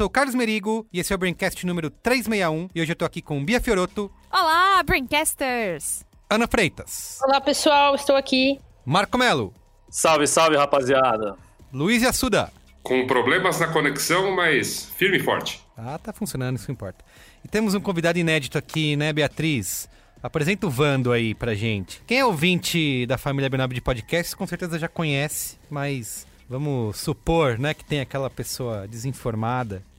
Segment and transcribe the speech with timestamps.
[0.00, 3.04] sou o Carlos Merigo e esse é o Braincast número 361 e hoje eu tô
[3.04, 6.06] aqui com Bia Fioroto, Olá, Braincasters!
[6.30, 8.58] Ana Freitas, Olá pessoal, estou aqui.
[8.82, 9.52] Marco Melo,
[9.90, 11.36] Salve, salve, rapaziada.
[11.70, 12.50] Luiz Assuda.
[12.82, 15.60] Com problemas na conexão, mas firme e forte.
[15.76, 17.04] Ah, tá funcionando, isso importa.
[17.44, 19.86] E temos um convidado inédito aqui, né, Beatriz?
[20.22, 22.02] Apresenta o Vando aí pra gente.
[22.06, 27.58] Quem é ouvinte da família B9 de podcasts, com certeza já conhece, mas vamos supor,
[27.58, 29.89] né, que tem aquela pessoa desinformada.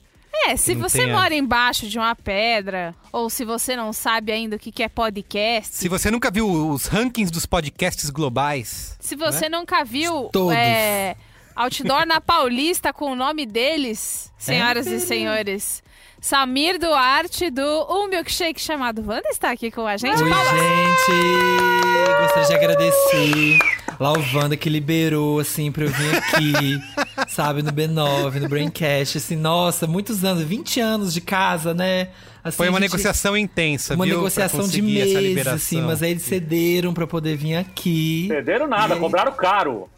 [0.46, 3.92] É, se Não você tem a- mora embaixo de uma pedra, ou se você não
[3.92, 8.96] sabe ainda o que é podcast, Se você nunca viu os rankings dos podcasts globais,
[9.00, 10.54] se você nunca viu Todos.
[10.56, 11.14] é,
[11.54, 15.82] outdoor na Paulista com o nome deles, senhoras e senhores,
[16.20, 20.22] Samir Duarte do Um Milkshake chamado Wanda está aqui com a gente.
[20.22, 20.50] Oi, Palmas.
[20.50, 22.22] gente!
[22.22, 23.58] Gostaria de agradecer
[23.98, 26.80] lá o Wanda que liberou, assim, pra eu vir aqui,
[27.28, 29.18] sabe, no B9, no Braincast.
[29.18, 32.08] Assim, nossa, muitos anos, 20 anos de casa, né?
[32.44, 34.16] Assim, foi uma gente- negociação intensa, Uma viu?
[34.16, 35.54] negociação de meses, liberação.
[35.54, 38.26] assim, mas aí eles cederam pra poder vir aqui.
[38.28, 39.88] Perderam nada, cobraram caro.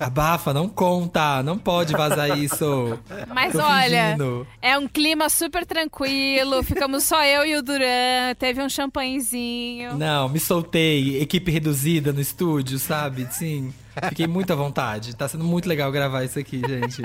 [0.00, 2.98] Abafa, não conta, não pode vazar isso.
[3.28, 4.46] Mas Tô olha, fingindo.
[4.60, 9.96] é um clima super tranquilo, ficamos só eu e o Duran, teve um champanhezinho.
[9.96, 13.26] Não, me soltei, equipe reduzida no estúdio, sabe?
[13.30, 13.72] Sim.
[14.08, 15.14] Fiquei muito à vontade.
[15.14, 17.02] Tá sendo muito legal gravar isso aqui, gente.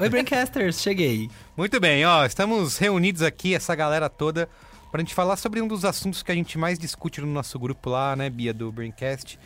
[0.00, 1.28] Oi, Braincasters, cheguei.
[1.56, 4.48] Muito bem, ó, estamos reunidos aqui, essa galera toda,
[4.90, 7.90] pra gente falar sobre um dos assuntos que a gente mais discute no nosso grupo
[7.90, 9.38] lá, né, Bia, do Braincast,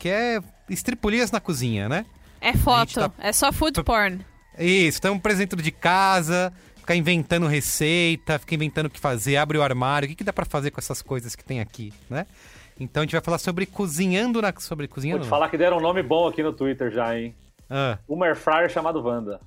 [0.00, 0.40] que é
[0.72, 2.04] estripulias na cozinha, né?
[2.40, 4.20] É foto, tá- é só food porn.
[4.58, 9.62] Isso, estamos apresentando de casa, ficar inventando receita, fica inventando o que fazer, abre o
[9.62, 12.26] armário, o que, que dá pra fazer com essas coisas que tem aqui, né?
[12.78, 14.52] Então a gente vai falar sobre cozinhando na...
[14.58, 15.30] sobre Vou cozinhando te não.
[15.30, 17.34] falar que deram um nome bom aqui no Twitter já, hein?
[17.74, 19.40] Ah, Um air fryer chamado Wanda.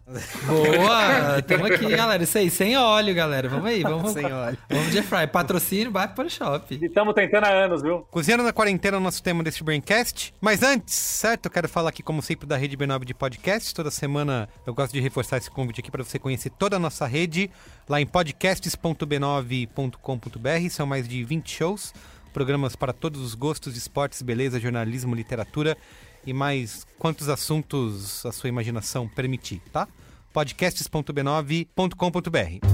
[0.47, 1.39] Boa!
[1.43, 2.23] Tamo aqui, galera.
[2.23, 3.47] Isso aí, sem óleo, galera.
[3.47, 4.13] Vamos aí, vamos.
[4.13, 4.57] Sem óleo.
[4.67, 5.27] Vamos de fry.
[5.27, 6.75] Patrocínio, vai para o shop.
[6.81, 7.99] E estamos tentando há anos, viu?
[8.09, 10.33] Cozinhando na quarentena é o nosso tema desse Braincast.
[10.41, 11.45] Mas antes, certo?
[11.45, 13.71] Eu quero falar aqui, como sempre, da rede B9 de podcast.
[13.75, 17.05] Toda semana eu gosto de reforçar esse convite aqui para você conhecer toda a nossa
[17.05, 17.51] rede
[17.87, 20.69] lá em podcasts.b9.com.br.
[20.71, 21.93] São mais de 20 shows,
[22.33, 25.77] programas para todos os gostos, esportes, beleza, jornalismo, literatura
[26.25, 29.87] e mais quantos assuntos a sua imaginação permitir, tá?
[30.35, 32.65] podcasts.b9.com.br.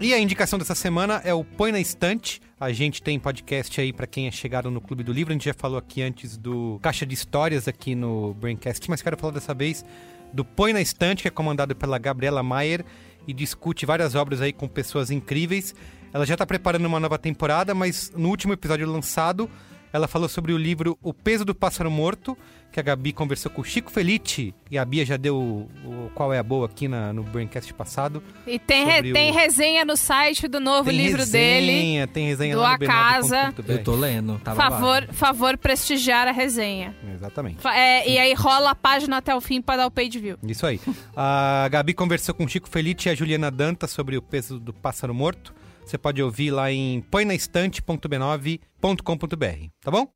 [0.00, 2.40] E a indicação dessa semana é o Põe na Estante.
[2.58, 5.32] A gente tem podcast aí pra quem é chegado no Clube do Livro.
[5.32, 9.16] A gente já falou aqui antes do Caixa de Histórias aqui no Braincast, mas quero
[9.16, 9.84] falar dessa vez
[10.32, 12.84] do Põe na Estante, que é comandado pela Gabriela Maier
[13.26, 15.74] e discute várias obras aí com pessoas incríveis.
[16.12, 19.48] Ela já tá preparando uma nova temporada, mas no último episódio lançado,
[19.92, 22.36] ela falou sobre o livro O Peso do Pássaro Morto,
[22.70, 26.10] que a Gabi conversou com o Chico Felite, e a Bia já deu o, o
[26.14, 28.22] qual é a boa aqui na, no Braincast passado.
[28.46, 31.72] E tem, re- tem o- resenha no site do novo Tem livro dele.
[31.72, 33.36] resenha, Tem resenha do lá no A Casa.
[33.52, 33.72] b9.com.br.
[33.72, 34.74] Eu tô lendo, tá babado.
[34.74, 36.94] Favor, favor prestigiar a resenha.
[37.14, 37.66] Exatamente.
[37.68, 40.36] É, e aí rola a página até o fim pra dar o page view.
[40.46, 40.78] Isso aí.
[41.16, 44.74] A Gabi conversou com o Chico Felite e a Juliana Danta sobre o peso do
[44.74, 45.54] pássaro morto.
[45.88, 50.06] Você pode ouvir lá em põenaestante.b9.com.br, tá bom?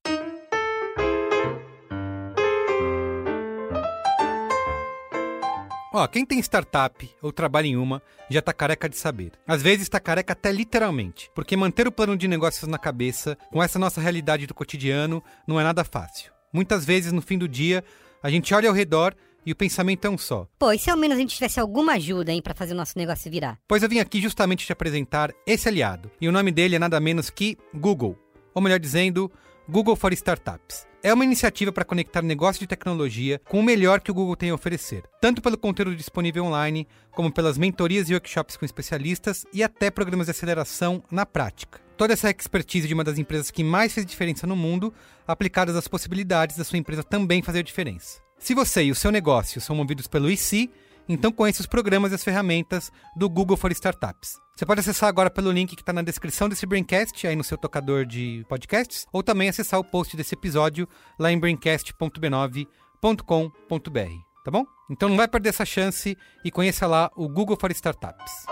[5.94, 9.32] Ó, quem tem startup ou trabalha em uma já tá careca de saber.
[9.46, 13.62] Às vezes tá careca até literalmente, porque manter o plano de negócios na cabeça, com
[13.62, 16.30] essa nossa realidade do cotidiano, não é nada fácil.
[16.52, 17.82] Muitas vezes no fim do dia,
[18.22, 20.46] a gente olha ao redor e o pensamento é um só.
[20.58, 22.96] Pô, e se ao menos a gente tivesse alguma ajuda, hein, pra fazer o nosso
[22.96, 23.58] negócio virar?
[23.66, 26.10] Pois eu vim aqui justamente te apresentar esse aliado.
[26.20, 28.18] E o nome dele é nada menos que Google.
[28.54, 29.30] Ou melhor dizendo,
[29.68, 30.86] Google for Startups.
[31.04, 34.50] É uma iniciativa para conectar negócio de tecnologia com o melhor que o Google tem
[34.50, 39.64] a oferecer, tanto pelo conteúdo disponível online, como pelas mentorias e workshops com especialistas e
[39.64, 41.80] até programas de aceleração na prática.
[41.96, 44.94] Toda essa expertise de uma das empresas que mais fez diferença no mundo,
[45.26, 48.20] aplicadas às possibilidades da sua empresa também fazer diferença.
[48.42, 50.68] Se você e o seu negócio são movidos pelo IC,
[51.08, 54.36] Então conheça os programas e as ferramentas do Google for Startups.
[54.56, 57.56] Você pode acessar agora pelo link que está na descrição desse Braincast, aí no seu
[57.56, 64.64] tocador de podcasts, ou também acessar o post desse episódio lá em braincast.b9.com.br, tá bom?
[64.90, 68.46] Então não vai perder essa chance e conheça lá o Google for Startups.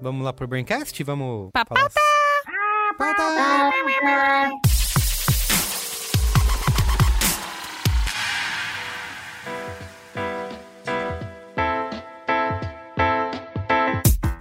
[0.00, 1.02] Vamos lá pro Braincast?
[1.04, 1.50] Vamos
[2.98, 3.70] falar...
[4.02, 4.77] Pá,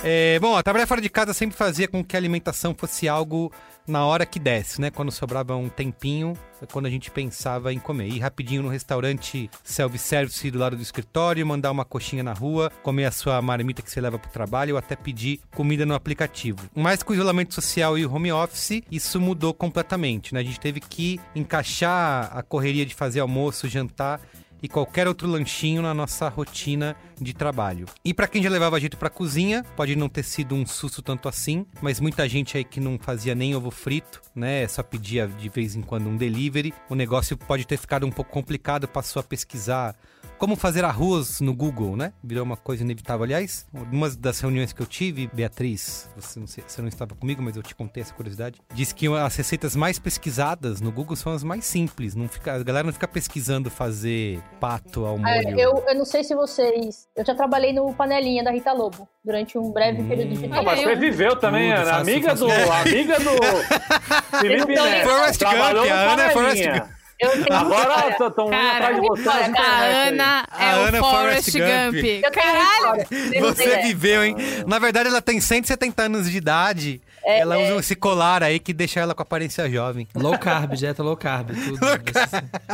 [0.09, 3.51] É, bom, a trabalhar fora de casa sempre fazia com que a alimentação fosse algo
[3.85, 4.89] na hora que desce, né?
[4.89, 6.31] Quando sobrava um tempinho,
[6.61, 8.07] é quando a gente pensava em comer.
[8.07, 13.03] Ir rapidinho no restaurante self-service do lado do escritório, mandar uma coxinha na rua, comer
[13.03, 16.69] a sua marmita que você leva pro trabalho ou até pedir comida no aplicativo.
[16.73, 20.39] Mas com o isolamento social e o home office, isso mudou completamente, né?
[20.39, 24.21] A gente teve que encaixar a correria de fazer almoço, jantar
[24.61, 27.85] e qualquer outro lanchinho na nossa rotina de trabalho.
[28.03, 31.27] E para quem já levava jeito para cozinha, pode não ter sido um susto tanto
[31.27, 35.49] assim, mas muita gente aí que não fazia nem ovo frito, né, só pedia de
[35.49, 39.23] vez em quando um delivery, o negócio pode ter ficado um pouco complicado, passou a
[39.23, 39.95] pesquisar
[40.37, 42.13] como fazer arroz no Google, né?
[42.23, 43.23] Virou uma coisa inevitável.
[43.23, 47.41] Aliás, uma das reuniões que eu tive, Beatriz, você não, sei, você não estava comigo,
[47.41, 51.31] mas eu te contei essa curiosidade, disse que as receitas mais pesquisadas no Google são
[51.33, 52.15] as mais simples.
[52.15, 55.59] Não fica, a galera não fica pesquisando fazer pato ao É, molho.
[55.59, 57.07] eu, eu não sei se vocês.
[57.15, 60.63] Eu já trabalhei no Panelinha da Rita Lobo durante um breve período de Não, tempo.
[60.65, 61.91] mas eu- você viveu também, Tudo, Ana.
[61.91, 62.71] faço- Amiga faço- do.
[62.71, 64.37] Amiga do.
[64.39, 65.09] Felipe Neto.
[65.09, 65.53] Forrest Gump,
[65.91, 66.63] a Ana é Forrest.
[66.63, 66.96] Gump.
[67.19, 70.09] Eu tenho Agora indo Cara, atrás de você A aí.
[70.09, 71.95] Ana A é Ana o Forrest Forrest Gump.
[71.95, 72.23] Gump.
[72.23, 73.07] Eu Caralho!
[73.41, 74.35] Você viveu, hein?
[74.67, 77.01] Na verdade, ela tem 170 anos de idade.
[77.25, 77.65] É, ela é.
[77.65, 80.07] usa esse colar aí que deixa ela com aparência jovem.
[80.15, 81.79] Low carb, dieta low carb, tudo.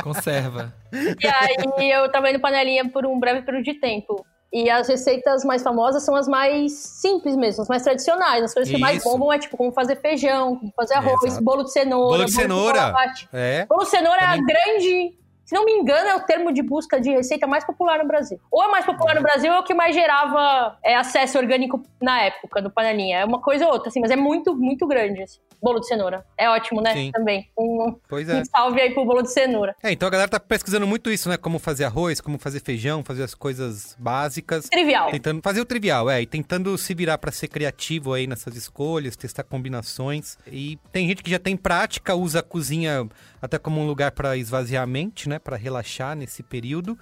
[0.04, 0.74] Conserva.
[0.92, 4.24] E aí eu trabalhei no Panelinha por um breve período de tempo.
[4.54, 8.44] E as receitas mais famosas são as mais simples mesmo, as mais tradicionais.
[8.44, 11.44] As coisas que mais bombam é tipo como fazer feijão, como fazer arroz, Exato.
[11.44, 12.18] bolo de cenoura.
[12.18, 12.80] Bolo de cenoura.
[12.80, 13.30] chocolate.
[13.34, 13.66] É.
[13.66, 15.18] Bolo de cenoura é a grande.
[15.44, 18.40] Se não me engano, é o termo de busca de receita mais popular no Brasil.
[18.52, 21.84] Ou é mais popular no Brasil, ou é o que mais gerava é, acesso orgânico
[22.00, 23.20] na época do panelinha.
[23.20, 25.24] É uma coisa ou outra, assim, mas é muito, muito grande.
[25.24, 25.40] Assim.
[25.64, 26.26] Bolo de cenoura.
[26.38, 26.94] É ótimo, né?
[26.94, 27.12] Sim.
[27.14, 27.50] Também.
[27.58, 28.42] Um, Pois é.
[28.42, 29.74] um salve aí pro bolo de cenoura.
[29.82, 31.38] É, então a galera tá pesquisando muito isso, né?
[31.38, 34.68] Como fazer arroz, como fazer feijão, fazer as coisas básicas.
[34.70, 35.10] Trivial.
[35.12, 39.16] Tentando fazer o trivial, é, e tentando se virar pra ser criativo aí nessas escolhas,
[39.16, 40.38] testar combinações.
[40.52, 43.08] E tem gente que já tem prática, usa a cozinha
[43.42, 46.98] até como um lugar pra esvaziar a mente, né, Pra relaxar nesse período.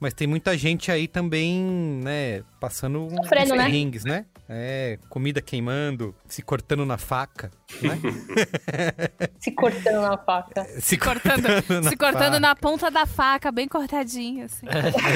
[0.00, 1.62] Mas tem muita gente aí também,
[2.02, 3.64] né, passando uns Sofrendo, né?
[3.64, 4.26] perrengues, né?
[4.46, 7.50] É, comida queimando, se cortando na faca,
[7.80, 7.98] né?
[9.40, 10.64] Se cortando na faca.
[10.80, 11.42] se Cortando,
[11.82, 12.40] na se cortando faca.
[12.40, 14.66] na ponta da faca, bem cortadinho, assim.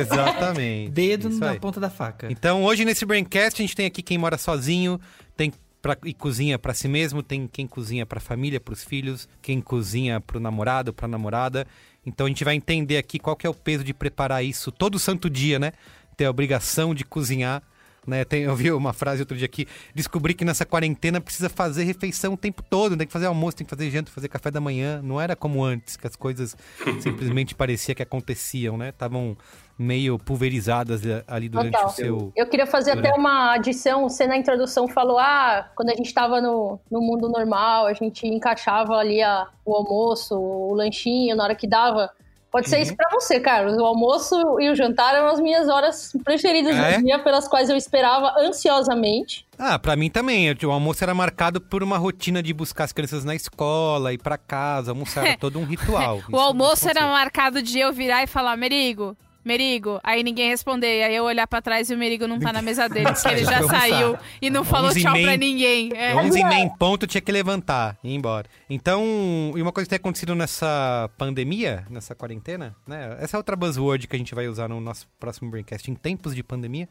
[0.00, 0.90] Exatamente.
[0.92, 1.60] Dedo Isso na aí.
[1.60, 2.30] ponta da faca.
[2.30, 4.98] Então, hoje nesse Braincast, a gente tem aqui quem mora sozinho,
[5.36, 5.52] tem
[5.82, 10.20] pra, e cozinha pra si mesmo, tem quem cozinha pra família, pros filhos, quem cozinha
[10.20, 11.66] pro namorado, pra namorada.
[12.08, 14.98] Então, a gente vai entender aqui qual que é o peso de preparar isso todo
[14.98, 15.72] santo dia, né?
[16.16, 17.62] Ter a obrigação de cozinhar.
[18.08, 21.84] Né, tem, eu vi uma frase outro dia aqui, descobri que nessa quarentena precisa fazer
[21.84, 24.62] refeição o tempo todo, tem que fazer almoço, tem que fazer janta, fazer café da
[24.62, 25.02] manhã.
[25.02, 26.56] Não era como antes, que as coisas
[27.00, 28.88] simplesmente parecia que aconteciam, né?
[28.88, 29.36] Estavam
[29.78, 31.86] meio pulverizadas ali durante Total.
[31.86, 32.32] o seu.
[32.34, 34.08] Eu queria fazer até uma adição.
[34.08, 38.26] Você na introdução falou: ah, quando a gente tava no, no mundo normal, a gente
[38.26, 42.10] encaixava ali a, o almoço, o lanchinho, na hora que dava.
[42.50, 42.70] Pode Uhum.
[42.70, 43.76] ser isso pra você, Carlos.
[43.76, 46.96] O almoço e o jantar eram as minhas horas preferidas É?
[46.96, 49.46] do dia, pelas quais eu esperava ansiosamente.
[49.58, 50.50] Ah, pra mim também.
[50.64, 54.38] O almoço era marcado por uma rotina de buscar as crianças na escola, ir pra
[54.38, 56.20] casa, almoçar, era todo um ritual.
[56.32, 59.16] O almoço era marcado de eu virar e falar, Merigo,
[59.48, 59.98] Merigo.
[60.04, 61.02] Aí ninguém responder.
[61.02, 63.44] Aí eu olhar pra trás e o Merigo não tá na mesa dele, porque ele
[63.44, 65.90] já saiu e não falou tchau pra ninguém.
[65.94, 66.14] É.
[66.14, 68.46] 11 e ponto tinha que levantar e ir embora.
[68.68, 73.16] Então, e uma coisa que tem acontecido nessa pandemia, nessa quarentena, né?
[73.20, 75.90] Essa é outra buzzword que a gente vai usar no nosso próximo Braincast.
[75.90, 76.86] Em tempos de pandemia,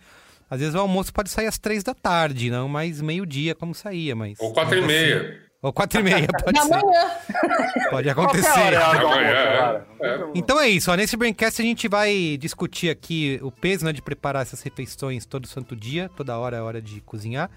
[0.49, 4.15] às vezes o almoço pode sair às três da tarde, não mais meio-dia como saía,
[4.15, 4.39] mas...
[4.39, 5.46] Ou quatro e meia.
[5.61, 6.69] Ou quatro e meia, pode ser.
[6.69, 7.11] manhã.
[7.89, 8.75] Pode acontecer.
[8.75, 9.85] Amanhã.
[9.99, 10.25] É.
[10.35, 10.95] Então é isso, ó.
[10.95, 15.47] Nesse Braincast a gente vai discutir aqui o peso né, de preparar essas refeições todo
[15.47, 17.49] santo dia, toda hora é hora de cozinhar,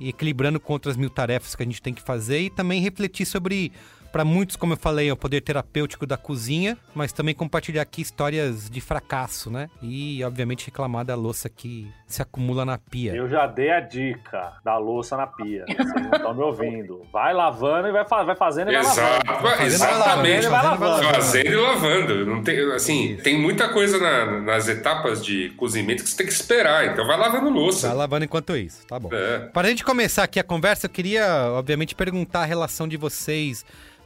[0.00, 3.26] e equilibrando com outras mil tarefas que a gente tem que fazer e também refletir
[3.26, 3.72] sobre
[4.14, 8.00] Pra muitos, como eu falei, é o poder terapêutico da cozinha, mas também compartilhar aqui
[8.00, 9.68] histórias de fracasso, né?
[9.82, 13.12] E, obviamente, reclamar da louça que se acumula na pia.
[13.12, 15.64] Eu já dei a dica da louça na pia.
[15.66, 17.02] Vocês não estão me ouvindo.
[17.12, 19.42] Vai lavando e vai, fa- vai fazendo e vai Exato, lavando.
[19.56, 20.06] Vai exatamente.
[20.06, 21.04] lavando e vai lavando.
[21.14, 22.26] Fazendo e lavando.
[22.26, 26.32] Não tem, assim, tem muita coisa na- nas etapas de cozimento que você tem que
[26.32, 26.86] esperar.
[26.86, 27.88] Então vai lavando louça.
[27.88, 29.08] Tá lavando enquanto isso, tá bom.
[29.12, 29.40] É.
[29.52, 33.64] Para a gente começar aqui a conversa, eu queria, obviamente, perguntar a relação de vocês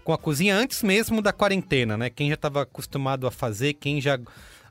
[0.09, 2.09] com a cozinha antes mesmo da quarentena, né?
[2.09, 4.19] Quem já estava acostumado a fazer, quem já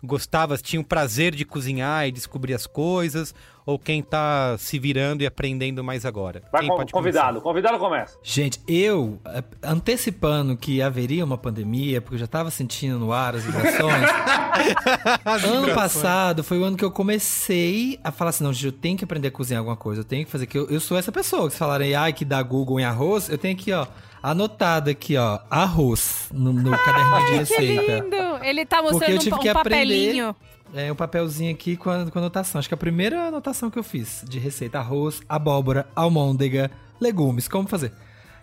[0.04, 5.22] gostava, tinha o prazer de cozinhar e descobrir as coisas, ou quem tá se virando
[5.22, 6.42] e aprendendo mais agora.
[6.52, 7.40] Vai quem com, pode convidado.
[7.40, 8.18] Convidado começa.
[8.24, 13.36] Gente, eu, eh, antecipando que haveria uma pandemia, porque eu já tava sentindo no ar
[13.36, 14.10] as vibrações,
[15.46, 18.98] ano passado foi o ano que eu comecei a falar assim, não, gente, eu tenho
[18.98, 21.12] que aprender a cozinhar alguma coisa, eu tenho que fazer, que eu, eu sou essa
[21.12, 23.86] pessoa, que se falarem, ai, que dá Google em arroz, eu tenho aqui, ó,
[24.32, 28.00] anotado aqui, ó, arroz, no, no caderninho de Que receita.
[28.04, 28.44] lindo!
[28.44, 29.76] Ele tá Porque mostrando eu tive um, que um aprender.
[29.76, 30.36] papelinho.
[30.74, 32.60] É um papelzinho aqui com a, com a anotação.
[32.60, 36.70] Acho que é a primeira anotação que eu fiz de receita: arroz, abóbora, almôndega,
[37.00, 37.48] legumes.
[37.48, 37.94] Como fazer?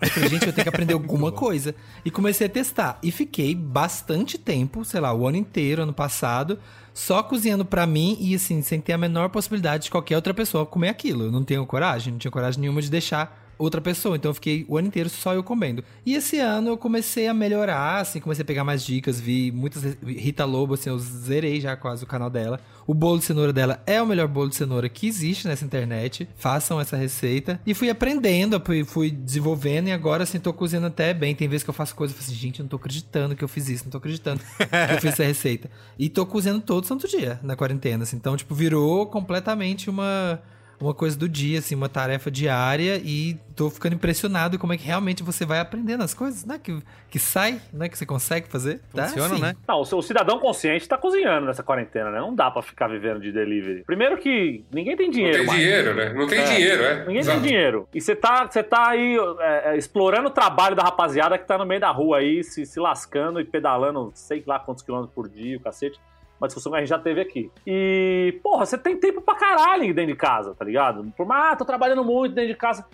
[0.00, 1.74] Eu falei, gente, eu tenho que aprender alguma coisa.
[2.04, 2.98] E comecei a testar.
[3.02, 6.58] E fiquei bastante tempo, sei lá, o ano inteiro, ano passado,
[6.94, 10.64] só cozinhando pra mim e assim, sem ter a menor possibilidade de qualquer outra pessoa
[10.64, 11.24] comer aquilo.
[11.24, 14.16] Eu não tenho coragem, não tinha coragem nenhuma de deixar outra pessoa.
[14.16, 15.84] Então eu fiquei o ano inteiro só eu comendo.
[16.04, 19.82] E esse ano eu comecei a melhorar, assim, comecei a pegar mais dicas, vi muitas.
[20.02, 22.60] Rita Lobo, assim, eu zerei já quase o canal dela.
[22.86, 26.28] O bolo de cenoura dela é o melhor bolo de cenoura que existe nessa internet.
[26.36, 27.58] Façam essa receita.
[27.66, 31.34] E fui aprendendo, fui- desenvolvendo e agora, assim, tô cozinhando até bem.
[31.34, 33.42] Tem vezes que eu faço coisa e falo assim, gente, eu não tô acreditando que
[33.42, 35.70] eu fiz isso, não tô acreditando que eu fiz essa receita.
[35.98, 38.16] E tô cozinhando todo santo dia na quarentena, assim.
[38.16, 40.40] Então, tipo, virou completamente uma
[40.80, 44.84] uma coisa do dia, assim, uma tarefa diária e tô ficando impressionado como é que
[44.84, 46.58] realmente você vai aprendendo as coisas, né?
[46.62, 46.78] Que,
[47.10, 47.88] que sai, né?
[47.88, 48.80] Que você consegue fazer.
[48.92, 49.42] Tá, Funciona, assim.
[49.42, 49.54] né?
[49.68, 52.18] Não, o, seu- o cidadão consciente tá cozinhando nessa quarentena, né?
[52.18, 53.84] Não dá pra ficar vivendo de delivery.
[53.84, 55.38] Primeiro que ninguém tem Não dinheiro.
[55.38, 55.58] tem mais.
[55.60, 56.12] dinheiro, né?
[56.12, 56.98] Não tem dinheiro, é.
[57.06, 57.40] Ninguém Exato.
[57.40, 57.88] tem dinheiro.
[57.94, 61.56] E você tá, você tá aí é, é, explorando o trabalho da rapaziada que tá
[61.56, 65.28] no meio da rua aí, se, se lascando e pedalando sei lá quantos quilômetros por
[65.28, 65.98] dia, o cacete.
[66.44, 67.50] Uma discussão que a gente já teve aqui.
[67.66, 71.10] E, porra, você tem tempo pra caralho dentro de casa, tá ligado?
[71.16, 72.86] Por mais, ah, tô trabalhando muito dentro de casa.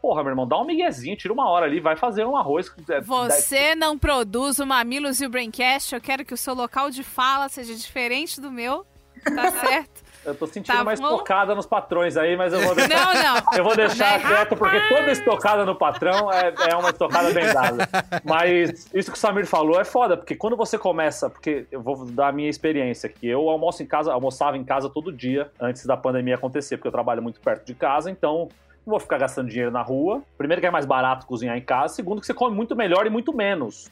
[0.00, 2.70] Porra, meu irmão, dá um miguezinho, tira uma hora ali, vai fazer um arroz.
[3.04, 5.94] Você não produz o Mamilos e o Braincast.
[5.94, 8.86] Eu quero que o seu local de fala seja diferente do meu.
[9.24, 10.02] Tá certo?
[10.24, 11.12] Eu tô sentindo Tá uma bom.
[11.14, 13.14] estocada nos patrões aí, mas eu vou deixar.
[13.14, 13.42] Não, não.
[13.56, 14.26] Eu vou deixar Né?
[14.28, 17.88] quieto, porque toda estocada no patrão é, é uma estocada bem dada.
[18.24, 22.04] Mas isso que o Samir falou é foda, porque quando você começa, porque eu vou
[22.04, 25.86] dar a minha experiência aqui, eu almoço em casa, almoçava em casa todo dia antes
[25.86, 28.48] da pandemia acontecer, porque eu trabalho muito perto de casa, então
[28.86, 30.22] não vou ficar gastando dinheiro na rua.
[30.36, 33.10] Primeiro que é mais barato cozinhar em casa, segundo que você come muito melhor e
[33.10, 33.90] muito menos.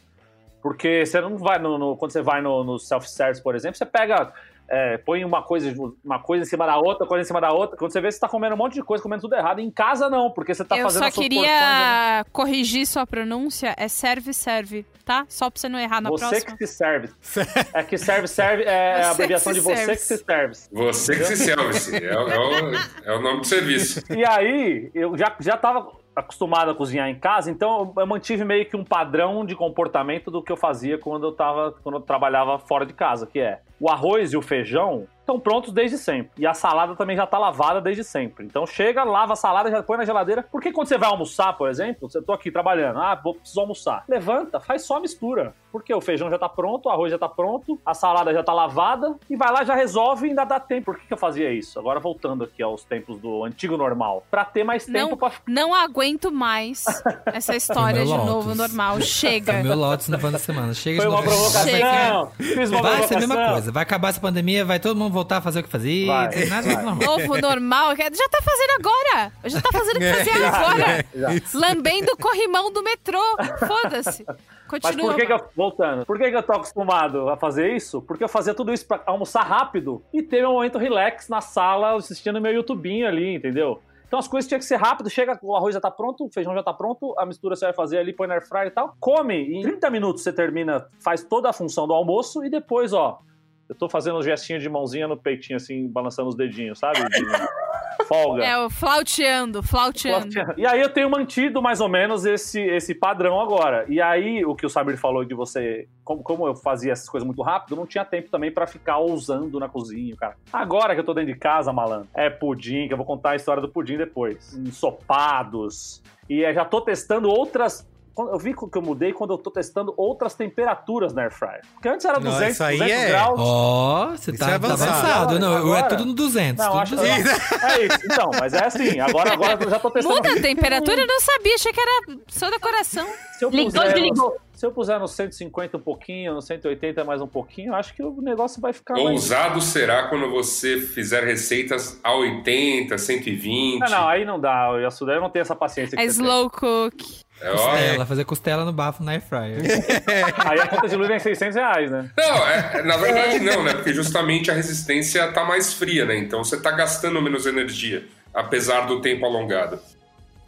[0.62, 3.86] Porque você não vai no, no- quando você vai no, no self-service, por exemplo, você
[3.86, 4.32] pega,
[4.68, 5.72] é, põe uma coisa,
[6.04, 7.76] uma coisa em cima da outra, coisa em cima da outra.
[7.76, 9.60] Quando você vê, você tá comendo um monte de coisa, comendo tudo errado.
[9.60, 12.24] Em casa, não, porque você tá eu fazendo só queria porções, né?
[12.32, 13.74] corrigir sua pronúncia.
[13.76, 15.24] É serve, serve, tá?
[15.28, 16.56] Só pra você não errar na Você próxima.
[16.56, 17.08] que se serve.
[17.74, 19.92] É que serve, serve, é Você a abreviação de você serve.
[19.92, 20.54] que se serve.
[20.72, 22.06] Você que se serve.
[22.06, 24.02] É, o- é o, é o nome do serviço.
[24.12, 28.64] E aí, eu já, já tava acostumado a cozinhar em casa, então eu, mantive meio
[28.64, 32.58] que um padrão de comportamento do que eu fazia quando eu tava, quando eu trabalhava
[32.58, 36.30] fora de casa, que é o arroz e o feijão estão prontos desde sempre.
[36.38, 38.46] E a salada também já tá lavada desde sempre.
[38.46, 40.44] Então chega, lava a salada, já põe na geladeira.
[40.50, 44.04] Porque quando você vai almoçar, por exemplo, você tô aqui trabalhando, ah, vou preciso almoçar.
[44.08, 45.52] Levanta, faz só a mistura.
[45.72, 48.52] Porque o feijão já tá pronto, o arroz já tá pronto, a salada já tá
[48.54, 50.86] lavada e vai lá já resolve e ainda dá tempo.
[50.86, 51.78] Por que, que eu fazia isso?
[51.78, 55.74] Agora voltando aqui aos tempos do antigo normal, Pra ter mais tempo Não, pra não
[55.74, 56.84] aguento mais
[57.26, 58.56] essa história de Meu novo Lotus.
[58.56, 59.00] normal.
[59.02, 59.52] Chega.
[59.54, 60.72] É meu Lotus no fã da semana.
[60.72, 61.28] Chega Foi de uma novo.
[61.36, 61.68] provocação.
[61.68, 62.10] Chega.
[62.10, 63.18] Não, fiz uma Vai ser a provocação.
[63.18, 63.72] mesma coisa.
[63.72, 66.06] Vai acabar essa pandemia, vai todo mundo voltar a fazer o que fazia.
[66.06, 66.84] Vai, tem nada vai.
[66.84, 67.06] normal.
[67.06, 67.96] Novo normal.
[67.96, 69.32] Já tá fazendo agora.
[69.44, 71.04] Já tá fazendo o que fazia agora.
[71.14, 71.28] Já.
[71.54, 73.20] Lambendo o corrimão do metrô.
[73.66, 74.24] Foda-se.
[74.26, 75.12] Mas Continua.
[75.12, 78.02] por que, que eu, voltando, por que, que eu tô acostumado a fazer isso?
[78.02, 81.94] Porque eu fazia tudo isso pra almoçar rápido e ter meu momento relax na sala,
[81.94, 83.80] assistindo meu YouTubinho ali, entendeu?
[84.06, 86.54] Então as coisas tinham que ser rápido, chega, o arroz já tá pronto, o feijão
[86.54, 88.96] já tá pronto, a mistura você vai fazer ali, põe na air fryer e tal.
[89.00, 92.92] Come, e em 30 minutos você termina, faz toda a função do almoço e depois,
[92.92, 93.20] ó,
[93.68, 96.98] eu tô fazendo um gestinho de mãozinha no peitinho, assim, balançando os dedinhos, sabe?
[97.08, 98.44] De folga.
[98.44, 100.28] É, o flauteando, flauteando.
[100.56, 103.84] E aí eu tenho mantido mais ou menos esse, esse padrão agora.
[103.88, 105.88] E aí, o que o Samir falou de você.
[106.04, 109.58] Como, como eu fazia essas coisas muito rápido, não tinha tempo também pra ficar ousando
[109.58, 110.36] na cozinha, cara.
[110.52, 113.36] Agora que eu tô dentro de casa, malandro, é pudim, que eu vou contar a
[113.36, 114.54] história do pudim depois.
[114.54, 116.02] Ensopados.
[116.28, 119.92] E eu já tô testando outras eu vi que eu mudei quando eu tô testando
[119.96, 121.62] outras temperaturas na air fryer.
[121.74, 123.40] Porque antes era Não, 200, isso aí 200 é- graus.
[123.40, 124.90] Ó, você Isso tá, é tá avançado.
[124.90, 125.38] avançado.
[125.38, 126.64] Não, eu é Agora- tudo no 200.
[126.64, 127.32] Não, tudo acho 200.
[127.62, 129.00] É isso, então, mas é assim.
[129.00, 130.14] Agora, agora eu já tô testando.
[130.16, 131.00] Muda a temperatura?
[131.02, 133.06] Eu não sabia, achei que era só decoração.
[133.38, 134.36] Se eu Ligou, puser, desligou.
[134.54, 138.02] Se eu puser no 150 um pouquinho, no 180 mais um pouquinho, eu acho que
[138.02, 139.06] o negócio vai ficar mais...
[139.10, 143.80] Ousado será quando você fizer receitas a 80, 120.
[143.80, 144.70] Não, não, aí não dá.
[144.70, 145.94] O eu não tenho essa paciência.
[145.94, 146.26] que É você tem.
[146.26, 147.25] slow cook.
[147.40, 149.58] É, ó, Costela, fazer costela no bafo na air fryer.
[150.48, 152.10] Aí a conta de luz é 600 reais, né?
[152.16, 153.74] Não, é- na verdade não, né?
[153.74, 156.16] Porque justamente a resistência tá mais fria, né?
[156.16, 159.78] Então você tá gastando menos energia, apesar do tempo alongado.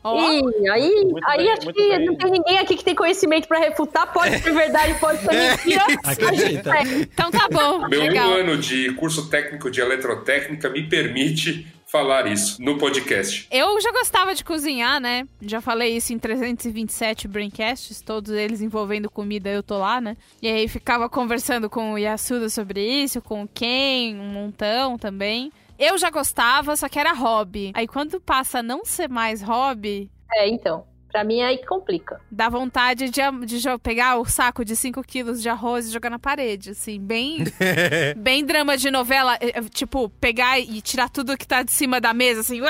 [0.04, 2.06] Ih, aí, Muito aí bem, acho que bem.
[2.06, 4.10] não tem ninguém aqui que tem conhecimento pra refutar.
[4.10, 5.84] Pode ser verdade, pode ser mentira.
[6.04, 6.76] Acredita.
[6.78, 8.28] É, então tá bom, Meu legal.
[8.30, 13.46] um ano de curso técnico de eletrotécnica me permite falar isso no podcast.
[13.50, 15.26] Eu já gostava de cozinhar, né?
[15.40, 20.16] Já falei isso em 327 Braincasts, todos eles envolvendo comida, eu tô lá, né?
[20.42, 25.52] E aí ficava conversando com o Yasuda sobre isso, com o Ken, um montão também.
[25.78, 27.70] Eu já gostava, só que era hobby.
[27.74, 30.84] Aí quando passa a não ser mais hobby, É, então.
[31.10, 32.20] Pra mim aí complica.
[32.30, 36.18] dá vontade de, de pegar o saco de 5 quilos de arroz e jogar na
[36.18, 37.44] parede, assim, bem...
[38.16, 42.00] bem drama de novela, eh, eh, tipo, pegar e tirar tudo que tá de cima
[42.00, 42.60] da mesa, assim!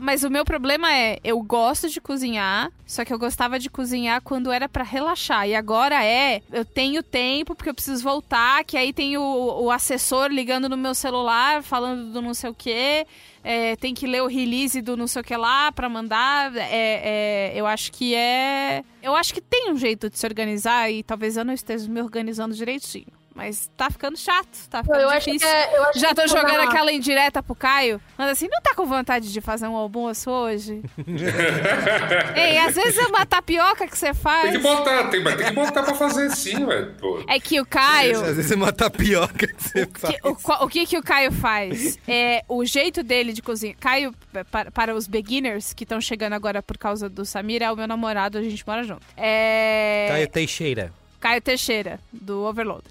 [0.00, 4.22] Mas o meu problema é, eu gosto de cozinhar, só que eu gostava de cozinhar
[4.22, 5.46] quando era pra relaxar.
[5.46, 9.22] E agora é, eu tenho tempo, porque eu preciso voltar, que aí tem o,
[9.62, 13.06] o assessor ligando no meu celular, falando do não sei o quê.
[13.44, 16.56] é, tem que ler o release do não sei o que lá pra mandar.
[16.56, 18.82] É, é, eu acho que é.
[19.02, 22.00] Eu acho que tem um jeito de se organizar e talvez eu não esteja me
[22.00, 23.17] organizando direitinho.
[23.38, 25.48] Mas tá ficando chato, tá ficando Eu acho que difícil.
[25.48, 28.00] é, eu acho Já tô jogando a- aquela indireta pro Caio.
[28.18, 30.82] Mas assim, não tá com vontade de fazer um almoço hoje?
[32.36, 34.50] Ei, às vezes é uma tapioca que você Tem faz.
[34.50, 36.94] que botar, tem, mas tem que botar pra fazer sim, velho.
[37.28, 38.20] É que o Caio.
[38.24, 40.14] Às vezes é uma tapioca que você faz.
[40.16, 41.98] Que- o, o que que o Caio faz?
[42.08, 43.76] É o jeito dele de cozinhar.
[43.78, 44.12] Caio,
[44.50, 47.86] para, para os beginners que estão chegando agora por causa do Samir, é o meu
[47.86, 49.06] namorado, a gente mora junto.
[49.16, 50.06] É.
[50.10, 50.92] Caio Teixeira.
[51.20, 52.84] Caio Teixeira, do Overload.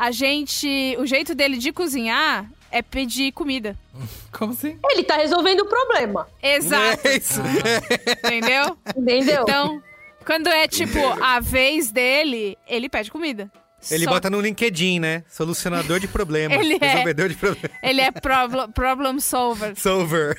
[0.00, 0.96] A gente.
[0.98, 3.76] O jeito dele de cozinhar é pedir comida.
[4.32, 4.78] Como assim?
[4.90, 6.26] Ele tá resolvendo o problema.
[6.42, 7.06] Exato.
[7.06, 7.40] É isso.
[8.24, 8.78] Entendeu?
[8.96, 9.42] Entendeu?
[9.42, 9.82] Então,
[10.24, 13.52] quando é tipo a vez dele, ele pede comida.
[13.90, 15.22] Ele Só- bota no LinkedIn, né?
[15.28, 16.58] Solucionador de problemas.
[16.58, 16.86] Ele é.
[16.86, 17.78] Resolvedor de problemas.
[17.82, 19.76] Ele é problem, problem solver.
[19.80, 20.38] Solver.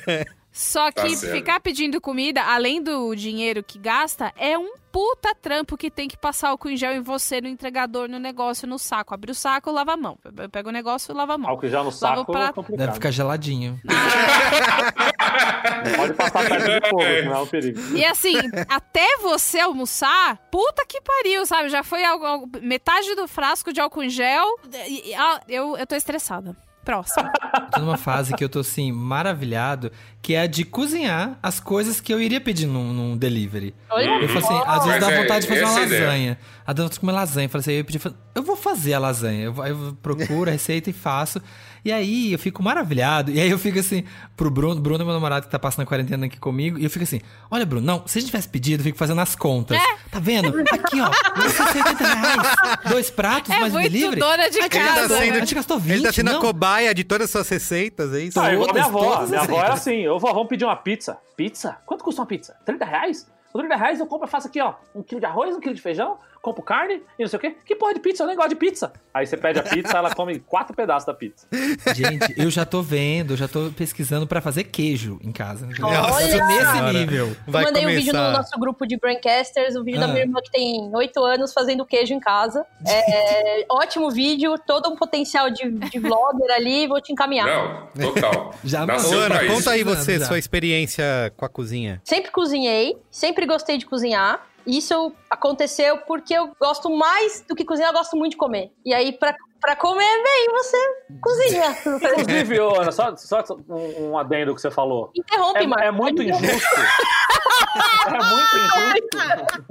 [0.52, 1.32] Só Tá que certo.
[1.34, 6.16] ficar pedindo comida, além do dinheiro que gasta, é um puta trampo que tem que
[6.18, 9.14] passar álcool em gel em você, no entregador, no negócio, no saco.
[9.14, 10.18] Abre o saco, lava a mão.
[10.52, 11.50] Pega o negócio e lava a mão.
[11.50, 12.66] Álcool já no saco Lava o prato.
[12.74, 12.76] é.
[12.76, 13.80] Deve ficar geladinho.
[15.84, 17.80] Não pode passar perto de fogo, senão é um perigo.
[17.96, 18.34] E assim,
[18.68, 21.68] até você almoçar, puta que pariu, sabe?
[21.70, 22.02] Já foi
[22.60, 24.46] metade do frasco de álcool em gel.
[24.86, 26.54] E- e- ah, eu, eu tô estressada.
[26.84, 27.28] Próximo.
[27.72, 32.00] Tô numa fase que eu tô assim, maravilhado, que é a de cozinhar as coisas
[32.00, 33.72] que eu iria pedir num, num delivery.
[33.88, 36.38] Olha, Eu falo assim, às vezes dá é- vontade de fazer uma lasanha.
[36.66, 37.44] A dona comer lasanha.
[37.46, 38.00] Eu falei assim, eu pedi,
[38.34, 39.44] eu vou fazer a lasanha.
[39.44, 41.40] Eu, vou- eu procuro a receita e faço.
[41.84, 43.30] E aí eu fico maravilhado.
[43.32, 44.04] E aí eu fico assim,
[44.36, 46.78] pro Bruno, Bruno é meu namorado que tá passando a quarentena aqui comigo.
[46.78, 49.20] E eu fico assim, olha, Bruno, não, se a gente tivesse pedido, eu fico fazendo
[49.20, 49.76] as contas.
[49.76, 49.96] É.
[50.10, 50.48] Tá vendo?
[50.70, 51.10] Aqui, ó,
[51.50, 52.78] 180 reais.
[52.88, 54.20] Dois pratos, É mais um muito delivery.
[54.20, 55.30] dona de casa, gastou- né?
[55.30, 56.38] A gente gastou 20, Ele tá sendo não?
[56.38, 58.38] a cobaia de todas as suas receitas, é isso?
[58.40, 59.14] Ah, igual minha Todas, avó.
[59.16, 59.80] todas Minha avó era receitas.
[59.80, 61.18] assim: eu vou, vamos pedir uma pizza.
[61.36, 61.76] Pizza?
[61.86, 62.54] Quanto custa uma pizza?
[62.64, 63.26] 30 reais?
[63.52, 65.74] Com 30 reais eu compro, eu faço aqui, ó, um quilo de arroz, um quilo
[65.74, 67.56] de feijão, compro carne e não sei o quê.
[67.64, 68.24] Que porra de pizza?
[68.24, 68.92] Eu nem gosto de pizza.
[69.14, 71.46] Aí você pede a pizza, ela come quatro pedaços da pizza.
[71.94, 75.68] Gente, eu já tô vendo, eu já tô pesquisando pra fazer queijo em casa.
[75.72, 76.38] Já Olha!
[76.38, 77.36] tô nesse nível.
[77.46, 78.00] Vai Mandei um começar.
[78.00, 80.08] vídeo no nosso grupo de Braincasters, um vídeo da Ah.
[80.08, 82.66] minha irmã que tem 8 anos fazendo queijo em casa.
[82.86, 87.46] É, ótimo vídeo, todo um potencial de, de vlogger ali, vou te encaminhar.
[87.94, 88.54] Não, total.
[88.64, 90.26] Já- Ô, Nasceu Ana, conta aí você, Já.
[90.26, 92.00] sua experiência com a cozinha.
[92.04, 94.40] Sempre cozinhei, sempre gostei de cozinhar.
[94.66, 98.72] Isso aconteceu porque eu gosto mais do que cozinhar, eu gosto muito de comer.
[98.84, 100.76] E aí, pra, pra comer bem, você
[101.20, 101.76] cozinha.
[102.20, 105.10] Inclusive, ô, Ana, só, só um, um adendo que você falou.
[105.14, 105.86] Interrompe, É, Marcos.
[105.86, 106.80] é muito injusto.
[108.06, 109.64] é muito injusto.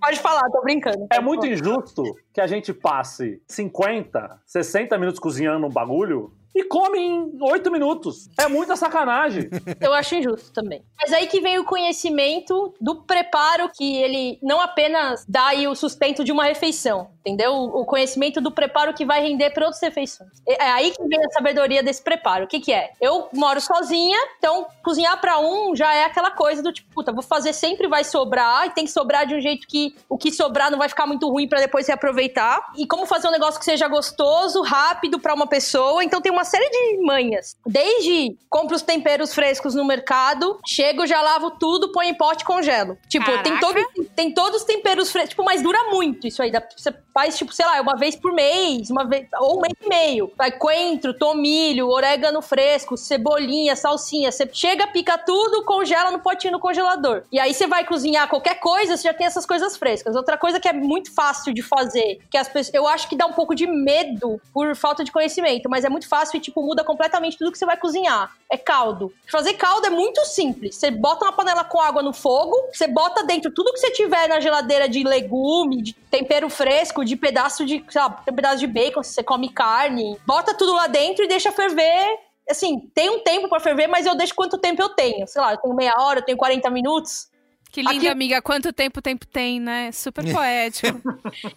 [0.00, 1.06] Pode falar, tô brincando.
[1.12, 2.02] É muito injusto
[2.32, 8.28] que a gente passe 50, 60 minutos cozinhando um bagulho e come em oito minutos.
[8.36, 9.48] É muita sacanagem.
[9.80, 10.82] Eu acho injusto também.
[11.00, 15.74] Mas aí que vem o conhecimento do preparo, que ele não apenas dá aí o
[15.76, 17.54] sustento de uma refeição, entendeu?
[17.54, 20.30] O conhecimento do preparo que vai render para outras refeições.
[20.48, 22.46] É aí que vem a sabedoria desse preparo.
[22.46, 22.90] O que que é?
[23.00, 27.22] Eu moro sozinha, então cozinhar para um já é aquela coisa do tipo, puta, vou
[27.22, 30.72] fazer sempre vai sobrar, e tem que sobrar de um jeito que o que sobrar
[30.72, 32.72] não vai ficar muito ruim para depois reaproveitar.
[32.76, 36.02] E como fazer um negócio que seja gostoso, rápido para uma pessoa.
[36.02, 37.56] Então tem uma série de manhas.
[37.66, 42.46] Desde compro os temperos frescos no mercado, chego, já lavo tudo, põe em pote e
[42.46, 42.98] congelo.
[43.08, 43.80] Tipo, tem, todo,
[44.16, 45.30] tem todos os temperos frescos.
[45.30, 46.50] Tipo, mas dura muito isso aí.
[46.76, 49.88] Você faz, tipo, sei lá, uma vez por mês, uma vez, ou um mês e
[49.88, 50.32] meio.
[50.36, 54.32] Vai coentro, tomilho, orégano fresco, cebolinha, salsinha.
[54.32, 57.22] Você chega, pica tudo, congela no potinho no congelador.
[57.30, 60.16] E aí você vai cozinhar qualquer coisa, você já tem essas coisas frescas.
[60.16, 63.26] Outra coisa que é muito fácil de fazer, que as pessoas, eu acho que dá
[63.26, 66.82] um pouco de medo por falta de conhecimento, mas é muito fácil e, tipo, muda
[66.82, 68.34] completamente tudo que você vai cozinhar.
[68.50, 69.12] É caldo.
[69.30, 70.76] Fazer caldo é muito simples.
[70.76, 74.28] Você bota uma panela com água no fogo, você bota dentro tudo que você tiver
[74.28, 79.02] na geladeira de legume, de tempero fresco, de pedaço de, lá, um pedaço de bacon,
[79.02, 80.18] se você come carne.
[80.26, 82.18] Bota tudo lá dentro e deixa ferver.
[82.50, 85.26] Assim, tem um tempo para ferver, mas eu deixo quanto tempo eu tenho.
[85.26, 87.28] Sei lá, eu tenho meia hora, eu tenho 40 minutos.
[87.70, 88.08] Que linda, Aqui...
[88.08, 88.42] amiga.
[88.42, 89.92] Quanto tempo tempo tem, né?
[89.92, 91.00] Super poético.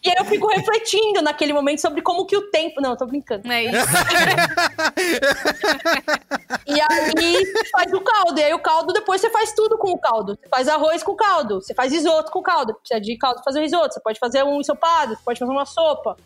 [0.04, 2.82] e aí eu fico refletindo naquele momento sobre como que o tempo...
[2.82, 3.50] Não, tô brincando.
[3.52, 3.76] É isso.
[6.68, 8.40] e aí faz o caldo.
[8.40, 10.36] E aí o caldo, depois você faz tudo com o caldo.
[10.36, 11.62] Você faz arroz com caldo.
[11.62, 12.74] Você faz risoto com caldo.
[12.76, 13.94] Precisa de caldo pra fazer o risoto.
[13.94, 15.16] Você pode fazer um ensopado.
[15.16, 16.18] Você pode fazer uma sopa.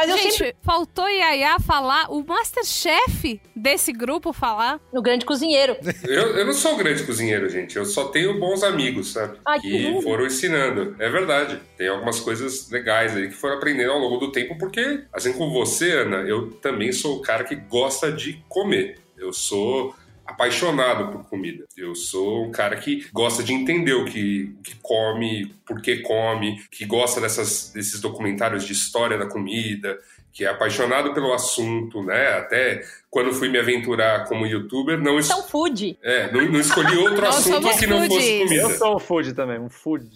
[0.00, 0.56] Mas Gente, eu sempre...
[0.62, 4.80] faltou Yaya falar, o Masterchef desse grupo falar.
[4.90, 5.76] O grande cozinheiro.
[6.02, 7.76] Eu, eu não sou um grande cozinheiro, gente.
[7.76, 9.38] Eu só tenho bons amigos, sabe?
[9.46, 10.96] Ai, que, que foram ensinando.
[10.98, 11.60] É verdade.
[11.76, 15.52] Tem algumas coisas legais aí que foram aprendendo ao longo do tempo, porque, assim como
[15.52, 18.98] você, Ana, eu também sou o cara que gosta de comer.
[19.18, 19.94] Eu sou
[20.30, 21.64] apaixonado por comida.
[21.76, 26.62] Eu sou um cara que gosta de entender o que, que come, por que come,
[26.70, 29.98] que gosta dessas, desses documentários de história da comida,
[30.32, 32.38] que é apaixonado pelo assunto, né?
[32.38, 35.18] Até quando fui me aventurar como youtuber, não...
[35.18, 35.26] Es...
[35.26, 35.98] Então food.
[36.02, 38.62] É, não, não escolhi outro assunto que não fosse comida.
[38.62, 40.06] Eu sou um food também, um food.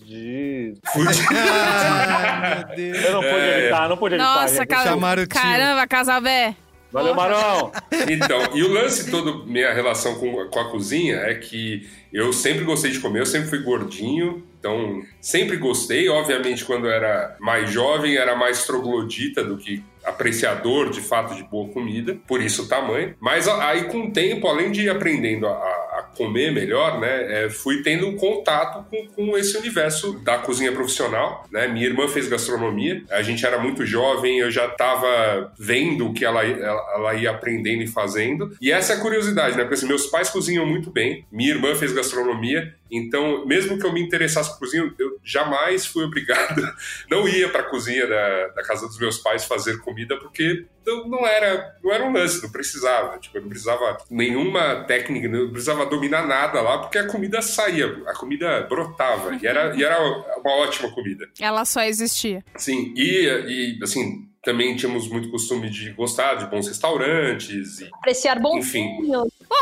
[0.93, 1.19] Food.
[1.35, 3.05] ah, meu Deus.
[3.05, 4.35] Eu não pude é, evitar, não pude evitar.
[4.43, 6.57] Nossa, cara, caramba, Casabé.
[6.95, 7.73] Valeu, Marão!
[8.09, 12.63] Então, e o lance todo, minha relação com, com a cozinha é que eu sempre
[12.65, 16.09] gostei de comer, eu sempre fui gordinho, então sempre gostei.
[16.09, 21.69] Obviamente, quando era mais jovem, era mais troglodita do que apreciador de fato de boa
[21.73, 23.17] comida, por isso o tamanho.
[23.19, 25.84] Mas aí com o tempo, além de ir aprendendo a, a
[26.17, 31.47] comer melhor, né, é, fui tendo um contato com, com, esse universo da cozinha profissional.
[31.51, 31.67] Né?
[31.69, 36.25] Minha irmã fez gastronomia, a gente era muito jovem, eu já estava vendo o que
[36.25, 38.57] ela, ela, ela, ia aprendendo e fazendo.
[38.61, 39.63] E essa é a curiosidade, né?
[39.63, 43.93] Porque assim, meus pais cozinham muito bem, minha irmã fez gastronomia, então, mesmo que eu
[43.93, 46.63] me interessasse por cozinha, eu jamais fui obrigado,
[47.11, 51.09] não ia para a cozinha da, da, casa dos meus pais fazer comida, porque não,
[51.09, 53.19] não, era, não era um lance, não precisava.
[53.19, 57.87] Tipo, eu não precisava nenhuma técnica, não precisava dominar nada lá, porque a comida saía,
[58.07, 59.99] a comida brotava, e era, e era
[60.39, 61.29] uma ótima comida.
[61.41, 62.45] Ela só existia.
[62.57, 67.81] Sim, e, e assim, também tínhamos muito costume de gostar de bons restaurantes.
[67.81, 68.89] E, Apreciar bons Enfim.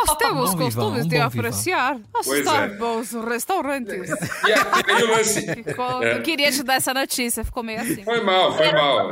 [0.06, 2.74] Nós temos costumes de apreciar estar é.
[2.74, 4.10] bons restaurantes.
[4.42, 5.40] E aí o lance...
[5.62, 6.16] Ficou, é.
[6.16, 8.02] Eu queria te dar essa notícia, ficou meio assim.
[8.02, 9.10] Foi mal, foi mal.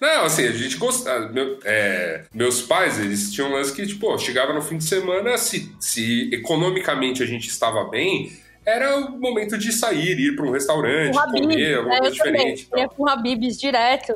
[0.00, 1.28] Não, assim, a gente gostava.
[1.28, 5.36] Meu, é, meus pais, eles tinham um lance que, tipo, chegava no fim de semana,
[5.38, 8.32] se, se economicamente a gente estava bem
[8.64, 12.68] era o momento de sair, ir para um restaurante, Habib, comer alguma é, coisa diferente.
[12.76, 14.14] Ia com Habibs direto.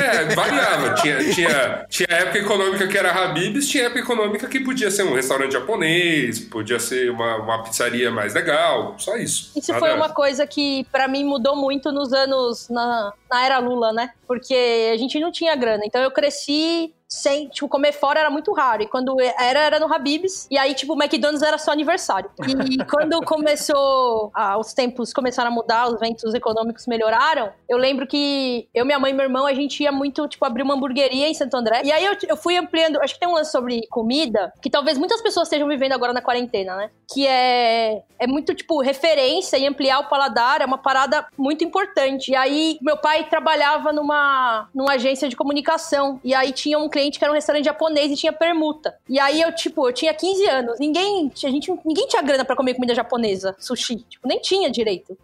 [0.00, 0.94] É, variava.
[0.94, 5.14] tinha, tinha, tinha época econômica que era Habibs, tinha época econômica que podia ser um
[5.14, 9.52] restaurante japonês, podia ser uma, uma pizzaria mais legal, só isso.
[9.56, 9.84] Isso Nada...
[9.84, 14.10] foi uma coisa que para mim mudou muito nos anos, na, na era Lula, né?
[14.26, 15.82] Porque a gente não tinha grana.
[15.84, 18.82] Então eu cresci sem, tipo, comer fora era muito raro.
[18.82, 20.46] E quando era, era no Habib's.
[20.48, 22.30] E aí, tipo, o McDonald's era só aniversário.
[22.46, 28.06] E quando começou, ah, os tempos começaram a mudar, os ventos econômicos melhoraram, eu lembro
[28.06, 31.28] que eu, minha mãe e meu irmão, a gente ia muito, tipo, abrir uma hamburgueria
[31.28, 31.82] em Santo André.
[31.84, 34.96] E aí eu, eu fui ampliando, acho que tem um lance sobre comida, que talvez
[34.96, 36.90] muitas pessoas estejam vivendo agora na quarentena, né?
[37.12, 42.30] Que é, é muito, tipo, referência e ampliar o paladar é uma parada muito importante.
[42.30, 46.20] E aí, meu pai trabalhava numa, numa agência de comunicação.
[46.22, 48.94] E aí tinha um cliente cliente que era um restaurante japonês e tinha permuta.
[49.08, 50.78] E aí eu, tipo, eu tinha 15 anos.
[50.78, 53.96] Ninguém, a gente, ninguém tinha grana para comer comida japonesa, sushi.
[54.08, 55.16] Tipo, nem tinha direito.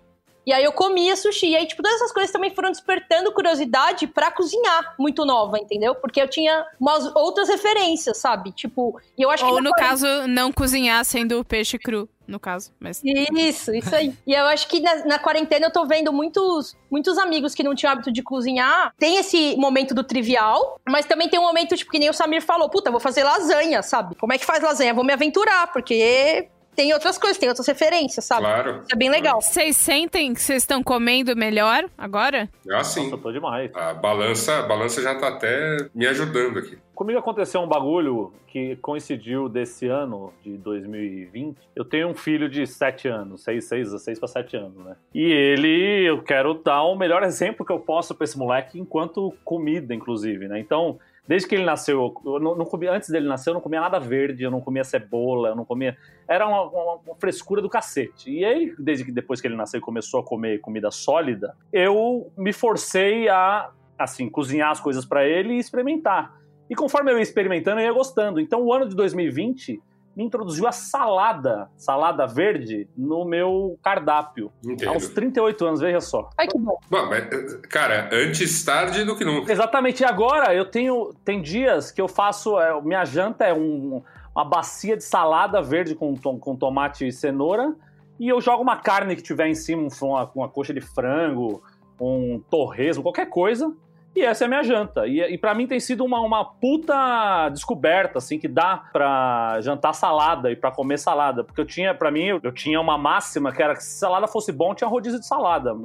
[0.46, 1.48] E aí eu comia sushi.
[1.48, 5.94] E aí, tipo, todas essas coisas também foram despertando curiosidade pra cozinhar muito nova, entendeu?
[5.96, 8.52] Porque eu tinha umas outras referências, sabe?
[8.52, 9.50] Tipo, e eu acho que.
[9.50, 12.72] Ou, no caso, não cozinhar sendo peixe cru, no caso.
[12.78, 14.14] Mas Isso, isso aí.
[14.24, 17.74] E eu acho que na, na quarentena eu tô vendo muitos, muitos amigos que não
[17.74, 18.92] tinham hábito de cozinhar.
[18.96, 22.42] Tem esse momento do trivial, mas também tem um momento, tipo, que nem o Samir
[22.42, 24.14] falou: puta, vou fazer lasanha, sabe?
[24.14, 24.94] Como é que faz lasanha?
[24.94, 28.42] Vou me aventurar, porque tem outras coisas, tem outras referências, sabe?
[28.42, 28.82] Claro.
[28.82, 29.40] Isso é bem legal.
[29.40, 32.48] vocês sentem que vocês estão comendo melhor agora?
[32.70, 33.04] Ah, sim.
[33.04, 33.70] Nossa, eu tô demais.
[33.74, 36.78] A balança, a balança já tá até me ajudando aqui.
[36.94, 41.58] Comigo aconteceu um bagulho que coincidiu desse ano, de 2020.
[41.74, 44.96] Eu tenho um filho de 7 anos, 6, 6, 6 para 7 anos, né?
[45.14, 49.34] E ele, eu quero dar o melhor exemplo que eu posso pra esse moleque, enquanto
[49.44, 50.58] comida, inclusive, né?
[50.58, 53.80] Então, desde que ele nasceu, eu não, não comia, antes dele nascer, eu não comia
[53.80, 55.96] nada verde, eu não comia cebola, eu não comia.
[56.28, 58.30] Era uma, uma- uma frescura do cacete.
[58.30, 62.30] E aí, desde que depois que ele nasceu e começou a comer comida sólida, eu
[62.36, 66.34] me forcei a, assim, cozinhar as coisas pra ele e experimentar.
[66.68, 68.40] E conforme eu ia experimentando, eu ia gostando.
[68.40, 69.80] Então, o ano de 2020
[70.16, 74.50] me introduziu a salada, salada verde, no meu cardápio.
[74.64, 74.88] Entendo.
[74.94, 76.31] Aos 38 anos, veja só.
[76.38, 76.79] Ai, que bom.
[76.90, 79.52] Bom, mas, cara, antes tarde do que nunca.
[79.52, 80.02] Exatamente.
[80.02, 81.12] E agora eu tenho.
[81.24, 82.59] Tem dias que eu faço.
[82.59, 84.02] é, minha janta é um-
[84.35, 87.74] uma bacia de salada verde com, tom- com tomate e cenoura.
[88.18, 91.62] E eu jogo uma carne que tiver em cima, um- uma, uma coxa de frango,
[92.00, 93.70] um torresmo, qualquer coisa.
[94.16, 95.07] E essa é a minha janta.
[95.07, 99.92] E, e para mim tem sido uma, uma puta descoberta, assim, que dá pra jantar
[99.92, 101.44] salada e pra comer salada.
[101.44, 104.26] Porque eu tinha, pra mim, eu, eu tinha uma máxima que era que se salada
[104.26, 105.76] fosse bom, tinha rodízio de salada.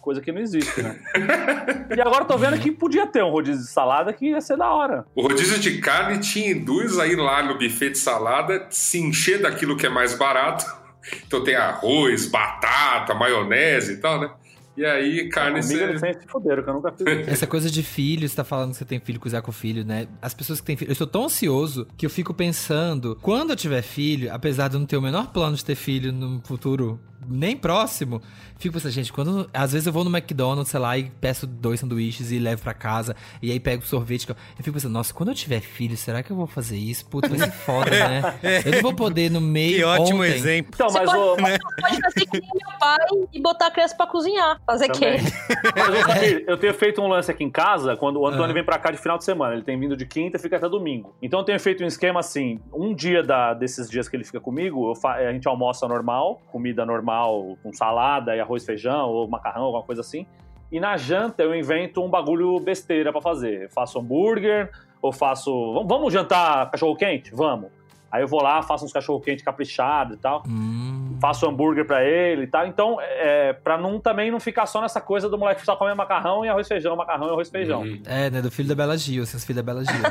[0.00, 1.00] Coisa que não existe, né?
[1.94, 4.56] e agora eu tô vendo que podia ter um rodízio de salada que ia ser
[4.56, 5.04] da hora.
[5.12, 9.42] O rodízio de carne te induz a ir lá no buffet de salada, se encher
[9.42, 10.64] daquilo que é mais barato.
[11.26, 14.30] Então tem arroz, batata, maionese e tal, né?
[14.80, 17.28] E aí, carne Comigo sempre se fuderam, que eu nunca fiz isso.
[17.28, 20.08] Essa coisa de filho, você tá falando que você tem filho, cozinhar com filho, né?
[20.22, 20.88] As pessoas que têm filho.
[20.88, 24.80] Eu estou tão ansioso que eu fico pensando, quando eu tiver filho, apesar de eu
[24.80, 28.20] não ter o menor plano de ter filho no futuro nem próximo,
[28.58, 29.48] fico pensando, gente, quando.
[29.52, 32.74] Às vezes eu vou no McDonald's, sei lá, e peço dois sanduíches e levo pra
[32.74, 34.28] casa, e aí pego sorvete.
[34.28, 37.06] Eu fico pensando, nossa, quando eu tiver filho, será que eu vou fazer isso?
[37.06, 38.22] Puta, vai ser foda, né?
[38.64, 39.76] Eu não vou poder no meio.
[39.76, 40.72] Que ótimo ontem, exemplo.
[40.74, 42.96] Então, Você mas pode, o, você pode fazer que nem meu pai
[43.32, 44.60] e botar a criança pra cozinhar.
[44.66, 45.18] Fazer Também.
[45.18, 45.32] queijo.
[46.06, 48.54] Mas, eu tenho feito um lance aqui em casa, quando o Antônio Ah.
[48.54, 49.54] vem pra cá de final de semana.
[49.54, 51.14] Ele tem vindo de quinta e fica até domingo.
[51.22, 54.40] Então eu tenho feito um esquema assim: um dia da- desses dias que ele fica
[54.40, 57.09] comigo, eu fa- a gente almoça normal, comida normal,
[57.62, 60.26] com salada e arroz, feijão, ou macarrão, alguma coisa assim.
[60.70, 63.64] E na janta eu invento um bagulho besteira pra fazer.
[63.64, 64.70] Eu faço hambúrguer,
[65.02, 65.50] ou faço.
[65.74, 67.34] "Vamos- Vamos jantar cachorro quente?
[67.34, 67.70] Vamos.
[68.12, 71.09] Aí eu vou lá, faço uns cachorro quente caprichado e tal Hum.
[71.20, 72.66] Faço hambúrguer pra ele e tal.
[72.66, 76.44] Então, é, pra não, também não ficar só nessa coisa do moleque só comer macarrão
[76.44, 77.82] e arroz feijão, macarrão e arroz feijão.
[77.82, 78.02] Uhum.
[78.06, 78.40] É, né?
[78.42, 80.10] Do filho da Bela Gil, os filhos da Bela Gil, né?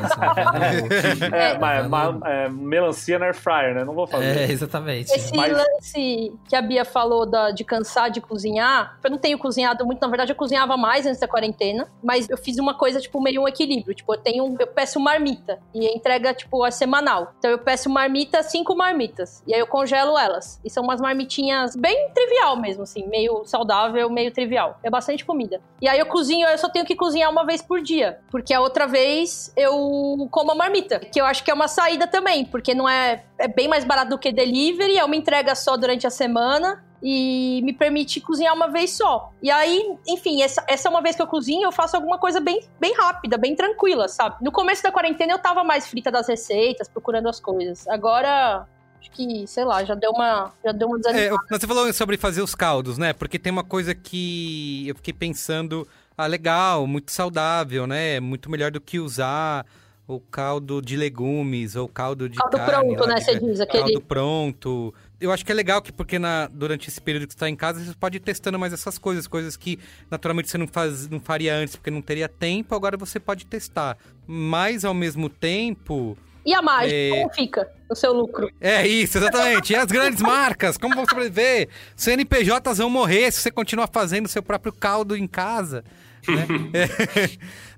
[0.82, 0.90] Vendo-
[1.36, 3.84] É, Tá mas mas, é, melancia na air fryer, né?
[3.84, 4.26] Não vou fazer.
[4.38, 5.12] É, exatamente.
[5.12, 9.38] Esse Mas- lance que a Bia falou da- de cansar de cozinhar, eu não tenho
[9.38, 13.00] cozinhado muito, na verdade eu cozinhava mais antes da quarentena, mas eu fiz uma coisa,
[13.00, 13.94] tipo, meio um equilíbrio.
[13.96, 17.34] Tipo, eu tenho, eu peço marmita e a entrega, tipo, é semanal.
[17.40, 20.60] Então eu peço marmita, cinco marmitas, e aí eu congelo elas.
[20.64, 24.80] E são umas marmitinhas bem trivial mesmo, assim, meio saudável, meio trivial.
[24.84, 25.62] É bastante comida.
[25.82, 28.62] E aí eu cozinho, eu só tenho que cozinhar uma vez por dia, porque a
[28.62, 32.74] outra vez eu como a marmita, que eu acho que é uma saída também, porque
[32.74, 36.10] não é é bem mais barato do que delivery, é uma entrega só durante a
[36.10, 39.32] semana e me permite cozinhar uma vez só.
[39.42, 42.42] E aí, enfim, essa, essa é uma vez que eu cozinho, eu faço alguma coisa
[42.42, 44.36] bem, bem rápida, bem tranquila, sabe?
[44.42, 47.88] No começo da quarentena eu tava mais frita das receitas, procurando as coisas.
[47.88, 48.68] Agora,
[49.00, 51.44] acho que, sei lá, já deu uma, já deu uma É, desanimada.
[51.52, 53.14] eu- você falou sobre fazer os caldos, né?
[53.14, 58.20] Porque tem uma coisa que eu fiquei pensando, ah, legal, muito saudável, né?
[58.20, 59.66] Muito melhor do que usar
[60.08, 62.96] o caldo de legumes ou caldo de Caldo carne.
[62.96, 63.16] pronto, né?
[63.16, 63.84] de- Você diz, aquele.
[63.84, 64.94] Caldo pronto.
[65.22, 67.56] Eu acho que é legal que porque na, durante esse período que você está em
[67.56, 69.78] casa, você pode ir testando mais essas coisas, coisas que
[70.10, 73.98] naturalmente você não, faz, não faria antes porque não teria tempo, agora você pode testar.
[74.26, 77.10] Mas ao mesmo tempo, E a margem, É.
[77.22, 78.50] como fica o seu lucro?
[78.62, 79.74] é isso, exatamente.
[79.74, 81.68] E as grandes marcas, como vão sobreviver?
[81.96, 85.84] CNPJs vão morrer se você continuar fazendo seu próprio caldo em casa.
[86.28, 86.46] né?
[86.74, 87.30] É.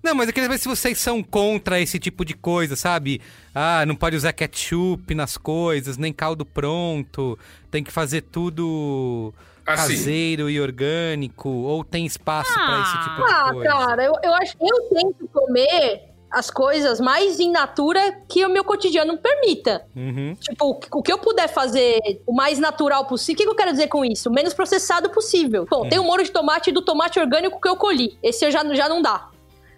[0.04, 3.21] Não, mas eu queria ver se vocês são contra esse tipo de coisa, sabe?
[3.54, 7.38] Ah, não pode usar ketchup nas coisas, nem caldo pronto,
[7.69, 9.32] tem que fazer tudo
[9.65, 13.69] Assim, caseiro e orgânico, ou tem espaço pra esse tipo de Ah, coisa.
[13.69, 18.63] cara, eu, eu acho eu tento comer as coisas mais in natura que o meu
[18.63, 19.86] cotidiano permita.
[19.96, 20.36] Uhum.
[20.39, 23.34] Tipo, o que eu puder fazer o mais natural possível.
[23.34, 24.30] O que eu quero dizer com isso?
[24.30, 25.67] O menos processado possível.
[25.70, 28.17] Bom, tem o molho de tomate do tomate orgânico que eu colhi.
[28.24, 29.30] Esse eu já, já não dá.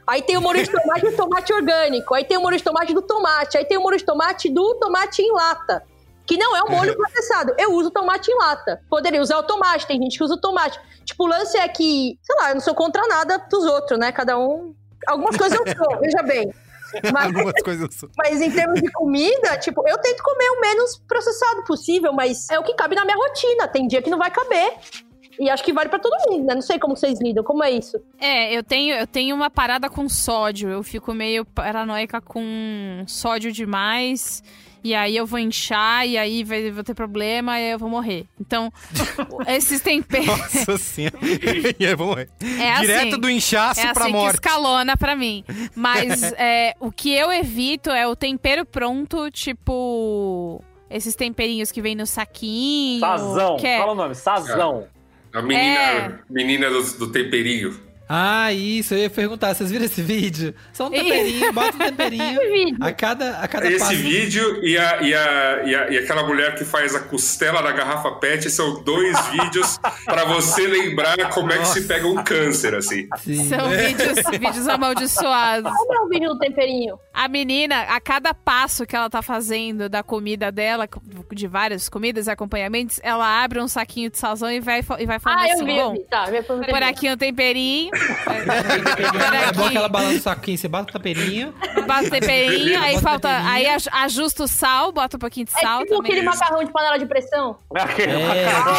[0.05, 2.13] Aí tem o molho de tomate do tomate orgânico.
[2.13, 3.57] Aí tem o molho de tomate do tomate.
[3.57, 5.83] Aí tem o molho de tomate do tomate em lata.
[6.25, 7.53] Que não é um molho processado.
[7.57, 8.81] Eu uso tomate em lata.
[8.89, 10.79] Poderia usar o tomate, tem gente que usa o tomate.
[11.03, 14.11] Tipo, o lance é que, sei lá, eu não sou contra nada dos outros, né?
[14.11, 14.73] Cada um.
[15.07, 16.51] Algumas coisas eu sou, veja bem.
[17.11, 18.09] Mas, Algumas coisas eu sou.
[18.15, 22.59] mas em termos de comida, tipo, eu tento comer o menos processado possível, mas é
[22.59, 23.67] o que cabe na minha rotina.
[23.67, 24.73] Tem dia que não vai caber.
[25.39, 26.53] E acho que vale pra todo mundo, né?
[26.53, 27.99] Não sei como vocês lidam, como é isso?
[28.19, 30.69] É, eu tenho, eu tenho uma parada com sódio.
[30.69, 34.43] Eu fico meio paranoica com sódio demais.
[34.83, 37.89] E aí eu vou inchar, e aí vai, vou ter problema, e aí eu vou
[37.89, 38.25] morrer.
[38.39, 38.71] Então,
[39.47, 40.27] esses temperos.
[40.27, 41.17] Nossa senhora.
[41.79, 42.29] e aí, vamos ver.
[42.59, 44.33] É Direto assim, do inchaço É pra assim que morte.
[44.35, 45.45] escalona pra mim.
[45.73, 50.61] Mas é, o que eu evito é o tempero pronto, tipo.
[50.89, 52.99] Esses temperinhos que vem no saquinho.
[52.99, 53.57] Sazão.
[53.57, 54.85] Que é, Fala o nome, Sazão.
[55.33, 56.19] A menina, É.
[56.29, 57.79] menina do, do temperinho.
[58.07, 59.53] Ah, isso, eu ia perguntar.
[59.53, 60.53] Vocês viram esse vídeo?
[60.73, 62.39] Só um temperinho, bota um temperinho.
[62.81, 63.95] A cada, a cada Esse passo.
[63.95, 67.71] vídeo e, a, e, a, e, a- e aquela mulher que faz a costela da
[67.71, 72.75] garrafa PET são dois vídeos pra você lembrar como é que se pega um câncer,
[72.75, 73.07] assim.
[73.19, 73.47] Sim.
[73.49, 75.71] São vídeos, vídeos amaldiçoados.
[75.71, 76.99] Como é o vídeo do temperinho?
[77.13, 80.87] A menina, a cada passo que ela tá fazendo da comida dela,
[81.31, 85.19] de várias comidas e acompanhamentos, ela abre um saquinho de sazão e vai, e vai
[85.19, 85.99] falando Ah, eu assim, vi, bom, vi.
[86.09, 86.25] Tá,
[86.69, 90.89] por aqui um temperinho, por É bom que ela aqui balança o saquinho, você bota
[90.89, 91.53] o temperinho.
[91.88, 95.60] bota o temperinho, aí falta, aí aj- ajusta o sal, bota um pouquinho de É
[95.62, 96.12] sal tipo também.
[96.12, 97.58] aquele macarrão de panela de pressão.
[97.75, 98.03] É, que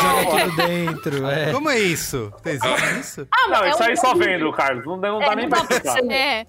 [0.02, 1.26] joga tudo dentro.
[1.28, 1.52] É.
[1.52, 2.32] Como é isso?
[2.44, 3.28] Existe isso?
[3.32, 4.84] Ah, Não, é isso um- aí só vendo, Carlos.
[4.86, 5.98] Não, não É, dá nem não pra explicar.
[6.10, 6.46] É,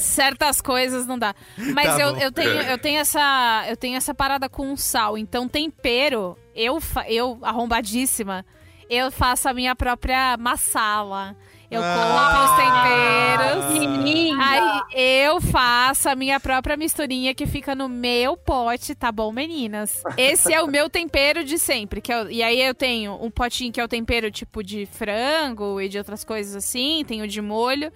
[0.00, 1.34] certas coisas não dá.
[1.74, 5.16] Mas Tá eu, eu, tenho, eu, tenho essa, eu tenho essa parada com o sal.
[5.16, 6.78] Então, tempero, eu,
[7.08, 8.44] eu arrombadíssima,
[8.88, 11.36] eu faço a minha própria massala.
[11.70, 11.94] Eu Ah.
[11.96, 13.78] compro os temperos.
[13.78, 14.42] Que linda.
[14.44, 14.82] Aí
[15.24, 20.02] eu faço a minha própria misturinha que fica no meu pote, tá bom, meninas?
[20.16, 22.00] Esse é o meu tempero de sempre.
[22.00, 25.80] Que eu- e aí eu tenho um potinho que é o tempero tipo de frango
[25.80, 27.92] e de outras coisas assim, tenho de molho.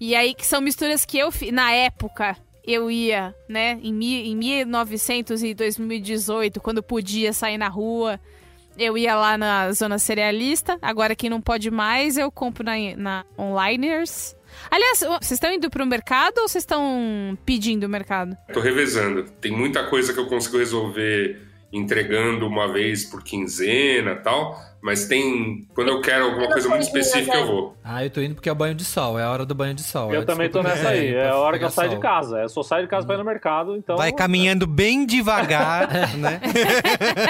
[0.00, 1.52] E aí que são misturas que eu fiz.
[1.52, 8.18] Na época, eu ia, né, em, em 1900 e 2018, quando podia sair na rua.
[8.76, 10.78] Eu ia lá na zona cerealista.
[10.82, 14.36] Agora que não pode mais, eu compro na, na Onliners.
[14.70, 18.36] Aliás, vocês estão indo pro mercado ou vocês estão pedindo o mercado?
[18.52, 19.24] Tô revezando.
[19.40, 21.40] Tem muita coisa que eu consigo resolver
[21.72, 24.58] entregando uma vez por quinzena tal.
[24.84, 25.66] Mas tem.
[25.74, 27.74] Quando eu quero alguma coisa muito específica, eu vou.
[27.82, 29.72] Ah, eu tô indo porque é o banho de sol, é a hora do banho
[29.72, 30.12] de sol.
[30.12, 31.10] Eu É também tô nessa aí.
[31.10, 32.36] pra É a hora que eu saio de casa.
[32.42, 33.96] Eu só saio de casa pra ir no mercado, então.
[33.96, 36.38] Vai caminhando bem devagar, né?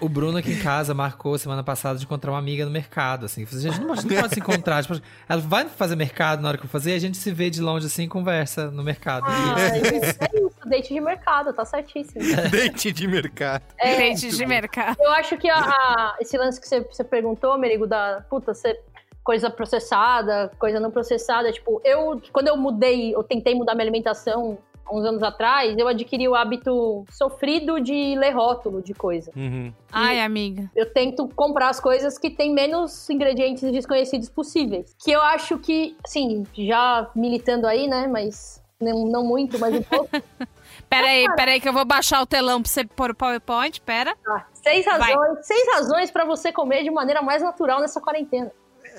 [0.00, 3.44] O Bruno aqui em casa marcou semana passada de encontrar uma amiga no mercado, assim.
[3.50, 4.82] A gente não pode, não pode se encontrar.
[4.82, 7.60] Tipo, ela vai fazer mercado na hora que eu fazer, a gente se vê de
[7.60, 9.24] longe assim e conversa no mercado.
[9.26, 12.20] Ah, é isso, é isso, date de mercado, tá certíssimo.
[12.50, 13.62] Dente de mercado.
[13.78, 14.96] É, Dente de mercado.
[15.00, 18.78] Eu acho que a- a- esse lance que você, você perguntou, Merigo, da puta, você,
[19.24, 24.58] coisa processada, coisa não processada, tipo, eu, quando eu mudei, eu tentei mudar minha alimentação
[24.84, 29.30] há uns anos atrás, eu adquiri o hábito sofrido de ler rótulo de coisa.
[29.36, 29.72] Uhum.
[29.90, 30.70] Ai, amiga.
[30.74, 34.94] Eu tento comprar as coisas que têm menos ingredientes desconhecidos possíveis.
[35.02, 39.82] Que eu acho que, assim, já militando aí, né, mas não, não muito, mas um
[39.82, 40.10] pouco.
[40.88, 43.80] Pera aí, pera aí que eu vou baixar o telão pra você pôr o PowerPoint,
[43.82, 44.16] pera.
[44.24, 44.98] Tá, seis Vai.
[44.98, 48.50] razões, seis razões para você comer de maneira mais natural nessa quarentena.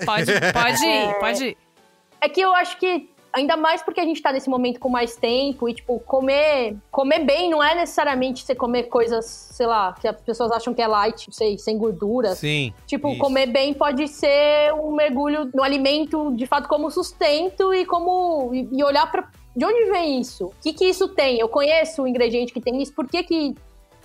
[0.06, 1.58] Pode, pode ir, pode ir.
[2.22, 5.16] É que eu acho que, ainda mais porque a gente tá nesse momento com mais
[5.16, 10.08] tempo e, tipo, comer, comer bem não é necessariamente você comer coisas, sei lá, que
[10.08, 12.36] as pessoas acham que é light, não sei, sem gordura.
[12.36, 12.74] Sim.
[12.86, 13.20] Tipo, isso.
[13.20, 18.54] comer bem pode ser um mergulho no alimento, de fato, como sustento e como.
[18.54, 19.30] e, e olhar pra.
[19.56, 20.46] De onde vem isso?
[20.46, 21.40] O que que isso tem?
[21.40, 23.56] Eu conheço o ingrediente que tem isso, por que que.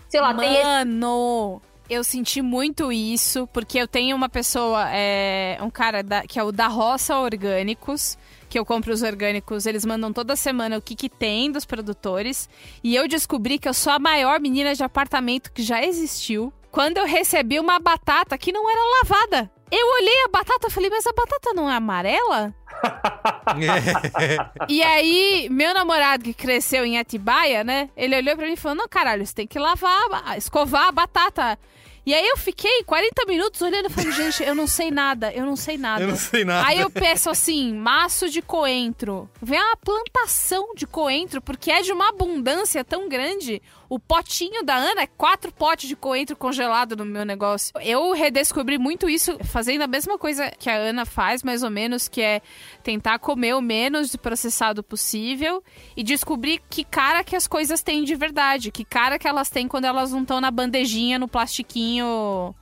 [0.09, 0.62] Sei lá, tem esse.
[0.64, 6.38] Mano, eu senti muito isso, porque eu tenho uma pessoa, é, um cara da- que
[6.38, 8.16] é o da Roça Orgânicos,
[8.48, 12.48] que eu compro os orgânicos, eles mandam toda semana o que, que tem dos produtores.
[12.83, 16.52] E eu descobri que eu sou a maior menina de apartamento que já existiu.
[16.70, 19.50] Quando eu recebi uma batata que não era lavada.
[19.70, 22.54] Eu olhei a batata e falei, mas a batata não é amarela?
[24.68, 27.90] E aí, meu namorado que cresceu em Atibaia, né?
[27.96, 31.58] Ele olhou pra mim e falou: Não, caralho, você tem que lavar, escovar a batata.
[32.06, 35.46] E aí eu fiquei 40 minutos olhando e falando, gente, eu não sei nada, eu
[35.46, 36.02] não sei nada.
[36.02, 36.68] Eu não sei nada.
[36.68, 39.28] Aí eu peço assim, maço de coentro.
[39.40, 43.62] Vem uma plantação de coentro, porque é de uma abundância tão grande.
[43.94, 47.72] O potinho da Ana é quatro potes de coentro congelado no meu negócio.
[47.80, 52.09] Eu redescobri muito isso fazendo a mesma coisa que a Ana faz, mais ou menos,
[52.09, 52.40] que é
[52.83, 55.62] tentar comer o menos de processado possível
[55.96, 59.68] e descobrir que cara que as coisas têm de verdade, que cara que elas têm
[59.68, 62.52] quando elas não estão na bandejinha, no plastiquinho.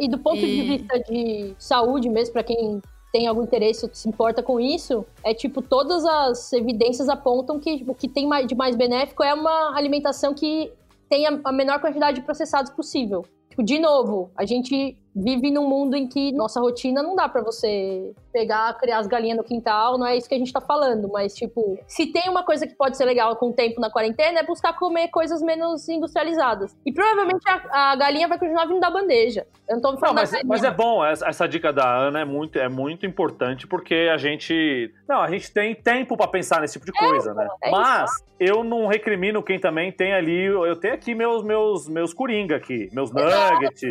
[0.00, 2.80] E do ponto de E- vista de saúde mesmo, pra quem
[3.12, 7.94] tem algum interesse se importa com isso, é tipo, todas as evidências apontam que o
[7.94, 10.72] que tem de mais benéfico é uma alimentação que
[11.08, 13.24] tenha a menor quantidade de processados possível.
[13.48, 17.42] Tipo, de novo, a gente vive num mundo em que nossa rotina não dá pra
[17.42, 21.08] você pegar, criar as galinhas no quintal, não é isso que a gente tá falando,
[21.10, 24.40] mas tipo, se tem uma coisa que pode ser legal com o tempo na quarentena
[24.40, 26.76] é buscar comer coisas menos industrializadas.
[26.86, 29.46] E provavelmente a, a galinha vai continuar vindo da bandeja.
[29.68, 30.48] Eu não tô Não, falando mas, da galinha.
[30.48, 34.16] mas é bom, essa, essa dica da Ana é muito, é muito importante porque a
[34.16, 34.92] gente.
[35.08, 37.48] Não, a gente tem tempo pra pensar nesse tipo de coisa, né?
[37.62, 40.46] é mas eu não recrimino quem também tem ali.
[40.46, 43.82] Eu tenho aqui meus, meus, meus coringa aqui, meus nuggets,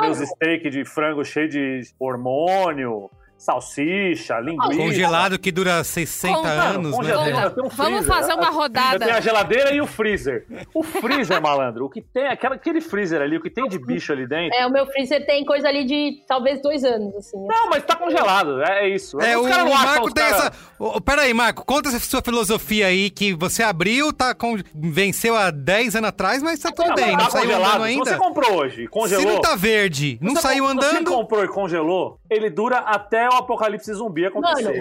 [0.00, 4.76] meus steak de frango cheio de hormônio, salsicha, linguiça.
[4.76, 7.56] Congelado que dura 60 Com- anos, Congelado.
[7.56, 7.62] né?
[7.64, 8.96] Um Vamos fazer uma rodada.
[8.96, 10.44] Eu tenho a geladeira e o freezer.
[10.74, 14.12] O freezer, malandro, o que tem, aquela, aquele freezer ali, o que tem de bicho
[14.12, 14.56] ali dentro.
[14.58, 17.36] É, o meu freezer tem coisa ali de talvez dois anos, assim.
[17.46, 19.20] Não, mas tá congelado, é, é isso.
[19.20, 20.52] É, Os o, o Marco tem caras- essa.
[20.78, 24.56] Ô, Pera aí, Marco, conta essa sua filosofia aí que você abriu, tá com...
[24.74, 27.74] venceu há 10 anos atrás, mas tá tudo Não, bem, não tá saiu congelado.
[27.76, 28.04] andando Se ainda.
[28.10, 29.24] você comprou hoje, congelou.
[29.26, 30.98] Se não tá verde, não você saiu com- Se andando.
[31.08, 34.80] você comprou e congelou, ele dura até o apocalipse zumbi acontecer.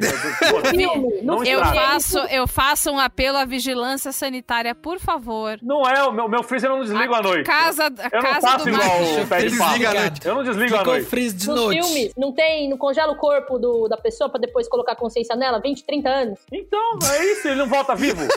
[0.52, 1.80] Mano, filme, não Eu estraga.
[1.88, 5.58] faço, eu faço um apelo à vigilância sanitária, por favor.
[5.62, 7.46] Não é, o meu, meu freezer eu não desligo à noite.
[7.46, 10.28] Casa, a eu não casa faço do igual o pé de Desliga papo.
[10.28, 11.06] Eu não desligo à noite.
[11.08, 11.82] freeze de Nos noite.
[11.84, 15.36] filmes, não tem, não congela o corpo do- da pessoa pra depois colocar a consciência
[15.36, 15.60] nela?
[15.62, 16.40] 20, 30 anos.
[16.52, 18.28] Então, é isso, ele não volta vivo.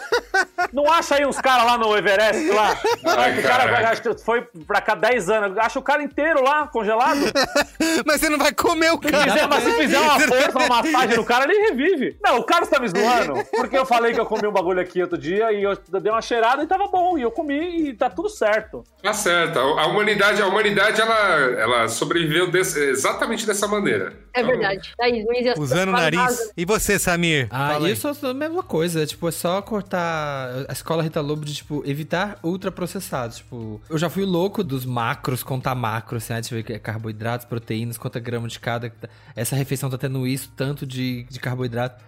[0.73, 2.77] Não acha aí uns caras lá no Everest lá?
[3.07, 5.59] Ai, o cara que foi pra cá 10 anos.
[5.59, 7.21] Acha o cara inteiro lá, congelado.
[8.07, 9.49] Mas você não vai comer o cara.
[9.49, 12.17] mas se fizer uma força, uma massagem no cara, ele revive.
[12.23, 13.35] Não, o cara está me zoando.
[13.57, 16.23] Porque eu falei que eu comi um bagulho aqui outro dia e eu dei uma
[16.23, 17.19] cheirada e tava bom.
[17.19, 18.83] E eu comi e tá tudo certo.
[19.03, 19.59] Tá certo.
[19.59, 21.19] A a humanidade, a humanidade ela,
[21.59, 24.13] ela sobreviveu desse- exatamente dessa maneira.
[24.33, 24.95] É verdade.
[25.01, 26.53] Luiz, e Usando o nariz.
[26.57, 27.49] E você, Samir?
[27.51, 29.05] Ah, Fala e só sou a mesma coisa.
[29.07, 30.67] Tipo, é só cortar.
[30.69, 33.39] A escola Rita Lobo de, tipo, evitar ultraprocessados.
[33.39, 36.41] Tipo, eu já fui louco dos macros, contar macros, assim, né?
[36.41, 38.93] Deixa eu ver que é carboidratos, proteínas, quanta grama de cada.
[39.35, 42.03] Essa refeição tá tendo isso, tanto de, de carboidrato.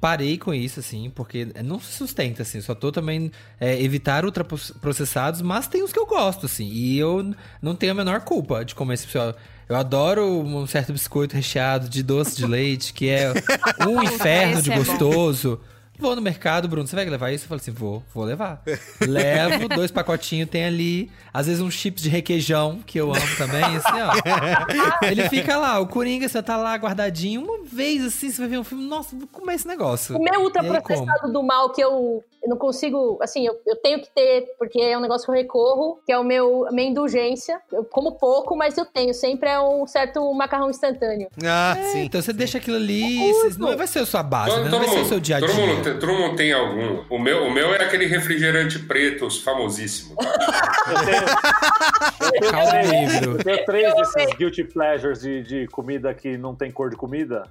[0.00, 2.60] Parei com isso, assim, porque não se sustenta, assim.
[2.60, 6.66] Só tô também é, evitar ultraprocessados, mas tem os que eu gosto, assim.
[6.66, 9.34] E eu não tenho a menor culpa de comer esse pessoal.
[9.68, 13.32] Eu adoro um certo biscoito recheado de doce de leite, que é
[13.86, 15.60] um inferno de é gostoso.
[15.98, 17.44] Vou no mercado, Bruno, você vai levar isso?
[17.44, 18.62] Eu falo assim, vou, vou levar.
[19.06, 21.10] Levo, dois pacotinhos tem ali.
[21.32, 24.12] Às vezes uns chips de requeijão, que eu amo também, assim, ó.
[25.06, 27.42] Ele fica lá, o Coringa, você tá lá guardadinho.
[27.42, 30.16] Uma vez, assim, você vai ver um filme, nossa, vou comer esse negócio.
[30.16, 34.12] O meu ultraprocessado do mal que eu, eu não consigo, assim, eu, eu tenho que
[34.14, 37.60] ter, porque é um negócio que eu recorro, que é o meu, a minha indulgência.
[37.72, 39.14] Eu como pouco, mas eu tenho.
[39.14, 41.28] Sempre é um certo macarrão instantâneo.
[41.44, 42.04] Ah, É, sim.
[42.04, 44.68] então você deixa aquilo ali, não vai ser a sua base, né?
[44.68, 45.83] Não vai ser o seu dia a dia.
[45.84, 47.04] Tem- todo mundo tem algum.
[47.08, 50.16] O meu, o meu é aquele refrigerante preto, famosíssimo.
[50.18, 51.22] Eu tenho,
[52.32, 56.90] eu tenho eu tenho três desses guilty pleasures de, de comida que não tem cor
[56.90, 57.44] de comida.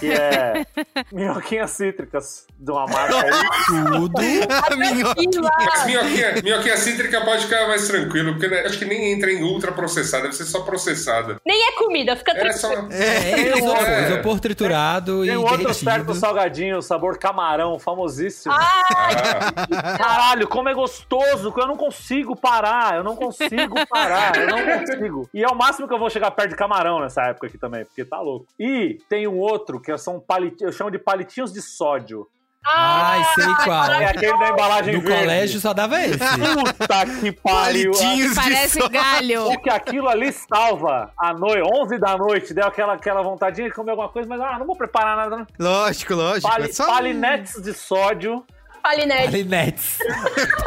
[0.00, 0.64] Que é
[1.12, 3.30] minhoquinhas cítricas de uma marca aí.
[3.66, 4.12] Tudo.
[5.86, 9.72] Minhoquinha, minhoquinha cítrica pode ficar mais tranquilo, porque né, acho que nem entra em ultra
[9.72, 11.36] processada, deve ser só processada.
[11.46, 12.58] nem é comida, fica É tranquilo.
[12.58, 12.96] só.
[12.96, 14.02] É, isopor, É.
[14.12, 18.52] isopor triturado Tem e um outro certo salgadinho, sabor camarão, famosíssimo.
[18.54, 19.52] Ah,
[19.98, 24.64] Caralho, como é gostoso, que eu não consigo parar, eu não consigo parar, eu não
[24.78, 25.28] consigo.
[25.32, 27.84] E é o máximo que eu vou chegar perto de camarão nessa época aqui também,
[27.84, 28.46] porque tá louco.
[28.58, 32.26] E tem um outro que são palitinhos, eu chamo de palitinhos de sódio.
[32.66, 33.90] Ai, sei qual.
[33.92, 35.20] É aquele da embalagem No verde.
[35.20, 36.18] colégio só dava esse.
[36.18, 37.92] Puta que pariu.
[37.92, 38.88] Palitinhos de Parece sol.
[38.90, 39.46] galho.
[39.52, 43.74] O que aquilo ali salva à noite, 11 da noite, deu aquela, aquela vontadinha de
[43.74, 45.36] comer alguma coisa, mas ah, não vou preparar nada.
[45.38, 45.46] não.
[45.58, 46.50] Lógico, lógico.
[46.50, 48.44] Pali, é só um- palinetes de sódio.
[48.82, 49.28] Palinete.
[49.28, 49.98] Alinetes.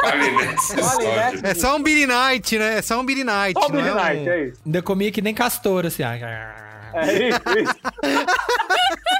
[0.00, 0.62] Palinete.
[0.62, 1.46] sódio.
[1.46, 2.78] É só um Billy Night, né?
[2.78, 3.58] É só um Billy Night.
[3.58, 4.60] Só o não é Billy Night, um- é isso.
[4.66, 6.02] Ainda comia que nem castor, assim.
[6.02, 6.71] ah.
[6.94, 7.74] É isso, isso.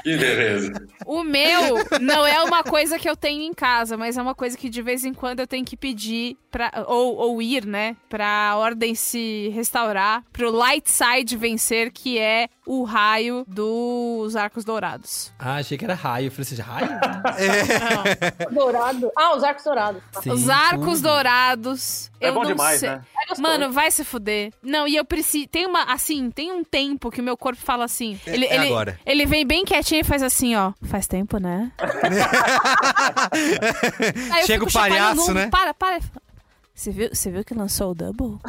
[0.03, 0.87] Que beleza.
[1.05, 4.57] O meu não é uma coisa que eu tenho em casa, mas é uma coisa
[4.57, 8.53] que de vez em quando eu tenho que pedir pra, ou, ou ir, né, pra
[8.57, 15.33] ordem se restaurar, pro light side vencer, que é o raio dos arcos dourados.
[15.39, 16.27] Ah, achei que era raio.
[16.27, 16.89] Eu falei assim, raio?
[18.51, 19.11] Dourado.
[19.17, 20.01] Ah, os arcos dourados.
[20.21, 21.09] Sim, Os arcos tudo.
[21.09, 22.11] dourados.
[22.21, 22.89] É eu bom não demais, sei.
[22.89, 23.01] né?
[23.29, 23.41] É.
[23.41, 24.53] Mano, vai se fuder.
[24.61, 25.47] Não, e eu preciso.
[25.47, 25.83] Tem uma.
[25.91, 28.19] Assim, tem um tempo que o meu corpo fala assim.
[28.27, 28.99] Ele, é ele, agora.
[29.05, 30.71] ele vem bem quietinho e faz assim, ó.
[30.83, 31.71] Faz tempo, né?
[34.45, 35.47] Chega o palhaço, né?
[35.47, 35.99] Para, para.
[36.75, 38.39] Você viu, você viu que lançou o Double?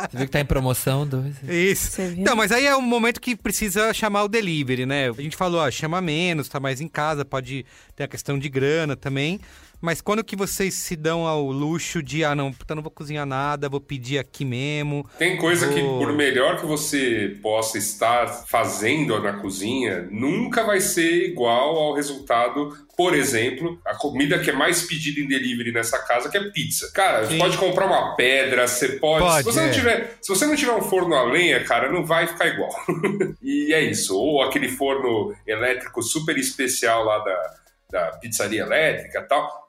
[0.00, 1.06] Você viu que tá em promoção?
[1.06, 1.34] Dois.
[1.48, 1.92] Isso.
[1.92, 2.20] Você viu?
[2.20, 5.08] Então, mas aí é um momento que precisa chamar o delivery, né?
[5.08, 7.64] A gente falou, ó, chama menos, tá mais em casa, pode
[7.96, 9.40] ter a questão de grana também.
[9.82, 13.26] Mas quando que vocês se dão ao luxo de, ah, não, puta, não vou cozinhar
[13.26, 15.04] nada, vou pedir aqui mesmo.
[15.18, 15.98] Tem coisa que, Oh.
[15.98, 22.78] por melhor que você possa estar fazendo na cozinha, nunca vai ser igual ao resultado.
[22.96, 26.92] Por exemplo, a comida que é mais pedida em delivery nessa casa, que é pizza.
[26.92, 27.38] Cara, você Sim.
[27.38, 29.24] pode comprar uma pedra, você pode.
[29.24, 29.66] Pode, se, você é.
[29.66, 32.70] não tiver, se você não tiver um forno a lenha, cara, não vai ficar igual.
[33.42, 34.16] e é isso.
[34.16, 37.54] Ou aquele forno elétrico super especial lá da,
[37.90, 39.61] da pizzaria elétrica e tal.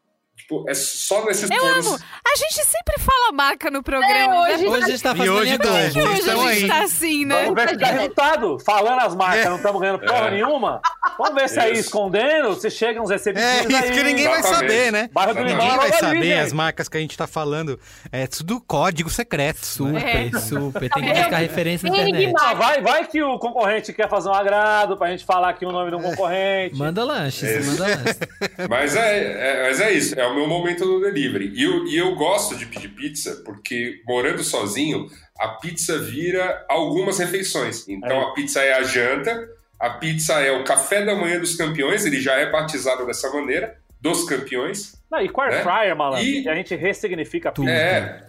[0.44, 1.88] Tipo, é só nesses Eu fornos.
[1.88, 1.96] amo.
[1.98, 4.42] A gente sempre fala marca no É, programa.
[4.42, 4.70] hoje- né?
[4.70, 5.94] Hoje a gente tá E fazendo hoje não, grande.
[5.94, 6.68] Que hoje a gente aí.
[6.68, 7.44] tá assim, né?
[7.44, 8.60] Vamos ver se dá resultado.
[8.60, 10.32] Falando as marcas, não estamos ganhando porra É.
[10.32, 10.82] nenhuma.
[11.18, 11.82] Vamos ver se aí Isso.
[11.82, 13.92] escondendo, você chega uns É receptivos isso aí.
[13.92, 14.72] que ninguém vai Exatamente.
[14.74, 15.10] saber, né?
[15.14, 15.44] Bairro do.
[15.44, 17.80] Limão, Ninguém vai logo ali, saber as marcas que a gente tá falando.
[18.12, 19.66] É tudo código secreto.
[19.66, 20.04] Super,
[20.36, 20.40] É.
[20.40, 20.90] super.
[20.90, 22.34] Tem que buscar referência na internet.
[22.38, 25.72] Ah, vai, vai que o concorrente quer fazer um agrado pra gente falar aqui o
[25.72, 26.76] nome de um concorrente.
[26.76, 27.70] Manda lanches, Esse.
[27.70, 28.20] manda lanches.
[28.70, 31.52] Mas é, é- mas é isso, é o meu momento do delivery.
[31.56, 35.08] E eu, e eu gosto de pedir pizza porque, morando sozinho,
[35.40, 37.88] a pizza vira algumas refeições.
[37.88, 38.24] Então É.
[38.24, 42.22] a pizza é a janta, a pizza é o café da manhã dos campeões, ele
[42.22, 45.02] já é batizado dessa maneira, dos campeões.
[45.10, 45.62] Não, e com air Né?
[45.64, 47.70] fryer, malandro, E- a gente ressignifica Tudo.
[47.70, 48.24] É,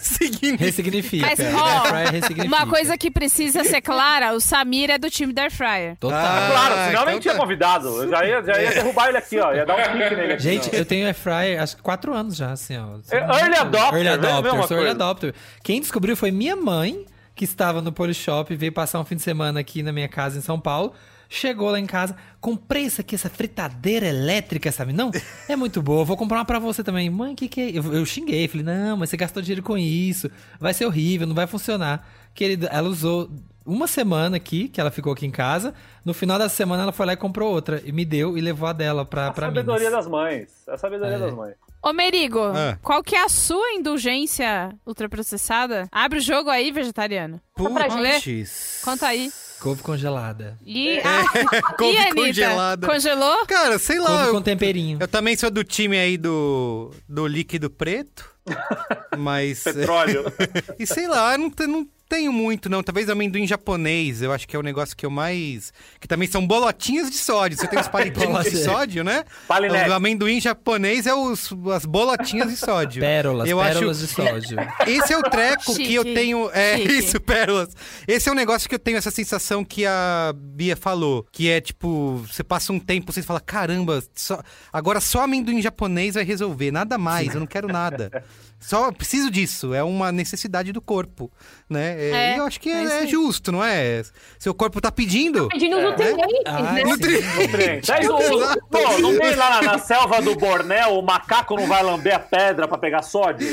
[0.00, 0.58] Seguindo.
[0.58, 1.26] Ressignifica.
[1.26, 2.44] Mas, ó, ressignifica.
[2.46, 5.96] Uma coisa que precisa ser clara, o Samir é do time da Air Fryer.
[5.98, 6.18] Total.
[6.18, 7.40] Ah, Claro, senão então nem tinha tá.
[7.40, 7.88] convidado.
[8.02, 9.52] Eu já ia, já ia derrubar ele aqui, ó.
[9.52, 10.42] Ia dar um pique nele aqui.
[10.42, 10.76] Gente, ó.
[10.78, 12.98] eu tenho air fryer acho que quatro anos já, assim, ó.
[13.10, 14.12] É, early adopter, Early né?
[14.12, 15.34] adopter, Mesma sou early adopter.
[15.62, 17.04] Quem descobriu foi minha mãe,
[17.34, 20.42] que estava no Polishop, veio passar um fim de semana aqui na minha casa em
[20.42, 20.94] São Paulo.
[21.32, 24.92] Chegou lá em casa, comprei isso aqui, essa fritadeira elétrica, sabe?
[24.92, 25.12] Não,
[25.48, 27.08] é muito boa, vou comprar uma pra você também.
[27.08, 27.70] Mãe, o que que é?
[27.70, 30.28] Eu, eu xinguei, falei, não, mas você gastou dinheiro com isso,
[30.58, 32.04] vai ser horrível, não vai funcionar.
[32.34, 33.30] Querida, ela usou
[33.64, 35.72] uma semana aqui, que ela ficou aqui em casa.
[36.04, 38.68] No final da semana ela foi lá e comprou outra, e me deu e levou
[38.68, 39.54] a dela pra, A pra mim.
[39.54, 40.48] sabedoria das mães.
[40.68, 41.18] A sabedoria É.
[41.20, 41.54] das mães.
[41.80, 42.76] Ô, Merigo, Ah.
[42.82, 45.86] qual que é a sua indulgência ultraprocessada?
[45.92, 47.40] Abre o jogo aí, vegetariano.
[47.54, 48.82] Puts.
[48.84, 49.30] Conta aí.
[49.60, 50.58] Couve congelada.
[50.64, 51.24] E, ah,
[51.76, 52.14] Couve e Anitta?
[52.16, 52.86] congelada.
[52.86, 53.46] Congelou?
[53.46, 54.08] Cara, sei lá.
[54.08, 54.98] Couve eu- com temperinho.
[55.00, 58.24] Eu também sou do time aí do, do líquido preto,
[59.18, 59.62] mas...
[59.62, 60.24] Petróleo.
[60.78, 62.82] e sei lá, não, não tenho muito, não.
[62.82, 65.72] Talvez amendoim japonês, eu acho que é o negócio que eu mais...
[66.00, 67.56] Que também são bolotinhas de sódio.
[67.56, 69.24] Você tem os palitinhos de sódio, né?
[69.46, 69.88] Palinete.
[69.88, 73.00] O amendoim japonês é os, as bolotinhas de sódio.
[73.00, 74.06] Pérolas, eu pérolas acho...
[74.06, 74.58] de sódio.
[74.86, 75.86] Esse é o treco Chique.
[75.86, 76.50] que eu tenho.
[76.52, 76.92] É Chique.
[76.98, 77.68] isso, pérolas.
[78.08, 81.24] Esse é um negócio que eu tenho essa sensação que a Bia falou.
[81.30, 84.42] Que é tipo, você passa um tempo, você fala: caramba, só-
[84.72, 86.70] agora só amendoim japonês vai resolver.
[86.72, 88.10] Nada mais, eu não quero nada.
[88.60, 91.32] Só preciso disso, é uma necessidade do corpo,
[91.68, 91.96] né?
[91.98, 94.02] É, É, e eu acho que é é, é justo, não é?
[94.38, 95.48] Seu corpo tá pedindo.
[95.48, 96.82] Pedindo os nutrientes, Ah, né?
[96.84, 97.42] sim.
[97.42, 97.88] Nutrientes.
[97.90, 101.82] Aí, o- pô, não tem lá na, na selva do Bornéu, o macaco não vai
[101.82, 103.48] lamber a pedra pra pegar sódio?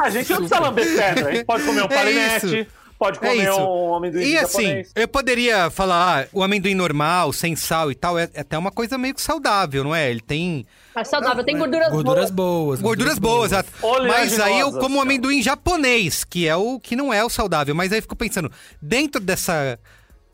[0.00, 1.28] Ah, a gente não precisa lamber pedra.
[1.28, 2.68] A gente pode comer um É palinete.
[3.00, 3.58] Pode É comer isso.
[3.60, 4.92] um amendoim E assim, japonês.
[4.94, 8.70] eu poderia falar, ah, o amendoim normal, sem sal e tal, é, é até uma
[8.70, 10.10] coisa meio que saudável, não é?
[10.10, 12.78] Ele tem É saudável, tem gorduras, Gorduras boas.
[12.78, 12.80] boas.
[12.82, 13.52] Gorduras boas.
[13.82, 15.02] Oleaginosas, Mas aí eu como cara.
[15.02, 17.74] amendoim japonês, que é o que não é o saudável.
[17.74, 19.78] Mas aí eu fico pensando, dentro dessa.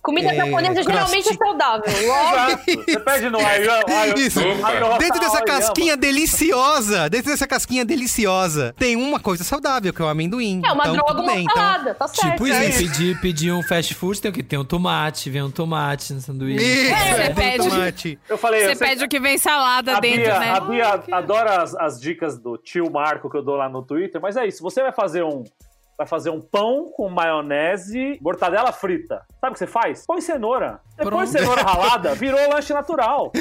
[0.07, 2.07] Comida É, japonesa geralmente é saudável.
[2.07, 2.65] Logo, Exato.
[2.87, 3.39] Você pede no
[4.17, 4.41] Isso.
[5.01, 10.09] Dentro dessa casquinha deliciosa, dentro dessa casquinha deliciosa, tem uma coisa saudável, que é o
[10.09, 10.63] amendoim.
[10.65, 11.43] é uma então, droga, uma bem.
[11.43, 12.33] Então, salada, tá certo.
[12.35, 14.45] Tipo É isso, pedir, pedir um fast food, tem o que?
[14.45, 16.65] Tem um tomate, vem um tomate no sanduíche.
[16.65, 17.69] Isso, É, é, pede.
[17.69, 18.19] tomate.
[18.29, 20.51] Eu falei, Você pede o que vem salada a dentro, Bia, né?
[20.53, 24.21] a Bia adora as, as dicas do tio Marco que eu dou lá no Twitter,
[24.21, 24.63] mas é isso.
[24.63, 25.43] Você vai fazer um.
[25.99, 29.23] Vai fazer um pão com maionese, mortadela frita.
[29.41, 30.05] Sabe o que você faz?
[30.07, 30.79] Põe cenoura.
[30.97, 31.45] Depois Pronto.
[31.45, 33.33] cenoura ralada, virou lanche natural.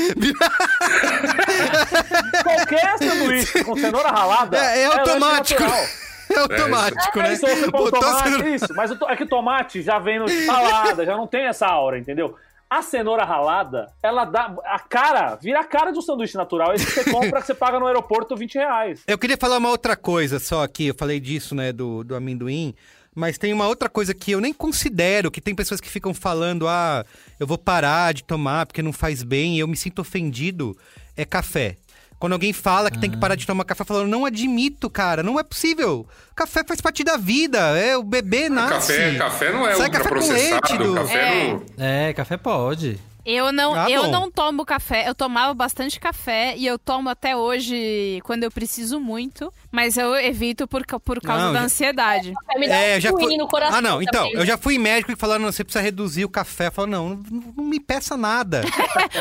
[2.44, 5.62] Qualquer sanduíche com cenoura ralada É, é lanche automático.
[5.64, 5.86] natural.
[6.32, 7.34] É automático, É né?
[7.34, 8.74] isso, você Botou tomate, cenoura- isso.
[8.76, 12.36] Mas é que o tomate já vem no salada, já não tem essa aura, entendeu?
[12.76, 16.74] A cenoura ralada, ela dá a cara, vira a cara um sanduíche natural.
[16.74, 19.02] Esse que você compra, que você paga no aeroporto 20 reais.
[19.08, 20.88] Eu queria falar uma outra coisa só aqui.
[20.88, 22.76] Eu falei disso, né, do, do amendoim.
[23.16, 26.68] Mas tem uma outra coisa que eu nem considero, que tem pessoas que ficam falando,
[26.68, 27.06] ah,
[27.40, 30.78] eu vou parar de tomar porque não faz bem, eu me sinto ofendido,
[31.16, 31.78] é café.
[32.20, 35.40] Quando alguém fala que tem que parar de tomar café, falando, não admito, cara, não
[35.40, 36.08] é possível.
[36.36, 38.94] Café faz parte da vida, é o bebê nasce.
[38.94, 41.54] Café, café não é Sai café com ultraprocessado, leite, café É.
[41.54, 41.64] não...
[41.78, 43.00] É, café pode.
[43.26, 44.12] Eu não, Ah, eu bom.
[44.12, 45.10] não tomo café.
[45.10, 50.16] Eu tomava bastante café e eu tomo até hoje quando eu preciso muito, mas eu
[50.16, 52.34] evito por, por causa Não, da já- ansiedade.
[52.56, 53.36] É, um eu já fui...
[53.38, 54.40] no coração Ah, não, então, também.
[54.40, 56.68] eu já fui médico e falaram, você precisa reduzir o café.
[56.68, 58.62] Eu falo, não, não, não me peça nada.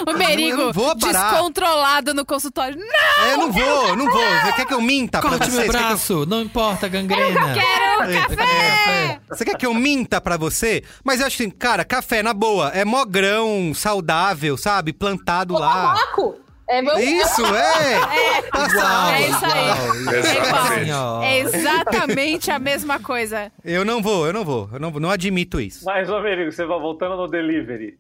[0.07, 1.31] O Merigo eu não vou parar.
[1.31, 2.79] descontrolado no consultório.
[2.79, 4.23] Não, É, eu não vou, não vou.
[4.45, 5.57] Você quer que eu minta pra Corte você?
[5.63, 7.55] meu que eu- braço, não importa, gangrena.
[7.55, 9.21] quero café!
[9.29, 10.83] Você quer que eu minta pra você?
[11.03, 14.93] Mas eu acho assim, cara, café, na boa, é mó grão, saudável, sabe?
[14.93, 15.95] Plantado lá.
[15.95, 16.41] Tabaco.
[16.67, 16.99] É meu...
[16.99, 18.43] Isso, é!
[18.51, 20.91] Passa Uau, É isso aí.
[20.91, 21.23] uau.
[21.23, 21.37] É.
[21.37, 23.53] É exatamente a mesma coisa.
[23.65, 24.69] Eu não vou, eu não vou.
[24.73, 25.85] Eu não, vou, não admito isso.
[25.85, 27.97] Mas, ô Merigo, você vai voltando no delivery.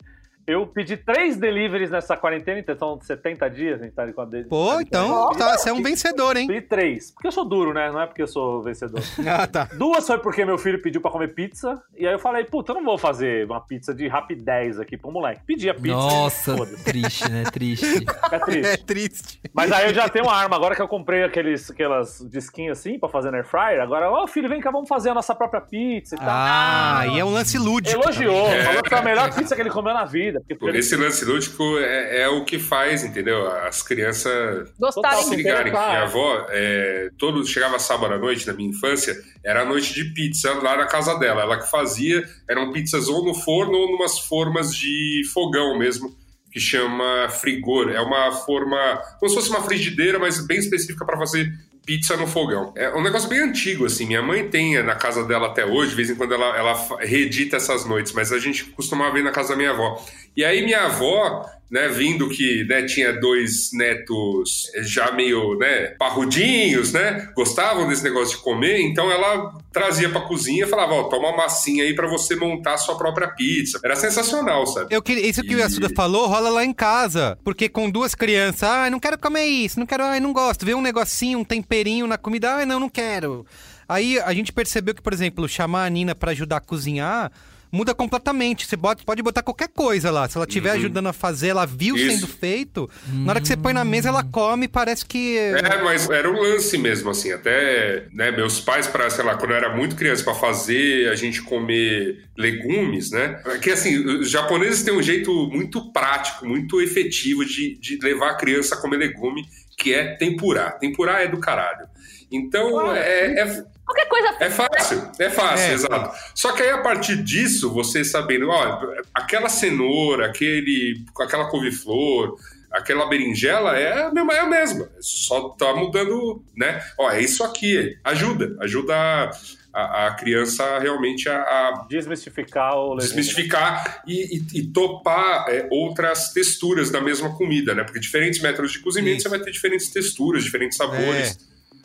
[0.46, 4.24] Eu pedi três deliveries nessa quarentena, então são 70 dias, a gente tá com a
[4.26, 6.46] de- Pô, então, tá, você é um vencedor, hein?
[6.46, 7.10] Pedi três.
[7.12, 7.90] Porque eu sou duro, né?
[7.90, 9.00] Não é porque eu sou vencedor.
[9.26, 9.68] Ah, tá.
[9.74, 11.82] Duas foi porque meu filho pediu pra comer pizza.
[11.96, 15.10] E aí eu falei, puta, eu não vou fazer uma pizza de rapidez aqui pro
[15.10, 15.40] moleque.
[15.46, 15.88] Pedi a pizza.
[15.96, 16.84] Nossa, Foda-se.
[16.84, 17.44] triste, né?
[17.52, 18.04] Triste.
[18.30, 18.66] É triste.
[18.72, 19.40] É triste.
[19.52, 20.56] Mas aí eu já tenho uma arma.
[20.56, 24.26] Agora que eu comprei aqueles, aquelas disquinhos assim pra fazer na air fryer, agora, ó,
[24.26, 26.28] filho, vem cá, vamos fazer a nossa própria pizza e tal.
[26.28, 27.94] Ah, e é um lance lúdico.
[28.02, 30.33] Elogiou, falou que foi a melhor pizza que ele comeu na vida.
[30.40, 33.46] Porque Por esse lance lúdico é, é o que faz, entendeu?
[33.46, 35.68] As crianças Gostarem se de ligarem.
[35.68, 35.90] interessar.
[35.90, 39.14] Minha avó, é, todo, chegava sábado à noite, na minha infância,
[39.44, 41.42] era a noite de pizza lá na casa dela.
[41.42, 46.14] Ela que fazia, eram pizzas ou no forno ou numas formas de fogão mesmo,
[46.50, 47.90] que chama frigor.
[47.90, 51.52] É uma forma, como se fosse uma frigideira, mas bem específica para fazer
[51.84, 52.72] pizza no fogão.
[52.76, 54.06] É um negócio bem antigo, assim.
[54.06, 57.56] Minha mãe tem na casa dela até hoje, de vez em quando ela, ela reedita
[57.56, 60.02] essas noites, mas a gente costumava ir na casa da minha avó.
[60.36, 66.92] E aí minha avó, né, vindo que né, tinha dois netos já meio, né, parrudinhos,
[66.92, 71.30] né, gostavam desse negócio de comer, então ela trazia pra cozinha e falava, ó, toma
[71.30, 73.80] uma massinha aí pra você montar a sua própria pizza.
[73.84, 74.94] Era sensacional, sabe?
[74.94, 77.36] Eu queria, isso que o E- Yasuda falou rola lá em casa.
[77.42, 80.64] Porque com duas crianças, ah, não quero comer isso, não quero, ai, não gosto.
[80.64, 83.44] Vê um negocinho, um temperinho na comida, ai, não, não quero.
[83.88, 87.32] Aí a gente percebeu que, por exemplo, chamar a Nina pra ajudar a cozinhar
[87.74, 88.66] muda completamente.
[88.66, 90.28] Você bota- pode botar qualquer coisa lá.
[90.28, 92.08] Se ela estiver ajudando a fazer, ela viu Isso.
[92.14, 95.36] sendo feito, na hora que você põe na mesa, ela come, parece que.
[95.36, 97.32] É, mas era um lance mesmo, assim.
[97.32, 101.14] Até, né, meus pais, para sei lá, quando eu era muito criança, para fazer a
[101.16, 103.42] gente comer legumes, né?
[103.60, 108.36] Que assim, os japoneses têm um jeito muito prático, muito efetivo de, de levar a
[108.36, 109.44] criança a comer legume,
[109.76, 110.78] que é tempurar.
[110.78, 111.86] Tempurar é do caralho.
[112.30, 115.74] Então, é, é, Qualquer coisa é fácil, é fácil, É.
[115.74, 116.16] exato.
[116.34, 118.80] Só que aí a partir disso, você sabendo, ó,
[119.14, 122.36] aquela cenoura, aquele, aquela couve-flor,
[122.70, 124.88] aquela berinjela é a mesma, é a mesma.
[125.00, 126.82] Só tá mudando, né?
[126.98, 127.96] Ó, é isso aqui.
[128.02, 129.30] Ajuda, ajuda a,
[129.72, 136.32] a, a criança realmente a, a Desmistificar o desmistificar e, e- e topar é, outras
[136.32, 137.84] texturas da mesma comida, né?
[137.84, 139.28] Porque diferentes métodos de cozimento Isso.
[139.28, 141.38] você vai ter diferentes texturas, diferentes sabores.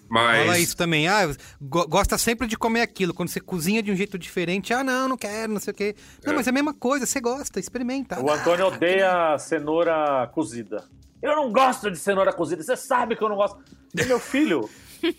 [0.09, 1.07] Mas Fala isso também.
[1.07, 1.29] Ah,
[1.61, 3.13] go- gosta sempre de comer aquilo.
[3.13, 5.95] Quando você cozinha de um jeito diferente, ah, não, não quero, não sei o quê.
[6.25, 6.35] Não, É.
[6.35, 8.19] mas é a mesma coisa, você gosta, experimenta.
[8.19, 10.83] O Antônio odeia cenoura cozida.
[11.21, 13.59] Eu não gosto de cenoura cozida, você sabe que eu não gosto.
[13.95, 14.67] E meu filho,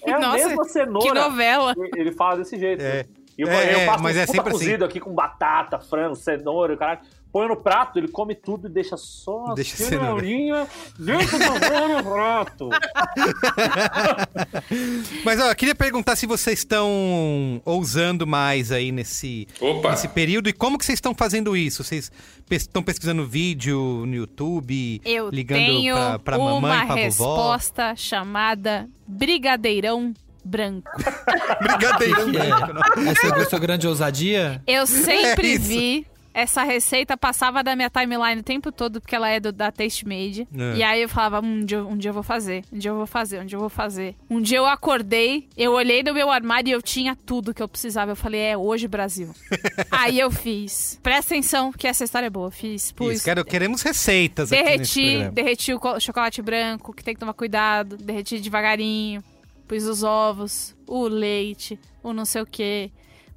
[0.04, 1.08] é a Nossa, mesma cenoura.
[1.08, 1.74] Que novela.
[1.96, 2.82] Ele fala desse jeito.
[2.82, 3.06] É.
[3.38, 4.64] E eu, É, eu é, faço mas um é puta sempre assim.
[4.64, 7.00] cozido aqui com batata, frango, cenoura, caralho.
[7.32, 10.66] Põe no prato, ele come tudo e deixa só Deixa a cenourinha
[10.98, 12.70] dentro do prato.
[15.24, 19.90] Mas, ó, eu queria perguntar se vocês estão ousando mais aí nesse, Opa!
[19.90, 21.84] nesse período e como que vocês estão fazendo isso?
[21.84, 22.10] Vocês
[22.50, 26.96] estão pesquisando vídeo no YouTube, Eu ligando tenho pra, pra uma mamãe, pra vovó?
[26.96, 30.12] resposta chamada Brigadeirão
[30.44, 30.90] Branco.
[31.62, 32.66] Brigadeirão é?
[32.66, 33.00] branco.
[33.08, 34.62] Essa é a sua grande ousadia?
[34.66, 39.28] Eu sempre É vi essa receita passava da minha timeline o tempo todo, porque ela
[39.28, 40.46] é do, da Taste Made.
[40.56, 40.76] É.
[40.76, 42.96] E aí eu falava, "Hum, um dia, um dia eu vou fazer, um dia eu
[42.96, 44.14] vou fazer, um dia eu vou fazer.
[44.28, 47.68] Um dia eu acordei, eu olhei no meu armário e eu tinha tudo que eu
[47.68, 48.12] precisava.
[48.12, 49.34] Eu falei, é hoje, Brasil.
[49.90, 50.98] aí eu fiz.
[51.02, 52.50] Presta atenção que essa história é boa.
[52.50, 53.16] Fiz, pus.
[53.16, 57.96] Isso, quero, queremos receitas Derreti, derreti o co- chocolate branco, que tem que tomar cuidado.
[57.96, 59.22] Derreti devagarinho.
[59.66, 62.90] Pus os ovos, o leite, o não sei o quê.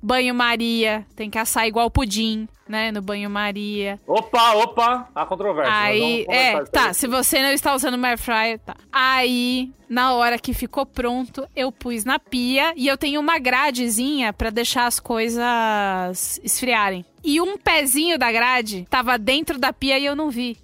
[0.03, 2.91] Banho-maria, tem que assar igual pudim, né?
[2.91, 3.99] No banho-maria.
[4.05, 5.73] Opa, opa, a controvérsia.
[5.73, 6.87] Aí, é, tá.
[6.87, 6.93] aí.
[6.93, 8.75] Se você não está usando uma air fryer, tá.
[8.91, 14.33] Aí, na hora que ficou pronto, eu pus na pia e eu tenho uma gradezinha
[14.33, 17.05] pra deixar as coisas esfriarem.
[17.23, 20.57] E um pezinho da grade tava dentro da pia e eu não vi.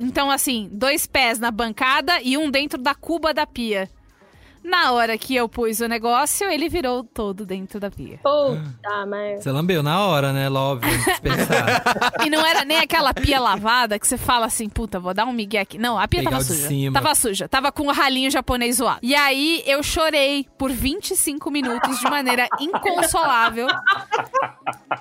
[0.00, 3.90] Então, assim, dois pés na bancada e um dentro da cuba da pia.
[4.64, 8.18] Na hora que eu pus o negócio, ele virou todo dentro da pia.
[8.22, 9.42] Puta merda.
[9.42, 10.48] Você lambeu na hora, né?
[10.50, 11.82] Óbvio, dispensar.
[12.24, 15.32] E não era nem aquela pia lavada que você fala assim, puta, vou dar um
[15.32, 15.76] migué aqui.
[15.76, 16.68] Não, a pia Pegar tava suja.
[16.68, 16.92] cima.
[16.94, 17.48] Tava suja.
[17.48, 19.00] Tava com o ralinho japonês zoado.
[19.02, 23.66] E aí eu chorei por 25 minutos de maneira inconsolável.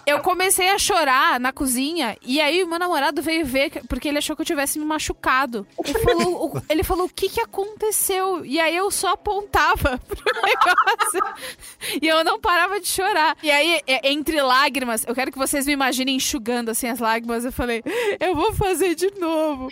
[0.05, 4.07] Eu comecei a chorar na cozinha e aí o meu namorado veio ver que- porque
[4.09, 5.65] ele achou que eu tivesse me machucado.
[5.85, 8.45] Ele falou, o, ele falou o que que aconteceu?
[8.45, 9.15] E aí eu só
[9.57, 13.37] apontava pro negócio e eu não parava de chorar.
[13.43, 17.45] E aí é, entre lágrimas, eu quero que vocês me imaginem enxugando assim as lágrimas.
[17.45, 17.83] Eu falei,
[18.19, 19.69] eu vou fazer de novo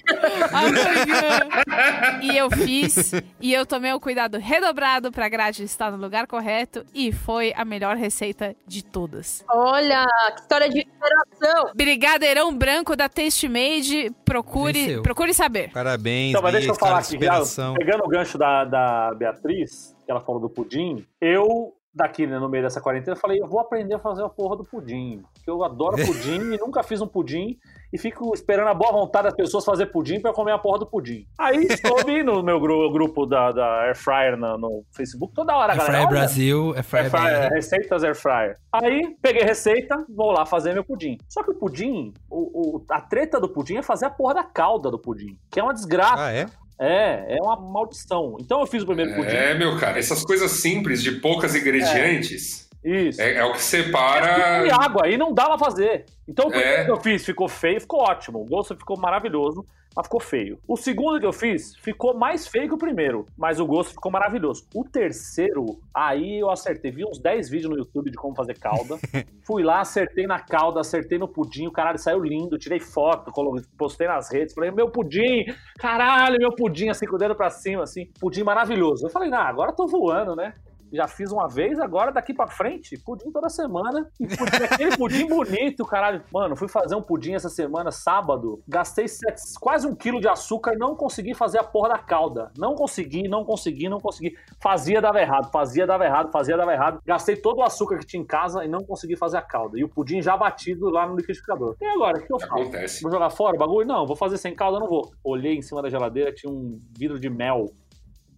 [0.51, 2.21] amanhã.
[2.21, 6.85] e eu fiz e eu tomei o cuidado redobrado pra grade estar no lugar correto
[6.93, 9.43] e foi a melhor receita de todas.
[9.49, 10.05] Olha,
[10.35, 11.71] que história de superação.
[11.75, 15.01] Brigadeirão branco da Taste Made, procure, Venceu.
[15.01, 15.71] procure saber.
[15.71, 19.70] Parabéns, Então, mas deixa eu falar aqui, já, pegando o gancho da, da Beatriz,
[20.11, 23.59] que ela falou do pudim, eu, daqui né, no meio dessa quarentena, falei, eu vou
[23.59, 25.21] aprender a fazer a porra do pudim.
[25.33, 27.57] Porque eu adoro pudim e nunca fiz um pudim.
[27.93, 30.79] E fico esperando a boa vontade das pessoas fazer pudim pra eu comer a porra
[30.79, 31.25] do pudim.
[31.37, 35.73] Aí soube no meu gru- grupo da, da Air Fryer no, no Facebook, toda hora,
[35.73, 36.07] É galera.
[36.07, 37.09] Brasil, é Air fryer,
[37.49, 37.53] BR.
[37.53, 38.55] receitas air fryer.
[38.71, 41.17] Aí, peguei receita, vou lá fazer meu pudim.
[41.27, 44.43] Só que o pudim, o, o- a treta do pudim é fazer a porra da
[44.45, 46.23] calda do pudim, que é uma desgraça.
[46.27, 46.45] Ah, é?
[46.81, 48.37] É, é uma maldição.
[48.39, 49.29] Então eu fiz o primeiro pudim.
[49.29, 53.21] É, meu cara, essas coisas simples de poucas ingredientes Isso.
[53.21, 54.75] é, é o que E separa.
[54.75, 56.05] água, aí não dá pra fazer.
[56.27, 56.85] Então o primeiro É.
[56.85, 58.39] que eu fiz ficou feio, ficou ótimo.
[58.41, 59.65] O gosto ficou maravilhoso,
[59.95, 60.57] mas ficou feio.
[60.67, 64.09] O segundo que eu fiz ficou mais feio que o primeiro, mas o gosto ficou
[64.11, 64.65] maravilhoso.
[64.73, 66.89] O terceiro, aí eu acertei.
[66.91, 68.97] Vi uns 10 vídeos no YouTube de como fazer calda.
[69.45, 72.57] Fui lá, acertei na calda, acertei no pudim, o caralho saiu lindo.
[72.57, 73.31] Tirei foto,
[73.77, 74.53] postei nas redes.
[74.55, 75.43] Falei, meu pudim,
[75.77, 78.09] caralho, meu pudim, assim, com o dedo pra cima, assim.
[78.19, 79.05] Pudim maravilhoso.
[79.05, 80.53] Eu falei, nah, agora eu tô voando, né?
[80.91, 84.09] Já fiz uma vez, agora daqui pra frente, pudim toda semana.
[84.19, 86.23] E pudim, aquele pudim bonito, caralho.
[86.33, 88.61] Mano, fui fazer um pudim essa semana, sábado.
[88.67, 92.51] Gastei sete- quase um quilo de açúcar, não consegui fazer a porra da calda.
[92.57, 94.35] Não consegui, não consegui, não consegui.
[94.61, 96.99] Fazia, dava errado, fazia, dava errado, fazia, dava errado.
[97.05, 99.79] Gastei todo o açúcar que tinha em casa e não consegui fazer a calda.
[99.79, 101.75] E o pudim já batido lá no liquidificador.
[101.81, 102.53] E agora, o que eu faço?
[102.53, 103.01] Acontece.
[103.01, 103.87] Vou jogar fora o bagulho?
[103.87, 105.11] Não, vou fazer sem calda, não vou.
[105.23, 107.71] Olhei em cima da geladeira, tinha um vidro de mel.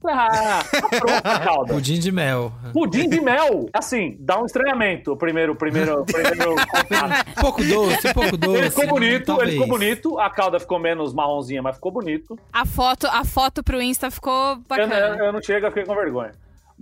[0.07, 1.73] Ah, tá pronta a calda.
[1.73, 2.51] Pudim de mel.
[2.73, 3.69] Pudim de mel.
[3.73, 5.13] Assim, dá um estranhamento.
[5.13, 7.29] o Primeiro, primeiro, primeiro contato.
[7.37, 8.57] Um pouco doce, um pouco doce.
[8.57, 9.49] Ele ficou bonito, talvez.
[9.49, 10.19] ele ficou bonito.
[10.19, 12.37] A calda ficou menos marronzinha, mas ficou bonito.
[12.51, 14.95] A foto, a foto pro Insta ficou Eu, bacana.
[14.95, 16.31] eu- eu não chego, eu fiquei com vergonha.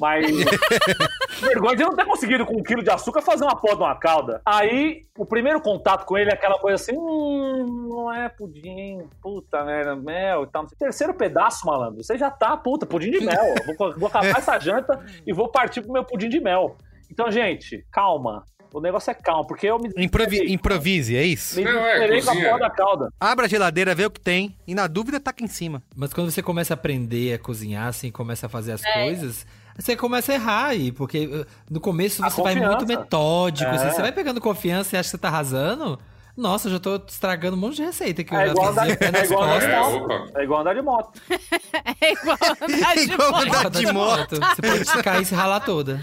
[0.02, 0.26] Mas.
[1.40, 3.96] vergonha de não ter conseguido com um quilo de açúcar fazer uma porra de uma
[3.96, 4.42] calda.
[4.44, 9.64] Aí, o primeiro contato com ele é aquela coisa assim: hum, não é pudim, puta
[9.64, 10.66] merda, mel e tal.
[10.78, 13.54] Terceiro pedaço, malandro, você já tá, puta, pudim de mel.
[13.78, 16.76] Vou, vou acabar essa janta e vou partir pro meu pudim de mel.
[17.12, 18.44] Então, gente, calma.
[18.74, 19.90] O negócio é calma, porque eu me.
[19.98, 21.58] Improvi- improvise, é isso?
[21.58, 23.10] Me Não, é, com a porra da calda.
[23.20, 25.84] Abra a geladeira, vê o que tem e na dúvida taca em cima.
[25.94, 28.94] Mas quando você começa a aprender a cozinhar, assim, começa a fazer as É.
[29.04, 29.46] coisas,
[29.82, 33.76] você começa a errar aí, porque uh, no começo você vai muito metódico, É.
[33.76, 36.00] assim, você vai pegando confiança e acha que você tá arrasando.
[36.38, 38.98] Nossa, eu já tô estragando um monte de receita que eu É já andar, fazia
[39.02, 39.66] é igual andar de.
[39.66, 40.32] É, moto.
[40.36, 41.22] É igual andar de moto.
[42.02, 43.56] É igual andar de Igual moto.
[43.56, 44.36] andar de moto.
[44.56, 46.00] Você pode cair e se ralar toda.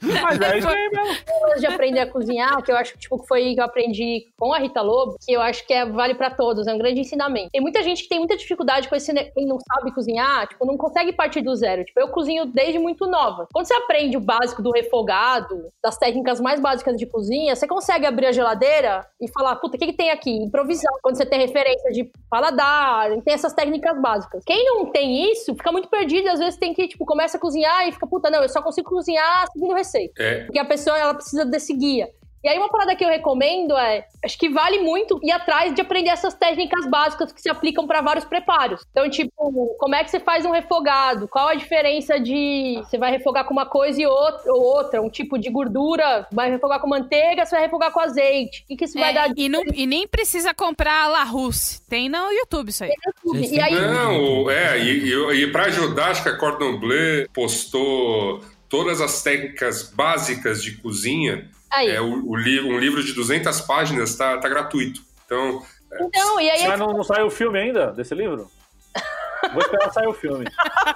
[0.00, 1.16] Mas é isso aí mesmo.
[1.40, 4.26] coisa de aprender a cozinhar, que eu acho que tipo, que foi que eu aprendi
[4.38, 7.00] com a Rita Lobo, que eu acho que é, vale pra todos, é um grande
[7.00, 7.50] ensinamento.
[7.50, 10.76] Tem muita gente que tem muita dificuldade com esse, quem não sabe cozinhar, tipo, não
[10.76, 11.84] consegue partir do zero.
[11.84, 13.46] Tipo, eu cozinho desde muito nova.
[13.52, 18.06] Quando você aprende o básico do refogado, das técnicas mais básicas de cozinha, você consegue
[18.06, 20.30] abrir a geladeira e falar, puta, o que, que tem aqui?
[20.30, 20.92] Improvisar.
[21.02, 24.42] Quando você tem referência de paladar, tem essas técnicas básicas.
[24.44, 27.86] Quem não tem isso, fica muito perdido, às vezes tem que, tipo, começa a cozinhar
[27.88, 30.22] e fica, puta, não, eu só consigo cozinhar seguindo receita.
[30.22, 32.08] É, Porque a pessoa ela precisa desse guia.
[32.44, 35.80] E aí, uma parada que eu recomendo é: acho que vale muito ir atrás de
[35.80, 38.80] aprender essas técnicas básicas que se aplicam para vários preparos.
[38.90, 41.28] Então, tipo, como é que você faz um refogado?
[41.28, 45.00] Qual a diferença de você vai refogar com uma coisa e outra, ou outra?
[45.02, 48.62] Um tipo de gordura, vai refogar com manteiga, você vai refogar com azeite.
[48.64, 51.24] O que, que isso vai É, dar e, não- e nem precisa comprar a La
[51.24, 51.80] Russe.
[51.88, 52.90] Tem no YouTube isso aí.
[53.34, 57.26] Gente, E aí, Não, é, e, e, e para ajudar, acho que a Cordon Bleu
[57.32, 61.88] postou todas as técnicas básicas de cozinha Aí.
[61.90, 65.00] É, o, o li- um livro de 200 páginas tá, tá gratuito.
[65.24, 65.62] Então,
[66.00, 68.50] Então, e aí Mas não, não saiu o filme ainda desse livro?
[69.52, 70.44] Vou esperar sair o filme.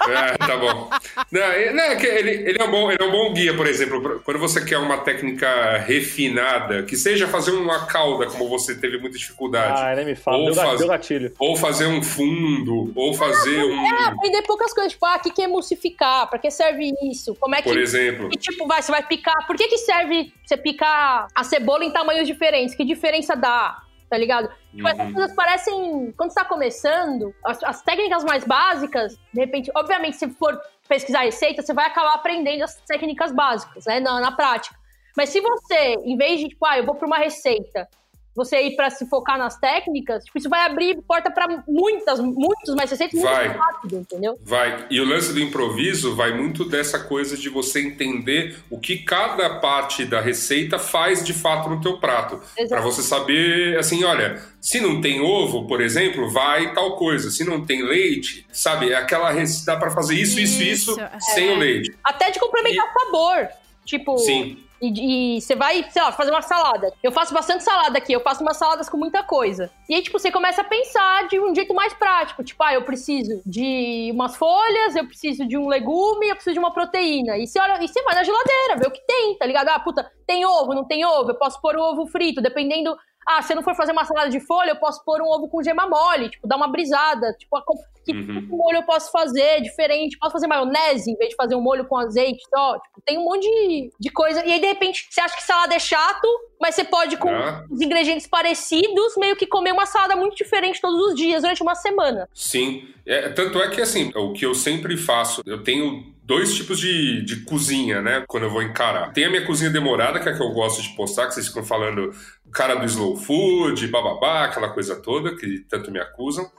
[0.08, 0.88] É, tá bom.
[1.32, 3.54] Não, é- não, é que ele, ele, é um bom, ele é um bom guia,
[3.56, 8.48] por exemplo, pra- quando você quer uma técnica refinada, que seja fazer uma cauda, como
[8.48, 10.38] você teve muita dificuldade, Ah, nem me fala.
[10.38, 11.32] Ou faz- deu gatilho.
[11.38, 14.04] ou fazer um fundo, ou fazer É, um.
[14.06, 16.28] aprender poucas coisas, tipo, ah, o que, que é emulsificar?
[16.28, 17.34] Pra que serve isso?
[17.36, 17.68] Como é que.
[17.68, 18.28] Por exemplo.
[18.28, 19.46] que, tipo, vai, você vai picar.
[19.46, 22.74] Por que, que serve você picar a cebola em tamanhos diferentes?
[22.74, 23.82] Que diferença dá?
[24.08, 24.48] Tá ligado?
[24.74, 25.12] Tipo, essas Uhum.
[25.14, 26.12] coisas parecem.
[26.16, 30.56] Quando você tá começando, as, as técnicas mais básicas, de repente, obviamente, se for
[30.88, 33.98] pesquisar receita, você vai acabar aprendendo as técnicas básicas, né?
[33.98, 34.76] Na, na prática.
[35.16, 37.88] Mas se você, em vez de, tipo, ah, eu vou pra uma receita,
[38.36, 42.74] você ir pra se focar nas técnicas, tipo, isso vai abrir porta pra muitas, muitos
[42.76, 43.48] mais receitas muito Vai.
[43.48, 44.38] rápido, entendeu?
[44.44, 44.86] Vai.
[44.90, 49.58] E o lance do improviso vai muito dessa coisa de você entender o que cada
[49.58, 52.40] parte da receita faz de fato no teu prato.
[52.56, 52.68] Exato.
[52.68, 57.30] Pra você saber, assim, olha, se não tem ovo, por exemplo, vai tal coisa.
[57.30, 61.32] Se não tem leite, sabe, é aquela receita dá pra fazer isso, isso, isso, Isso,
[61.34, 61.94] sem o leite.
[62.04, 63.48] Até de complementar sabor.
[63.84, 64.58] Tipo, Sim.
[64.80, 66.92] E, e você vai, sei lá, fazer uma salada.
[67.02, 69.70] Eu faço bastante salada aqui, eu faço umas saladas com muita coisa.
[69.88, 72.44] E aí, tipo, você começa a pensar de um jeito mais prático.
[72.44, 76.58] Tipo, ah, eu preciso de umas folhas, eu preciso de um legume, eu preciso de
[76.58, 77.38] uma proteína.
[77.38, 79.68] E você, olha, e você vai na geladeira, vê o que tem, tá ligado?
[79.68, 82.96] Ah, puta, tem ovo, não tem ovo, eu posso pôr o ovo frito, dependendo.
[83.28, 85.48] Ah, se eu não for fazer uma salada de folha, eu posso pôr um ovo
[85.48, 87.32] com gema mole, tipo, dar uma brisada.
[87.38, 87.60] Tipo,
[88.04, 88.20] que Uhum.
[88.20, 90.16] tipo de molho eu posso fazer diferente?
[90.18, 92.78] Posso fazer maionese em vez de fazer um molho com azeite só?
[92.78, 94.44] Tipo, tem um monte de, de coisa.
[94.46, 96.28] E aí, de repente, você acha que salada é chato,
[96.60, 97.64] mas você pode, com Ah.
[97.68, 101.74] os ingredientes parecidos, meio que comer uma salada muito diferente todos os dias durante uma
[101.74, 102.28] semana.
[102.32, 102.88] Sim.
[103.04, 107.22] É, tanto é que, assim, o que eu sempre faço, eu tenho dois tipos de,
[107.22, 108.24] de cozinha, né?
[108.26, 109.12] Quando eu vou encarar.
[109.12, 111.46] Tem a minha cozinha demorada, que é a que eu gosto de postar, que vocês
[111.46, 112.12] ficam falando
[112.52, 116.50] cara do slow food, bababá, aquela coisa toda, que tanto me acusam.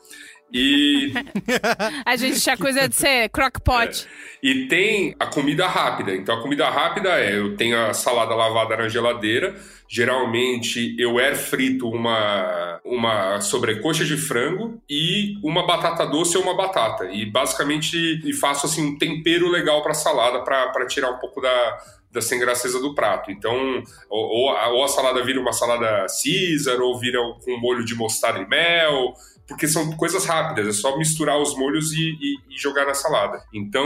[0.51, 1.11] E,
[2.05, 4.07] A gente tinha coisa de ser crockpot.
[4.41, 6.15] e tem a comida rápida.
[6.15, 9.55] Então, a comida rápida é: eu tenho a salada lavada na geladeira.
[9.89, 16.55] Geralmente, eu air frito uma, uma sobrecoxa de frango e uma batata doce ou uma
[16.55, 17.05] batata.
[17.05, 21.77] E basicamente e faço assim um tempero legal para salada para tirar um pouco da,
[22.11, 23.31] da sem graceza do prato.
[23.31, 27.85] Então, ou, ou a, ou a salada vira uma salada Caesar, ou vira com molho
[27.85, 29.13] de mostarda e mel,
[29.47, 33.41] porque são coisas rápidas, é só misturar os molhos e, e- e jogar na salada.
[33.53, 33.85] Então,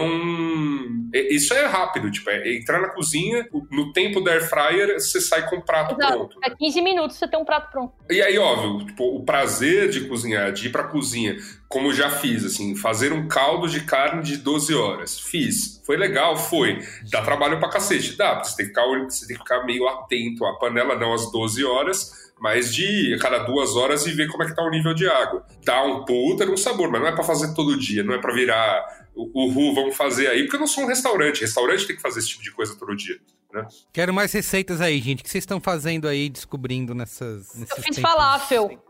[1.14, 5.22] é- isso é rápido, tipo, é entrar na cozinha, no tempo da air fryer, você
[5.22, 6.18] sai com o prato Exato.
[6.18, 6.38] pronto.
[6.44, 7.94] É 15 minutos você tem um prato pronto.
[8.10, 11.38] E aí, óbvio, tipo, o prazer de cozinhar, de ir pra cozinha,
[11.68, 15.20] como já fiz, assim, fazer um caldo de carne de 12 horas.
[15.20, 15.82] Fiz.
[15.86, 16.36] Foi legal?
[16.36, 16.80] Foi.
[17.10, 18.18] Dá trabalho pra cacete.
[18.18, 21.32] Dá, você tem que ficar, você tem que ficar meio atento à panela, não às
[21.32, 24.96] 12 horas, mas de cada duas horas e ver como é que tá o nível
[24.96, 25.46] de água.
[25.64, 28.34] Dá um puta um sabor, mas não é pra fazer todo dia, não é pra
[28.34, 28.84] virar
[29.14, 31.42] o Ru, vamos fazer aí, porque eu não sou um restaurante.
[31.42, 33.20] Restaurante tem que fazer esse tipo de coisa todo dia.
[33.54, 33.68] Né?
[33.94, 35.20] Quero mais receitas aí, gente.
[35.20, 37.54] O que vocês estão fazendo aí, descobrindo nessas.
[37.54, 38.84] nesses Eu fiz tempos falafel.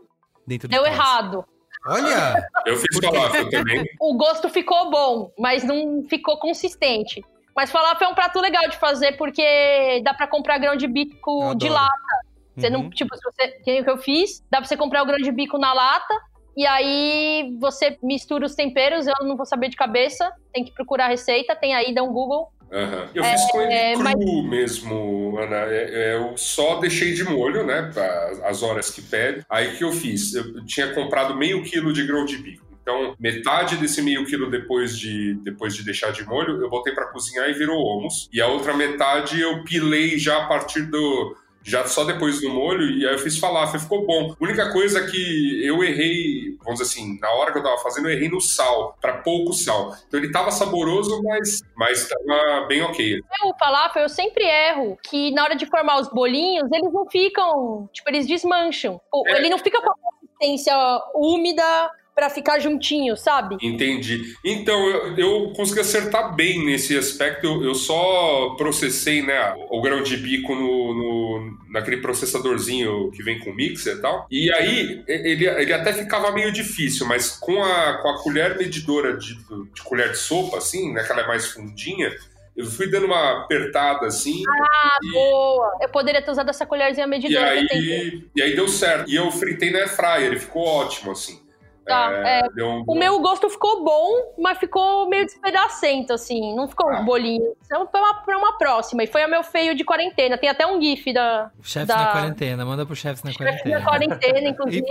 [0.46, 0.96] Dentro de Deu casa?
[0.96, 1.44] errado.
[1.86, 2.48] Olha!
[2.64, 3.84] Eu fiz falafel também.
[4.00, 7.22] O gosto ficou bom, mas não ficou consistente.
[7.54, 11.54] Mas falafel é um prato legal de fazer porque dá pra comprar grão de bico
[11.54, 12.31] de lata.
[12.56, 12.72] Você Uhum.
[12.84, 15.18] não, tipo, se você, que o que eu fiz, dá pra você comprar o grão
[15.18, 16.14] de bico na lata
[16.56, 21.06] e aí você mistura os temperos, eu não vou saber de cabeça, tem que procurar
[21.06, 22.48] a receita, tem aí, dá um Google.
[22.70, 23.08] Aham.
[23.14, 25.56] Eu fiz com ele É, cru mas- mesmo, Ana.
[25.66, 27.90] É, é, eu só deixei de molho, né?
[27.92, 29.44] pra- As horas que pede.
[29.48, 30.34] Aí o que eu fiz?
[30.34, 32.64] Eu tinha comprado meio quilo de grão de bico.
[32.82, 37.06] Então, metade desse meio quilo depois de, depois de deixar de molho, eu botei pra
[37.12, 38.28] cozinhar e virou hummus.
[38.32, 41.36] E a outra metade eu pilei já a partir do.
[41.64, 44.32] Já só depois do molho, e aí eu fiz falafel, ficou bom.
[44.32, 48.08] A única coisa que eu errei, vamos dizer assim, na hora que eu tava fazendo,
[48.08, 49.94] eu errei no sal, pra pouco sal.
[50.06, 53.14] Então ele tava saboroso, mas, mas tava bem ok.
[53.44, 57.88] Eu, falafel, eu sempre erro que na hora de formar os bolinhos, eles não ficam,
[57.92, 59.00] tipo, eles desmancham.
[59.26, 59.38] É.
[59.38, 60.74] Ele não fica com a consistência
[61.14, 63.56] úmida pra ficar juntinho, sabe?
[63.62, 64.34] Entendi.
[64.44, 67.46] Então, eu, eu consegui acertar bem nesse aspecto.
[67.46, 73.38] Eu, eu só processei né, o grão de bico no, no- naquele processadorzinho que vem
[73.38, 74.26] com mixer e tal.
[74.30, 79.16] E aí, ele, ele até ficava meio difícil, mas com a, com a colher medidora
[79.16, 82.12] de, de colher de sopa, assim, né, que ela é mais fundinha,
[82.54, 84.42] eu fui dando uma apertada assim.
[84.46, 85.78] Ah, e- boa!
[85.80, 87.70] Eu poderia ter usado essa colherzinha E medidora tenho.
[87.72, 89.10] aí, e aí deu certo.
[89.10, 91.40] E eu fritei na air fryer, ele ficou ótimo, assim.
[91.84, 92.64] Tá, É, é.
[92.64, 96.54] um- O meu gosto ficou bom, mas ficou meio despedacento, assim.
[96.54, 97.54] Não ficou um bolinho.
[97.66, 99.02] Então, foi uma, pra uma próxima.
[99.02, 100.38] E foi o meu feio de quarentena.
[100.38, 103.82] Tem até um gif da Chefes Da- na quarentena, manda pro chefes na quarentena.
[103.82, 104.84] quarentena, inclusive.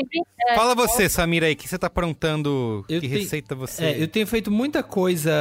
[0.48, 2.86] É, Fala você, Samira, aí, que você tá aprontando?
[2.90, 3.86] Eu que tenho- receita você?
[3.86, 5.32] É, eu tenho feito muita coisa.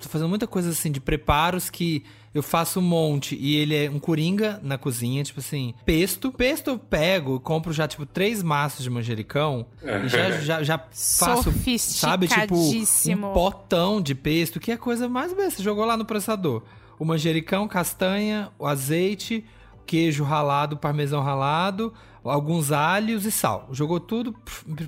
[0.00, 3.88] Tô fazendo muita coisa assim de preparos que eu faço um monte e ele é
[3.88, 6.32] um coringa na cozinha, tipo assim, pesto.
[6.32, 11.52] Pesto eu pego, compro já, tipo, três maços de manjericão e já, já, já faço,
[11.78, 15.62] sabe, tipo, um potão de pesto, que é a coisa mais besta.
[15.62, 16.62] Jogou lá no processador.
[16.98, 19.44] O manjericão, castanha, o azeite,
[19.86, 21.92] queijo ralado, parmesão ralado,
[22.24, 23.68] alguns alhos e sal.
[23.70, 24.34] Jogou tudo,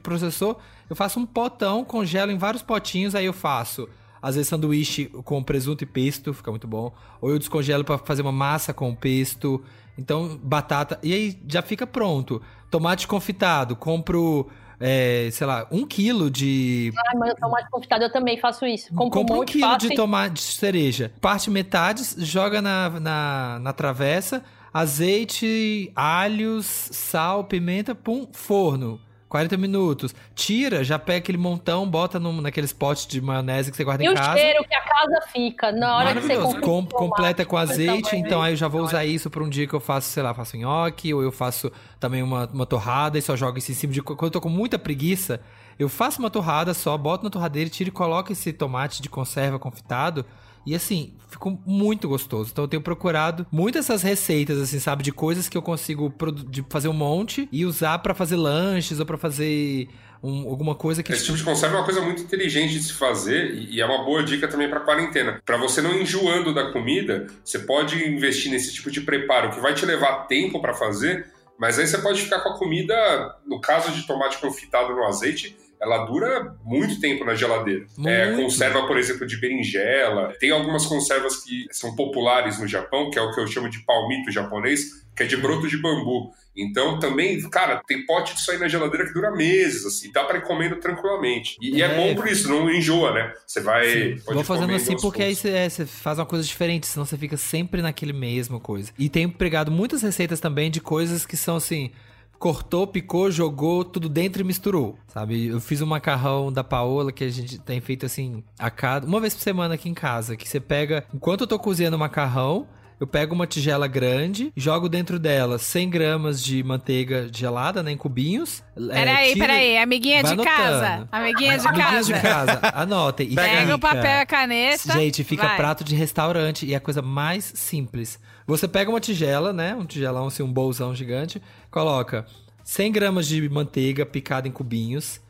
[0.03, 0.59] processou.
[0.90, 3.88] Eu faço um potão, congelo em vários potinhos, aí eu faço.
[4.21, 6.93] Às vezes sanduíche com presunto e pesto, fica muito bom.
[7.21, 9.62] Ou eu descongelo pra fazer uma massa com pesto.
[9.99, 10.99] Então, batata.
[11.03, 12.43] E aí já fica pronto.
[12.71, 14.49] Tomate confitado, compro,
[14.81, 18.93] é, sei lá, um quilo de Ai, mas tomate confitado eu também faço isso.
[18.95, 21.12] Compro Compra um um quilo de tomate de cereja.
[21.21, 24.43] Parte metade, joga na, na, na travessa,
[24.73, 29.01] azeite, alhos, sal, pimenta, pum, forno.
[29.29, 30.14] 40 minutos.
[30.35, 34.07] Tira, já pega aquele montão, bota num, naqueles potes de maionese que você guarda E
[34.07, 34.39] em o casa.
[34.39, 38.27] cheiro que a casa fica na hora que você Com- o completa com azeite, tamanho.
[38.27, 40.33] então aí eu já vou usar isso pra um dia que eu faço, sei lá,
[40.33, 43.93] faço nhoque, ou eu faço também uma, uma torrada e só jogo isso em cima
[43.93, 44.01] de.
[44.01, 45.41] Quando eu tô com muita preguiça,
[45.79, 49.59] eu faço uma torrada só, boto na torradeira, tiro e coloco esse tomate de conserva
[49.59, 50.24] confitado.
[50.67, 52.51] E assim, ficou muito gostoso.
[52.53, 55.03] Então eu tenho procurado muitas essas receitas, assim, sabe?
[55.05, 56.12] De coisas que eu consigo
[56.49, 59.89] de fazer um monte e usar pra fazer lanches ou pra fazer
[60.23, 61.12] um- alguma coisa que.
[61.12, 63.87] Esse tipo de conserva é uma coisa muito inteligente de se fazer e e é
[63.87, 65.41] uma boa dica também para quarentena.
[65.47, 69.73] Para você não enjoando da comida, você pode investir nesse tipo de preparo que vai
[69.75, 71.27] te levar tempo para fazer,
[71.59, 75.55] mas aí você pode ficar com a comida, no caso de tomate confitado no azeite,
[75.81, 77.87] ela dura muito tempo na geladeira.
[78.05, 80.35] É, conserva, por exemplo, de berinjela.
[80.39, 83.81] Tem algumas conservas que são populares no Japão, que é o que eu chamo de
[83.81, 86.31] palmito japonês, que é de broto de bambu.
[86.59, 90.39] Então também, cara, tem pote disso aí na geladeira que dura meses, assim, dá pra
[90.39, 91.57] ir comendo tranquilamente.
[91.61, 91.95] E é, É.
[91.97, 93.33] bom por isso, não enjoa, né?
[93.47, 94.14] Você vai.
[94.24, 97.37] Vou fazendo assim porque aí você, é, você faz uma coisa diferente, senão você fica
[97.37, 98.91] sempre naquele mesmo coisa.
[98.99, 101.91] E tenho pregado muitas receitas também de coisas que são assim.
[102.39, 105.47] Cortou, picou, jogou tudo dentro e misturou, sabe?
[105.47, 109.20] Eu fiz um macarrão da Paola que a gente tem feito assim a cada uma
[109.20, 112.66] vez por semana aqui em casa, que você pega, enquanto eu tô cozinhando o macarrão,
[112.99, 117.97] eu pego uma tigela grande, jogo dentro dela 100 gramas de manteiga gelada, né, em
[117.97, 118.62] cubinhos.
[118.74, 120.57] é, Peraí, tira- peraí, amiguinha de anotando.
[120.57, 121.09] casa.
[121.12, 122.14] Amiguinha de Amiguinhas casa.
[122.14, 123.34] de casa, anotem.
[123.34, 124.93] Pega o papel e a caneta.
[124.95, 125.57] Gente, fica vai.
[125.57, 128.18] prato de restaurante e é a coisa mais simples.
[128.47, 129.74] Você pega uma tigela, né?
[129.74, 132.24] Um tigelão, assim, um bolsão gigante, coloca
[132.62, 135.20] 100 gramas de manteiga picada em cubinhos.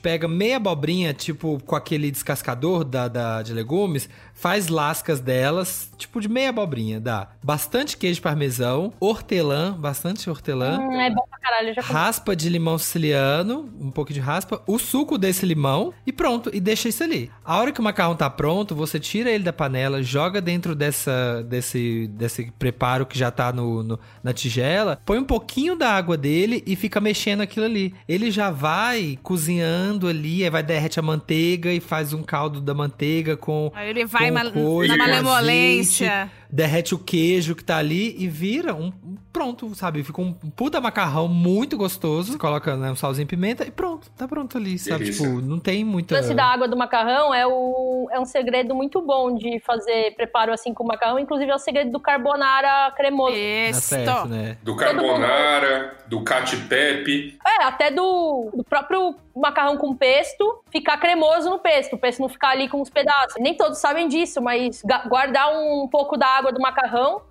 [0.00, 6.20] Pega meia abobrinha, tipo, com aquele descascador da, da- de legumes, faz lascas delas, tipo
[6.20, 7.28] de meia abobrinha, dá.
[7.42, 10.78] Bastante queijo parmesão, hortelã, bastante hortelã.
[10.78, 11.92] Hum, é bom pra caralho, já comi.
[11.92, 16.60] Raspa de limão siciliano, um pouco de raspa, o suco desse limão e pronto, e
[16.60, 17.28] deixa isso ali.
[17.44, 21.42] A hora que o macarrão tá pronto, você tira ele da panela, joga dentro dessa,
[21.48, 26.16] desse, desse preparo que já tá no, no- na tigela, põe um pouquinho da água
[26.16, 27.92] dele e fica mexendo aquilo ali.
[28.08, 29.63] Ele já vai cozinhando
[30.08, 34.04] ali, aí vai derrete a manteiga e faz um caldo da manteiga com Aí ele
[34.04, 36.12] vai com mal- coisa, na malemolência.
[36.12, 38.92] azeite, derrete o queijo que tá ali e vira um
[39.32, 40.04] pronto, sabe?
[40.04, 42.30] Fica um puta macarrão muito gostoso.
[42.30, 45.00] Você coloca né, um salzinho e pimenta e pronto, tá pronto ali, sabe?
[45.06, 45.26] Delícia.
[45.26, 46.14] Tipo, não tem O muita.
[46.14, 50.52] lance da água do macarrão é, o, é um segredo muito bom de fazer preparo
[50.52, 51.18] assim com macarrão.
[51.18, 53.34] Inclusive é o segredo do carbonara cremoso.
[53.34, 53.96] Isso.
[54.28, 54.56] né?
[54.62, 57.36] Do carbonara, do cacio pepe.
[57.44, 61.96] É, até do, do próprio macarrão com pesto ficar cremoso no pesto.
[61.96, 63.34] O pesto não ficar ali com os pedaços.
[63.40, 67.22] Nem todos sabem disso, mas guardar um pouco da água do macarrão.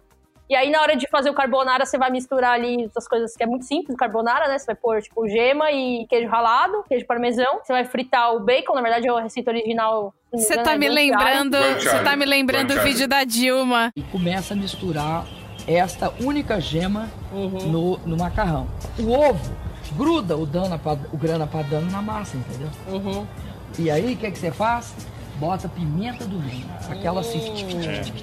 [0.50, 3.44] E aí, na hora de fazer o carbonara, você vai misturar ali as coisas que
[3.44, 4.60] é muito simples, o carbonara, né?
[4.60, 7.60] Você vai pôr, tipo, gema e queijo ralado, queijo parmesão.
[7.64, 10.14] Você vai fritar o bacon, na verdade, é a receita original.
[10.32, 13.92] Você tá é me lembrando, você tá me lembrando o vídeo da Dilma.
[13.96, 15.26] e começa a misturar
[15.66, 18.68] esta única gema no, no macarrão.
[19.00, 19.56] O ovo
[19.96, 20.80] gruda o, dana,
[21.12, 22.70] o grana padano na massa, entendeu?
[23.78, 24.94] E aí, o que, que você faz?
[25.44, 26.74] Bota pimenta do reino.
[26.90, 27.42] Aquela assim.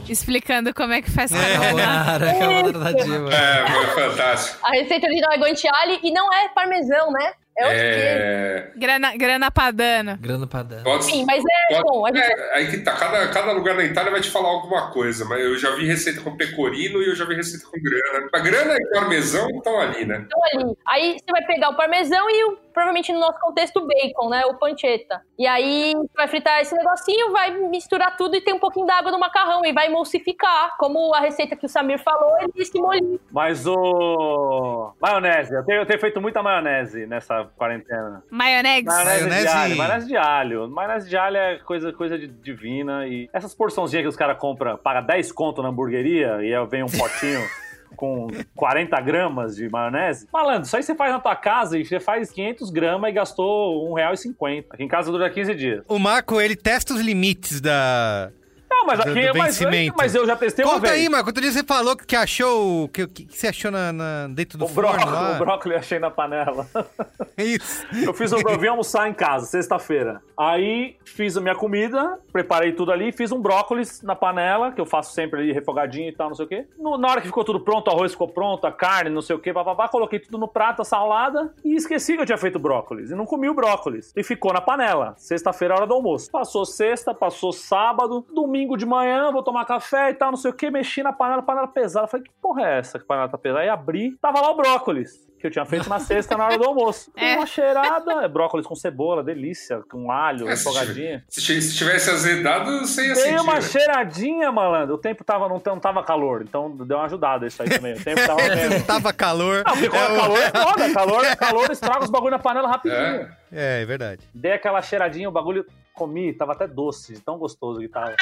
[0.09, 2.73] Explicando como é que faz Carbonara, carbonara.
[2.73, 3.31] carbonara da Dilma.
[3.31, 4.59] É, foi fantástico.
[4.62, 7.35] A receita original é guanciale e não é parmesão, né?
[7.59, 7.99] É outro queijo.
[7.99, 10.16] É, Grana, grana padano.
[10.16, 10.83] Grana padano.
[10.83, 12.07] pode Enfim, mas é, é bom.
[12.07, 14.91] A gente É, aí que tá, cada, cada lugar na Itália vai te falar alguma
[14.91, 18.29] coisa, mas eu já vi receita com pecorino e eu já vi receita com grana.
[18.33, 20.23] A grana e parmesão estão ali, né?
[20.23, 20.77] estão ali.
[20.89, 24.45] Aí você vai pegar o parmesão e o, provavelmente no nosso contexto o bacon, né?
[24.47, 25.21] O pancetta.
[25.39, 29.11] E aí você vai fritar esse negocinho, vai misturar tudo e tem um pouquinho d'água
[29.11, 30.77] no macarrão e vai emulsificar.
[30.79, 33.21] Como a receita que o Samir falou, ele disse molhinho.
[33.31, 34.93] Mas o.
[35.01, 35.55] Maionese.
[35.55, 38.23] Eu tenho, eu tenho feito muita maionese nessa quarentena.
[38.31, 38.85] Maionese.
[38.87, 39.77] Maionese, Maionese- de alho.
[39.77, 40.68] Maionese de alho.
[40.71, 43.07] Maionese de alho é coisa, coisa de- divina.
[43.07, 46.83] E essas porçãozinhas que os caras compram, paga 10 conto na hamburgueria e aí vem
[46.83, 47.41] um potinho.
[47.97, 50.26] Com 40 gramas de maionese.
[50.32, 53.95] Malandro, isso aí você faz na tua casa e você faz 500 gramas e gastou
[53.95, 54.64] R$1,50.
[54.70, 55.84] Aqui em casa dura 15 dias.
[55.88, 58.30] O Marco, ele testa os limites da.
[58.71, 59.95] Não, mas aqui mas, vencimento.
[59.99, 61.01] mas eu já testei uma Conta vez.
[61.03, 61.29] aí, Marco.
[61.29, 62.85] Outro dia você falou que achou.
[62.85, 65.33] O que, que você achou na, na- dentro do O forno brócolis, lá?
[65.35, 66.66] o brócolis eu achei na panela.
[67.37, 67.85] Isso.
[68.05, 70.23] Eu fiz um, eu vim almoçar em casa, sexta-feira.
[70.39, 74.87] Aí fiz a minha comida, preparei tudo ali, fiz um brócolis na panela, que eu
[74.87, 76.66] faço sempre ali refogadinho e tal, não sei o quê.
[76.79, 79.35] No- na hora que ficou tudo pronto, o arroz ficou pronto, a carne, não sei
[79.37, 82.59] o quê, papapá, coloquei tudo no prato, a salada, e esqueci que eu tinha feito
[82.59, 83.11] brócolis.
[83.11, 84.12] E não comi o brócolis.
[84.16, 85.14] E ficou na panela.
[85.16, 86.31] Sexta-feira, hora do almoço.
[86.31, 90.55] Passou sexta, passou sábado, domingo de manhã, vou tomar café e tal, não sei o
[90.55, 92.07] quê, mexi na panela, panela pesada.
[92.07, 93.61] Falei, que porra é essa que a panela tá pesada?
[93.63, 95.29] Aí abri, tava lá o brócolis.
[95.41, 97.11] Que eu tinha feito na sexta na hora do almoço.
[97.17, 97.35] É.
[97.37, 102.81] Uma cheirada, é brócolis com cebola, delícia, com alho, É, tive- se, se tivesse azedado,
[102.81, 103.41] você ia Dei sentir.
[103.41, 103.61] uma né?
[103.63, 104.97] cheiradinha, malandro.
[104.97, 107.95] O tempo tava, não, não tava calor, então deu uma ajudada isso aí também.
[107.95, 108.83] O tempo tava Não menos.
[108.83, 109.63] tava calor.
[109.67, 110.93] Não, porque quando É, calor é foda.
[110.93, 113.01] Calor, calor estraga os bagulho na panela rapidinho.
[113.01, 113.31] É.
[113.53, 114.29] É, é verdade.
[114.35, 118.14] Dei aquela cheiradinha, o bagulho comi, tava até doce, tão gostoso que tava.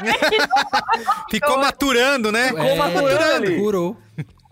[1.31, 2.49] Ficou maturando, né?
[2.49, 3.59] Ficou maturando ali.
[3.59, 3.97] Curou.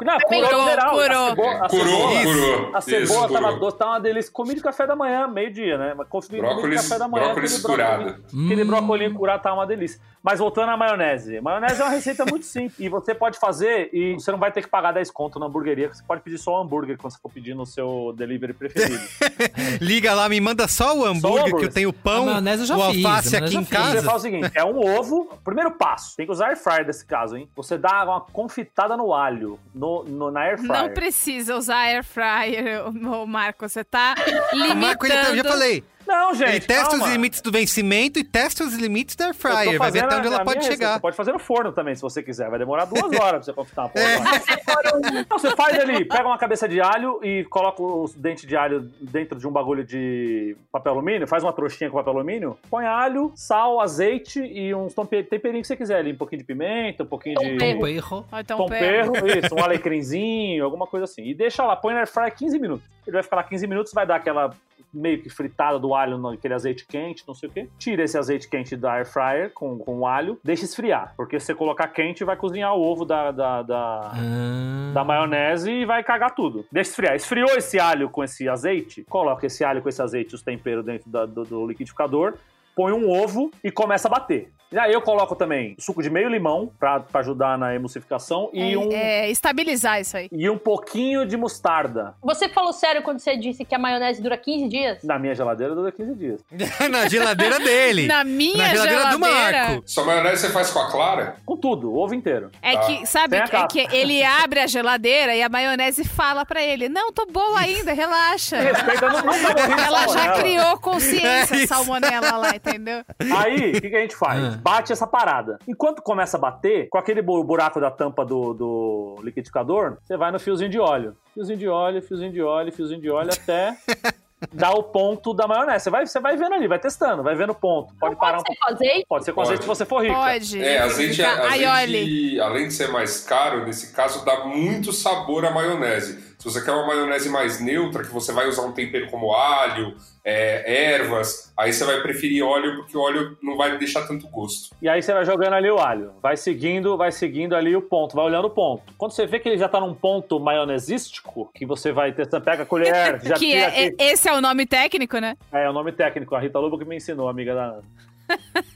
[0.05, 0.91] Não, curou Curou, geral.
[0.91, 1.07] curou.
[1.07, 2.77] A cebola, a Curou, cebola, curou.
[2.77, 3.59] A cebola Isso, tava curou.
[3.61, 4.31] doce, tava uma delícia.
[4.33, 5.95] Comi de café da manhã, meio-dia, né?
[5.97, 7.25] Mas comi, comi de Brócolis- café da manhã.
[7.27, 8.25] brócolis aquele brócolis- curado.
[8.45, 8.67] Aquele Hum.
[8.67, 10.01] brócolis curado tava uma delícia.
[10.23, 11.41] Mas voltando à maionese.
[11.41, 12.79] Maionese é uma receita muito simples.
[12.81, 15.89] E você pode fazer e você não vai ter que pagar 10 conto na hamburgueria.
[15.93, 19.01] Você pode pedir só o hambúrguer quando você for pedir no seu delivery preferido.
[19.81, 21.69] Liga lá, me manda só o hambúrguer, que hambúrguer.
[21.69, 23.69] eu tenho o pão, A maionese eu já o fiz, alface a aqui em fiz.
[23.69, 24.03] Você casa.
[24.03, 25.29] faz o seguinte: é um ovo.
[25.45, 27.49] Primeiro passo, tem que usar air fryer nesse caso, hein?
[27.55, 30.73] Você dá uma confitada no alho, no, no- na air fryer.
[30.83, 32.83] Não precisa usar air fryer,
[33.27, 33.69] Marco.
[33.69, 34.15] Você tá
[34.53, 34.81] limitando.
[34.81, 36.49] Marco, ele, eu já falei, Não, gente.
[36.51, 37.05] ele testa calma.
[37.07, 39.79] os limites do vencimento e testa os limites da air fryer.
[39.79, 40.95] Vai ver até onde ela pode chegar.
[40.95, 42.49] Você pode fazer no forno também, se você quiser.
[42.49, 45.17] Vai demorar duas horas pra você confitar uma porra.
[45.17, 45.21] É.
[45.21, 48.91] Então você faz ali, pega uma cabeça de alho e coloca os dentes de alho
[49.01, 53.33] dentro de um bagulho de papel alumínio, faz uma trouxinha com papel alumínio, põe alho,
[53.35, 56.13] sal, azeite e uns tempe- temperinhos que você quiser ali.
[56.13, 57.81] Um pouquinho de pimenta, um pouquinho de Tempero.
[57.81, 58.27] Perro.
[58.31, 59.11] Ó, então, tom pera.
[59.11, 61.23] perro, isso, um alecrimzinho, alguma coisa assim.
[61.25, 62.85] E deixa lá, põe na air fryer 15 minutos.
[63.07, 64.51] Ele vai ficar lá 15 minutos, vai dar aquela
[64.97, 67.69] meio que fritada do alho naquele azeite quente, não sei o quê.
[67.79, 71.15] Tira esse azeite quente da air fryer com, com o alho, deixa esfriar.
[71.17, 74.93] Porque se você colocar quente, vai cozinhar o ovo da, da, da, Ah.
[74.95, 76.65] da maionese e vai cagar tudo.
[76.73, 77.15] Deixa esfriar.
[77.15, 81.11] Esfriou esse alho com esse azeite, coloca esse alho com esse azeite os temperos dentro
[81.11, 82.35] da- do, do liquidificador,
[82.75, 84.53] põe um ovo e começa a bater.
[84.73, 88.75] E aí eu coloco também suco de meio limão pra, pra ajudar na emulsificação e,
[88.75, 90.29] É, um, é, estabilizar isso aí.
[90.33, 92.15] e um pouquinho de mostarda.
[92.23, 95.03] Você falou sério quando você disse que a maionese dura 15 dias?
[95.05, 96.41] Na minha geladeira dura 15 dias.
[96.91, 98.07] Na geladeira dele.
[98.07, 99.83] Na minha Na geladeira do geladeira, Marco.
[99.87, 101.37] Sua maionese você faz com a clara?
[101.45, 102.51] Com tudo, o ovo inteiro.
[102.63, 102.81] É Tá.
[102.83, 107.13] que, sabe, é que ele abre a geladeira e a maionese fala pra ele: Não,
[107.13, 108.61] tô boa ainda, relaxa.
[108.61, 113.03] Respeita, não, de Ela já criou consciência, É salmonela lá, entendeu?
[113.37, 114.56] Aí, o que, que a gente faz?
[114.57, 115.59] Bate essa parada.
[115.67, 120.31] Enquanto começa a bater, com aquele bu- buraco da tampa do, do liquidificador, você vai
[120.31, 121.17] no fiozinho de óleo.
[121.35, 123.77] Fiozinho de óleo, fiozinho de óleo, fiozinho de óleo, até
[124.53, 125.85] dar o ponto da maionese.
[125.85, 127.95] Você vai, você vai vendo ali, vai testando, vai vendo o ponto.
[127.99, 128.63] Pode Não parar um pode pouco.
[128.63, 129.07] ser com azeite?
[129.09, 129.47] Pode ser com Pode.
[129.49, 130.15] azeite se você for rica.
[130.15, 130.63] Pode.
[130.63, 131.97] É, azeite, é- aioli.
[132.01, 136.26] azeite além de ser mais caro, nesse caso, dá muito sabor à maionese.
[136.39, 139.97] Se você quer uma maionese mais neutra, que você vai usar um tempero como alho,
[140.25, 144.75] é, ervas, aí você vai preferir óleo, porque o óleo não vai deixar tanto gosto.
[144.81, 146.13] E aí você vai jogando ali o alho.
[146.23, 148.83] Vai seguindo, vai seguindo ali o ponto, vai olhando o ponto.
[148.99, 152.63] Quando você vê que ele já tá num ponto maionesístico, que você vai testando, pega
[152.65, 153.97] a colher, já Que tira é, aqui.
[153.99, 155.37] é- esse é o nome técnico, né?
[155.53, 157.83] É, é o nome técnico, a Rita Lobo que me ensinou, amiga da Ana.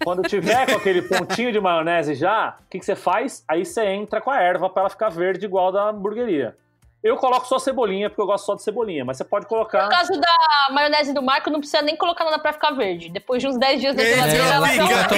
[0.03, 3.45] Quando tiver com aquele pontinho de maionese já, o que, que você faz?
[3.49, 6.57] Aí você entra com a erva pra ela ficar verde igual da hamburgueria.
[7.03, 9.85] Eu coloco só cebolinha, porque eu gosto só de cebolinha, mas você pode colocar.
[9.85, 13.09] No caso da maionese do Marco, não precisa nem colocar nada pra ficar verde.
[13.09, 15.09] Depois de uns 10 dias É, geladeira, ela ela fica-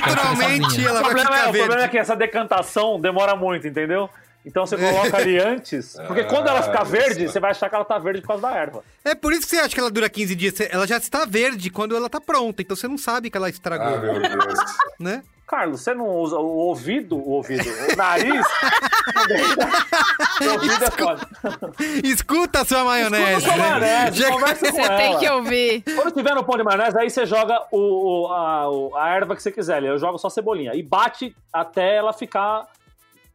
[0.00, 1.88] naturalmente ela O vai problema, é, ficar o problema é verde.
[1.90, 4.08] que essa decantação demora muito, entendeu?
[4.44, 7.32] Então você coloca ali antes, porque quando ela ficar Ah, verde, isso.
[7.32, 8.84] você vai achar que ela tá verde por causa da erva.
[9.04, 10.60] É por isso que você acha que ela dura 15 dias.
[10.60, 12.60] Ela já está verde quando ela tá pronta.
[12.62, 14.58] Então você não sabe que ela estragou, Ah, meu Deus.
[14.98, 15.22] né?
[15.52, 18.46] Carlos, você não usa o ouvido, o ouvido, o nariz?
[20.40, 21.28] o ouvido é foda.
[22.02, 23.38] Escuta a sua maionese.
[23.38, 23.80] Escuta a sua né?
[23.80, 25.20] maionese, Já- conversa com Você tem ela.
[25.20, 25.82] que ouvir.
[25.94, 29.42] Quando tiver no pão de maionese, aí você joga o, o- a, a erva que
[29.42, 29.82] você quiser.
[29.84, 30.72] Eu jogo só cebolinha.
[30.74, 32.66] E bate até ela ficar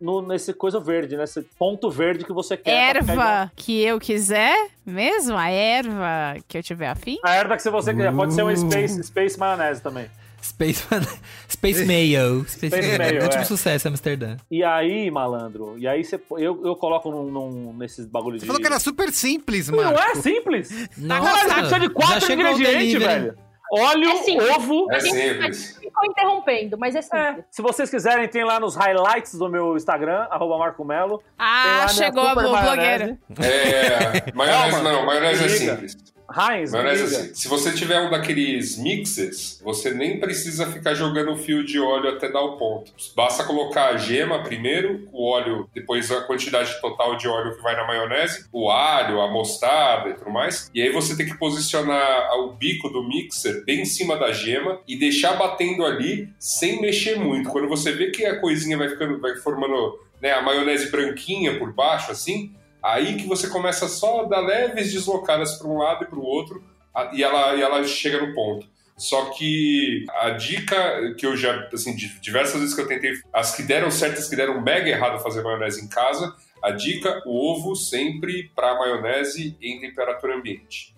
[0.02, 2.96] no, nesse coisa verde, nesse ponto verde que você quer.
[2.98, 7.18] Erva que eu quiser mesmo, a erva que eu tiver afim.
[7.24, 8.12] A erva que você quiser.
[8.12, 8.58] Pode ser um Uh.
[8.58, 10.10] Space, space Maionese também.
[10.42, 10.84] Space,
[11.50, 12.46] Space Mayo.
[12.48, 12.98] Space, Space Mayo.
[12.98, 13.46] Mayo, Último é.
[13.46, 14.38] sucesso, Amsterdã.
[14.50, 18.42] E aí, malandro, e aí você, eu, eu coloco num, num- nesses bagulho de...
[18.42, 19.98] Você falou que era super simples, Não mano.
[19.98, 20.70] é simples.
[20.98, 23.36] Nossa, Caralho, precisa de quatro ingredientes, velho.
[23.70, 24.88] Óleo, É ovo...
[24.94, 25.78] É simples.
[25.78, 27.22] Ficou interrompendo, mas é simples.
[27.40, 31.22] É, se vocês quiserem, tem lá nos highlights do meu Instagram, arroba Marco Melo.
[31.38, 33.18] Ah, chegou a super blogueira.
[33.42, 35.98] É, maionese não, maionese é simples.
[36.30, 37.40] Heinz, Maionese simples.
[37.40, 42.10] Se você tiver um daqueles mixes, você nem precisa ficar jogando o fio de óleo
[42.10, 42.92] até dar o ponto.
[43.16, 47.76] Basta colocar a gema primeiro, o óleo, depois a quantidade total de óleo que vai
[47.76, 50.70] na maionese, o alho, a mostarda e tudo mais.
[50.74, 54.80] E aí você tem que posicionar o bico do mixer bem em cima da gema
[54.88, 57.50] e deixar batendo ali sem mexer muito.
[57.50, 61.74] Quando você vê que a coisinha vai ficando, vai formando né, a maionese branquinha por
[61.74, 62.54] baixo, assim,
[62.88, 66.24] Aí que você começa só a dar leves deslocadas para um lado e para o
[66.24, 66.64] outro
[67.12, 68.66] e ela, e ela chega no ponto.
[68.96, 73.62] Só que a dica que eu já, assim, diversas vezes que eu tentei, as que
[73.62, 76.34] deram certo, as que deram mega errado fazer maionese em casa,
[76.64, 80.96] a dica, o ovo sempre para maionese em temperatura ambiente.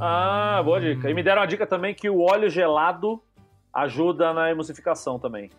[0.00, 1.10] Ah, boa dica.
[1.10, 3.20] E me deram a dica também que o óleo gelado
[3.74, 5.50] ajuda na emulsificação também.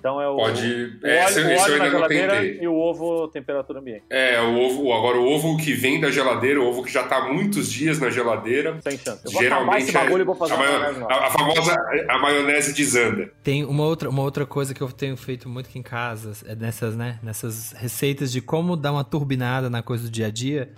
[0.00, 2.08] Então é o, Pode- o é, óleo, esse- o esse óleo eu na ainda não
[2.08, 2.58] geladeira tentei.
[2.62, 4.02] e o ovo temperatura ambiente.
[4.08, 7.18] É, o ovo, agora o ovo que vem da geladeira, o ovo que já está
[7.18, 9.20] há muitos dias na geladeira, Sem chance.
[9.24, 11.76] Eu vou acabar esse geralmente é- bagulho e vou fazer a, maionese a- a famosa
[12.08, 13.30] a maionese desanda.
[13.42, 16.54] Tem uma outra, uma outra coisa que eu tenho feito muito aqui em casa, é
[16.54, 20.70] nessas, né, nessas receitas de como dar uma turbinada na coisa do dia a dia,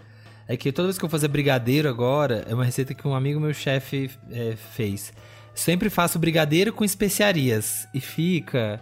[0.49, 3.39] é que toda vez que eu fazer brigadeiro agora, é uma receita que um amigo
[3.39, 5.13] meu chefe é, fez.
[5.55, 8.81] Sempre faço brigadeiro com especiarias e fica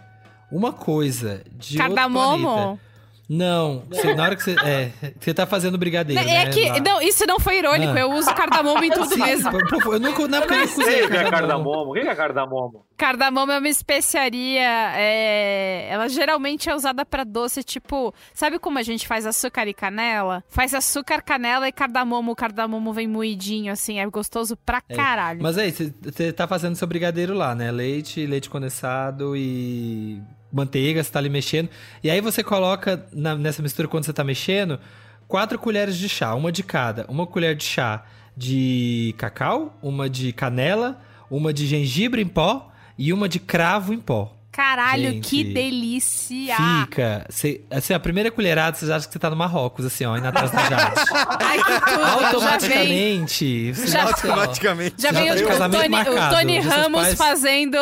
[0.51, 1.95] uma coisa de outro planeta.
[1.95, 2.79] Cardamomo.
[3.33, 6.79] Não, você- na hora que você, é, você tá fazendo brigadeiro, É né, que, lá.
[6.81, 7.93] não, isso não foi irônico.
[7.93, 7.99] Ah.
[8.01, 9.49] Eu uso cardamomo em tudo Sim, mesmo.
[9.89, 11.31] eu nunca, na época eu Nem não sei cozinhei o que é cardamomo.
[11.71, 11.91] cardamomo.
[11.91, 12.85] O que é cardamomo?
[12.97, 14.91] Cardamomo é uma especiaria.
[14.97, 18.13] é, Ela geralmente é usada pra doce, tipo.
[18.33, 20.43] Sabe como a gente faz açúcar e canela?
[20.49, 22.33] Faz açúcar, canela e cardamomo.
[22.33, 23.97] O cardamomo vem moidinho, assim.
[23.97, 25.39] É gostoso pra caralho.
[25.41, 27.71] Mas aí, você tá fazendo seu brigadeiro lá, né?
[27.71, 30.21] Leite, leite condensado e
[30.51, 31.69] manteiga, você tá ali mexendo.
[32.03, 34.79] E aí você coloca na- nessa mistura, quando você tá mexendo,
[35.27, 37.05] quatro colheres de chá, uma de cada.
[37.07, 38.03] Uma colher de chá
[38.35, 43.99] de cacau, uma de canela, uma de gengibre em pó e uma de cravo em
[43.99, 44.37] pó.
[44.51, 46.55] Caralho, Gente, que delícia!
[46.83, 47.25] Fica.
[47.29, 50.27] Cê, assim, a primeira colherada, você acha que você tá no Marrocos, assim, ó, indo
[50.27, 51.01] atrás da Jade.
[51.39, 52.41] Ai, que tudo!
[52.41, 53.73] Já vem, Automaticamente.
[53.73, 54.95] você Já- Automaticamente.
[55.01, 57.77] já Já vem tá o, o Tony, o marcado, Tony os seus Ramos pais- fazendo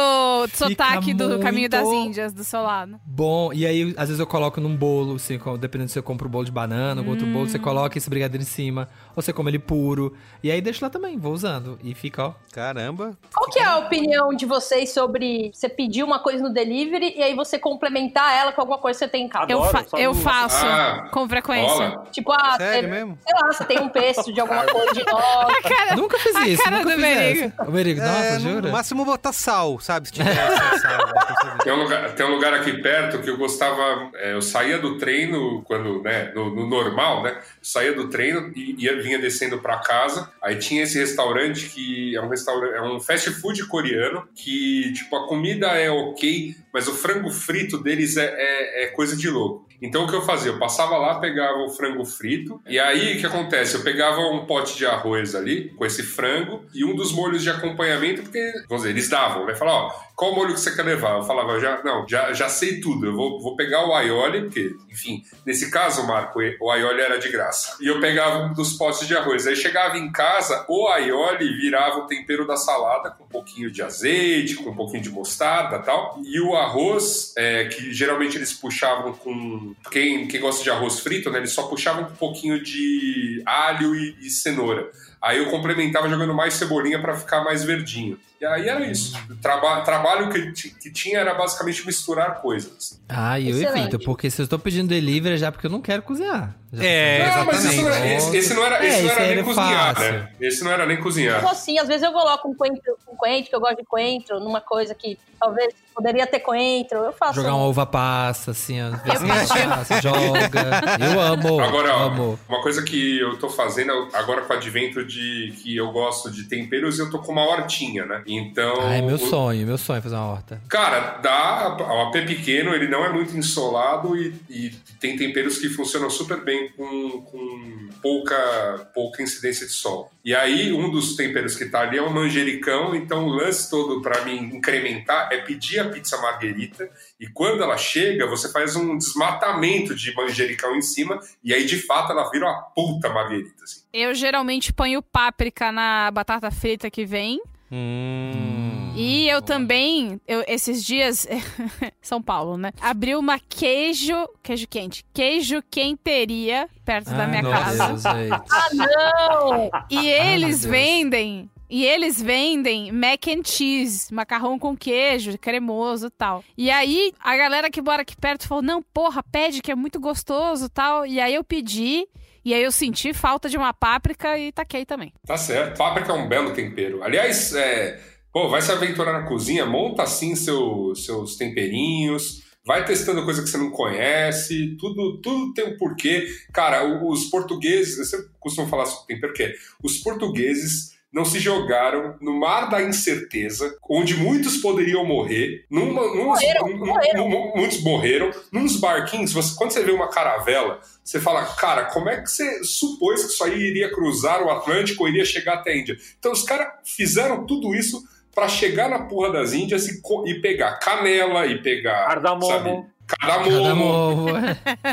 [0.53, 2.99] sotaque do Caminho das Índias, do seu lado.
[3.05, 6.31] Bom, e aí às vezes eu coloco num bolo, assim, dependendo se eu compro um
[6.31, 7.47] bolo de banana, ou outro bolo, Hum.
[7.49, 8.87] você coloca esse brigadeiro em cima,
[9.21, 10.15] você come ele puro.
[10.43, 11.77] E aí deixa lá também, vou usando.
[11.83, 12.33] E fica, ó.
[12.53, 13.17] Caramba.
[13.33, 17.23] Qual que é a opinião de vocês sobre você pedir uma coisa no delivery e
[17.23, 19.51] aí você complementar ela com alguma coisa que você tem em casa?
[19.51, 21.89] Eu, fa- eu faço Ah, com frequência.
[21.89, 22.05] Rola.
[22.11, 23.17] Tipo, ah, Sério é- mesmo?
[23.25, 25.59] sei lá, você tem um pesto de alguma coisa de nós.
[25.63, 27.53] Cara, Nunca fiz a isso, cara nunca do fiz Merigo.
[27.67, 28.61] O Merigo, nossa, É, jura?
[28.61, 30.07] No máximo botar sal, sabe?
[30.07, 30.33] Se tiver
[30.79, 31.07] sal.
[31.07, 31.57] né?
[31.63, 34.09] Tem um, lugar, tem um lugar aqui perto que eu gostava.
[34.15, 37.37] é, eu saía do treino quando, né, no, no normal, né?
[37.61, 40.31] Saía do treino e ia, vinha descendo pra casa.
[40.41, 45.15] Aí tinha esse restaurante que é um restaurante, é um fast food coreano que, tipo,
[45.15, 49.67] a comida é ok, mas o frango frito deles é, é- é coisa de louco.
[49.81, 50.51] Então o que eu fazia?
[50.51, 53.75] Eu passava lá, pegava o frango frito, e aí o que acontece?
[53.75, 57.49] Eu pegava um pote de arroz ali, com esse frango, e um dos molhos de
[57.49, 59.55] acompanhamento, porque, vamos dizer, eles davam, né?
[59.55, 61.15] Falavam, ó, qual molho que você quer levar?
[61.15, 64.75] Eu falava, já, não, já, já sei tudo, eu vou, vou pegar o aioli, porque,
[64.91, 67.77] enfim, nesse caso, Marco, o aioli era de graça.
[67.79, 69.47] E eu pegava um dos potes de arroz.
[69.47, 73.81] Aí chegava em casa, o aioli virava o tempero da salada, com um pouquinho de
[73.81, 76.19] azeite, com um pouquinho de mostarda e tal.
[76.21, 79.73] E o arroz, é, que geralmente eles puxavam com.
[79.89, 81.37] Quem, quem gosta de arroz frito, né?
[81.37, 84.91] Eles só puxavam com um pouquinho de alho e, e cenoura.
[85.21, 88.19] Aí eu complementava jogando mais cebolinha para ficar mais verdinho.
[88.39, 89.17] E aí era isso.
[89.29, 92.99] O traba trabalho que, que tinha era basicamente misturar coisas.
[93.07, 93.79] Ah, eu Excelente.
[93.79, 96.55] evito, porque se eu tô pedindo delivery é já porque eu não quero cozinhar.
[96.71, 98.11] Já É, não, mas isso não, exatamente.
[98.13, 100.11] é- esse, esse não era, É, esse não isso era aí nem cozinhar, fácil.
[100.13, 100.29] né?
[100.39, 101.35] Esse não era nem cozinhar.
[101.39, 104.39] Tipo assim, às vezes eu coloco um coentro, um coentro, que eu gosto de coentro,
[104.39, 106.97] numa coisa que talvez poderia ter coentro.
[106.99, 107.35] Eu faço.
[107.35, 108.89] Jogar uma uva passa, assim, ó.
[108.91, 110.81] vê se passa, joga.
[111.13, 111.59] Eu amo.
[111.59, 112.39] Agora, ó, amo.
[112.47, 116.43] uma coisa que eu tô fazendo agora com o advento de que eu gosto de
[116.43, 118.21] temperos, eu tô com uma hortinha, né?
[118.27, 118.73] Então.
[118.81, 120.61] Ah, é meu o- sonho, meu sonho fazer uma horta.
[120.69, 121.77] Cara, dá.
[121.79, 124.69] O AP pequeno, ele não é muito insolado e, e
[124.99, 130.11] tem temperos que funcionam super bem com, com pouca, pouca incidência de sol.
[130.23, 134.01] E aí, um dos temperos que tá ali é o manjericão, então o lance todo
[134.01, 138.97] pra mim incrementar é pedir a pizza marguerita e quando ela chega, você faz um
[138.97, 143.81] desmatamento de manjericão em cima e aí, de fato, ela vira uma puta marguerita, assim.
[143.93, 147.41] Eu geralmente ponho páprica na batata frita que vem.
[147.71, 148.78] Hum.
[148.99, 151.25] E eu também, eu, esses dias,
[152.01, 152.71] São Paulo, né?
[152.81, 154.13] Abri uma queijo,
[154.43, 157.87] queijo quente, queijo quenteria perto da Ai, minha casa.
[157.87, 158.03] Deus.
[158.51, 159.69] Ah, não!
[159.89, 160.71] E eles Deus.
[160.71, 161.49] vendem.
[161.69, 166.43] E eles vendem mac and cheese, macarrão com queijo, cremoso e tal.
[166.57, 169.99] E aí, a galera que mora aqui perto falou: não, porra, pede que é muito
[169.99, 171.05] gostoso e tal.
[171.05, 172.07] E aí eu pedi,
[172.43, 175.13] e aí eu senti falta de uma páprica e taquei também.
[175.25, 175.77] Tá certo.
[175.77, 177.03] Páprica é um belo tempero.
[177.03, 177.99] Aliás, é,
[178.31, 183.49] pô, vai se aventurar na cozinha, monta assim seu, seus temperinhos, vai testando coisa que
[183.49, 186.27] você não conhece, tudo, tudo tem um porquê.
[186.53, 189.53] Cara, os portugueses, eu sempre costumo falar sobre tempero, que é,
[189.83, 196.67] os portugueses não se jogaram no mar da incerteza, onde muitos poderiam morrer, numa, Morreram,
[196.69, 197.27] num- morreram.
[197.29, 202.09] num- muitos morreram, nos barquinhos, você, quando você vê uma caravela, você fala, cara, como
[202.09, 205.71] é que você supôs que isso aí iria cruzar o Atlântico ou iria chegar até
[205.71, 205.97] a Índia?
[206.19, 208.03] Então os caras fizeram tudo isso
[208.39, 212.89] pra chegar na porra das Índias e, e pegar canela e pegar Cardamomo.
[213.07, 214.27] cardamomo, ovo.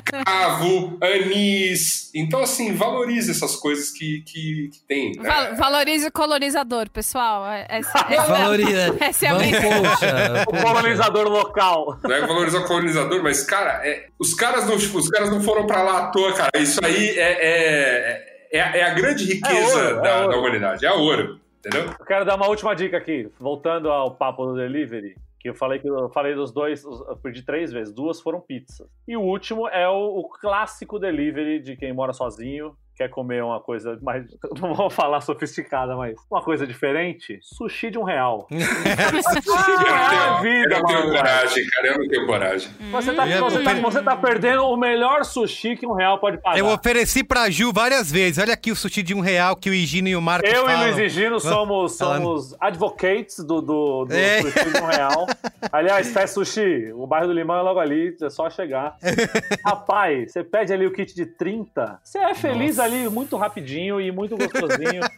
[0.04, 2.10] cravo, anis.
[2.14, 5.12] Então assim, valorize essas coisas que, que, que tem.
[5.16, 5.22] né?
[5.28, 7.46] Val- valorize o colonizador, pessoal.
[7.46, 8.96] É- Essa, essa- Valoriza.
[9.00, 10.44] Essa é a poxa.
[10.48, 11.98] O colonizador local.
[12.02, 15.40] Não é valorizar o colonizador, mas, cara, é- os, caras não, tipo, os caras não
[15.42, 16.50] foram pra lá à toa, cara.
[16.58, 20.30] Isso aí é, é, é, a- é a grande riqueza ouro, é da, ouro.
[20.30, 20.86] da humanidade.
[20.86, 21.94] É ouro, entendeu?
[21.98, 25.16] Eu quero dar uma última dica aqui, voltando ao papo do delivery.
[25.38, 28.88] Que eu falei que eu falei dos dois, eu perdi três vezes, duas foram pizzas.
[29.06, 33.60] E o último é o, o clássico delivery de quem mora sozinho, quer comer uma
[33.60, 34.24] coisa mais.
[34.60, 37.38] Não vou falar sofisticada, mas uma coisa diferente.
[37.42, 38.46] Sushi de um real.
[38.50, 41.12] sushi de um real é eu, vida, eu não tenho mano.
[41.12, 41.86] coragem, cara.
[41.88, 42.70] Eu não tenho coragem.
[42.90, 46.38] Você tá, Eu você, tá, você tá perdendo o melhor sushi que um real pode
[46.38, 46.58] pagar.
[46.58, 48.38] Eu ofereci pra Ju várias vezes.
[48.38, 50.66] Olha aqui o sushi de um real que o Higino e o Marcos Eu e
[50.72, 50.82] falam.
[50.84, 52.22] Luiz e Gino somos, Falando.
[52.22, 54.42] somos advocates do, do, do É.
[54.42, 55.26] sushi de um real.
[55.72, 58.96] Aliás, Fast Sushi, o bairro do Limão é logo ali, é só chegar.
[59.64, 64.10] Rapaz, você pede ali o kit de 30, você é feliz ali muito rapidinho e
[64.10, 65.02] muito gostosinho.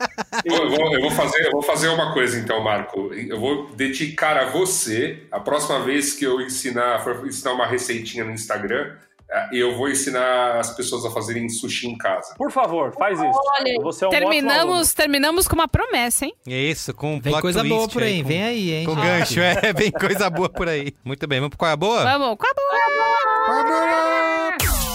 [0.45, 3.13] E- Eu vou, eu vou fazer, eu vou fazer uma coisa então, Marco.
[3.15, 8.25] Eu vou dedicar a você, a próxima vez que eu ensinar, for ensinar uma receitinha
[8.25, 8.93] no Instagram,
[9.31, 12.35] eh, eu vou ensinar as pessoas a fazerem sushi em casa.
[12.37, 13.41] Por favor, faz isso.
[13.59, 14.11] Olha, Você é um.
[14.11, 16.35] Terminamos, terminamos com uma promessa, hein?
[16.47, 18.87] Isso, com um Vem plot coisa boa twist por aí, com- vem aí, hein?
[18.87, 19.05] Com gente.
[19.07, 20.95] gancho, é, vem coisa boa por aí.
[21.05, 22.05] Muito bem, vamos pro qual é a boa?
[22.05, 22.65] Vamos, acabou!
[24.61, 24.88] Qual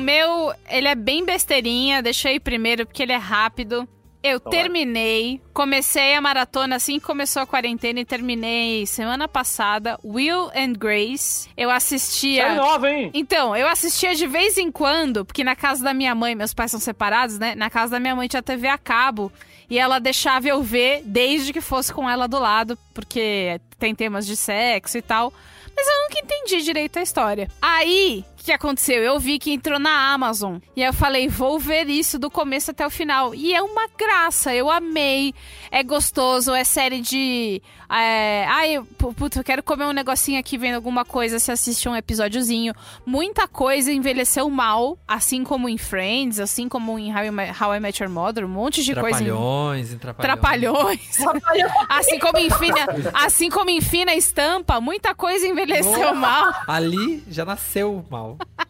[0.00, 3.88] meu, ele é bem besteirinha, deixei primeiro porque ele é rápido.
[4.22, 4.50] Eu vai.
[4.50, 9.98] terminei, comecei a maratona assim que começou a quarentena e terminei semana passada.
[10.04, 11.48] Will and Grace.
[11.56, 12.42] Eu assistia.
[12.42, 13.10] É nova, hein?
[13.14, 16.70] Então, eu assistia de vez em quando, porque na casa da minha mãe, meus pais
[16.70, 17.54] são separados, né?
[17.54, 19.32] Na casa da minha mãe tinha TV a cabo.
[19.70, 24.26] E ela deixava eu ver desde que fosse com ela do lado, porque tem temas
[24.26, 25.32] de sexo e tal.
[25.74, 27.48] Mas eu nunca entendi direito a história.
[27.62, 29.02] Aí, que aconteceu?
[29.02, 30.58] Eu vi que entrou na Amazon.
[30.76, 33.34] E aí eu falei, vou ver isso do começo até o final.
[33.34, 35.34] E é uma graça, eu amei.
[35.70, 37.62] É gostoso, é série de.
[37.92, 38.44] É...
[38.48, 41.96] Ai, pu- puta, eu quero comer um negocinho aqui vendo alguma coisa, se assiste um
[41.96, 42.72] episódiozinho.
[43.04, 47.74] Muita coisa envelheceu mal, assim como em Friends, assim como em How I, Met- How
[47.74, 49.22] I Met Your Mother, um monte de coisa.
[49.22, 51.16] em- Trapalhões, trapalhões.
[51.16, 51.72] Trapalhões.
[51.88, 56.52] assim como em fina, assim como em fina estampa, muita coisa envelheceu mal.
[56.66, 58.29] Ali já nasceu mal.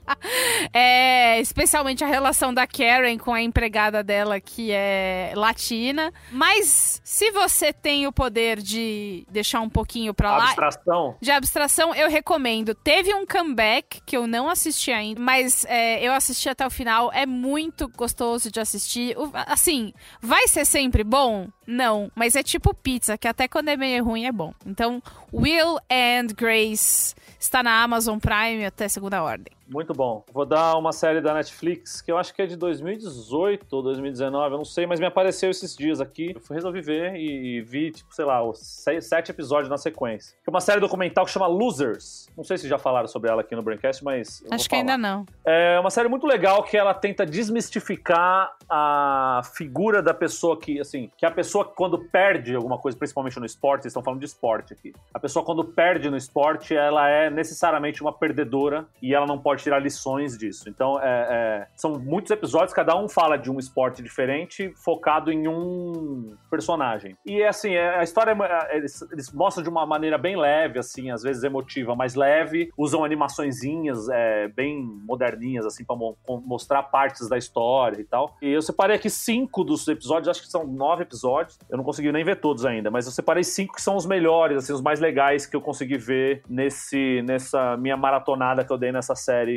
[0.73, 6.13] É, especialmente a relação da Karen com a empregada dela, que é latina.
[6.31, 10.45] Mas se você tem o poder de deixar um pouquinho pra lá.
[10.45, 11.17] Abstração.
[11.21, 12.75] De abstração, eu recomendo.
[12.75, 17.11] Teve um comeback que eu não assisti ainda, mas é, eu assisti até o final.
[17.13, 19.17] É muito gostoso de assistir.
[19.47, 21.49] Assim, vai ser sempre bom?
[21.67, 24.53] Não, mas é tipo pizza, que até quando é meio ruim é bom.
[24.67, 29.60] Então, Will and Grace está na Amazon Prime até segunda ordem.
[29.71, 30.25] Muito bom.
[30.33, 34.55] Vou dar uma série da Netflix que eu acho que é de 2018 ou 2019,
[34.55, 36.35] eu não sei, mas me apareceu esses dias aqui.
[36.35, 40.37] Eu resolvi ver e, e vi, tipo, sei lá, os seis, sete episódios na sequência.
[40.43, 42.29] Que é uma série documental que chama Losers.
[42.37, 44.45] Não sei se já falaram sobre ela aqui no Braincast, mas.
[44.51, 45.25] Acho que ainda não.
[45.45, 51.11] É uma série muito legal que ela tenta desmistificar a figura da pessoa que, assim,
[51.17, 54.93] que a pessoa quando perde alguma coisa, principalmente no esporte, estão falando de esporte aqui.
[55.15, 59.60] A pessoa quando perde no esporte, ela é necessariamente uma perdedora e ela não pode
[59.63, 60.69] tirar lições disso.
[60.69, 65.47] Então, é- é, são muitos episódios, cada um fala de um esporte diferente, focado em
[65.49, 67.17] um personagem.
[67.25, 71.11] E, assim, é- a história, é- eles, eles mostram de uma maneira bem leve, assim,
[71.11, 77.29] às vezes emotiva, mas leve, usam animaçõezinhas é, bem moderninhas, assim, pra mo- mostrar partes
[77.29, 78.37] da história e tal.
[78.43, 81.59] E eu separei aqui cinco dos episódios, acho que são nove episódios.
[81.69, 84.57] Eu não consegui nem ver todos ainda, mas eu separei cinco que são os melhores,
[84.59, 88.93] assim, os mais legais que eu consegui ver nesse, nessa minha maratonada que eu dei
[88.93, 89.50] nessa série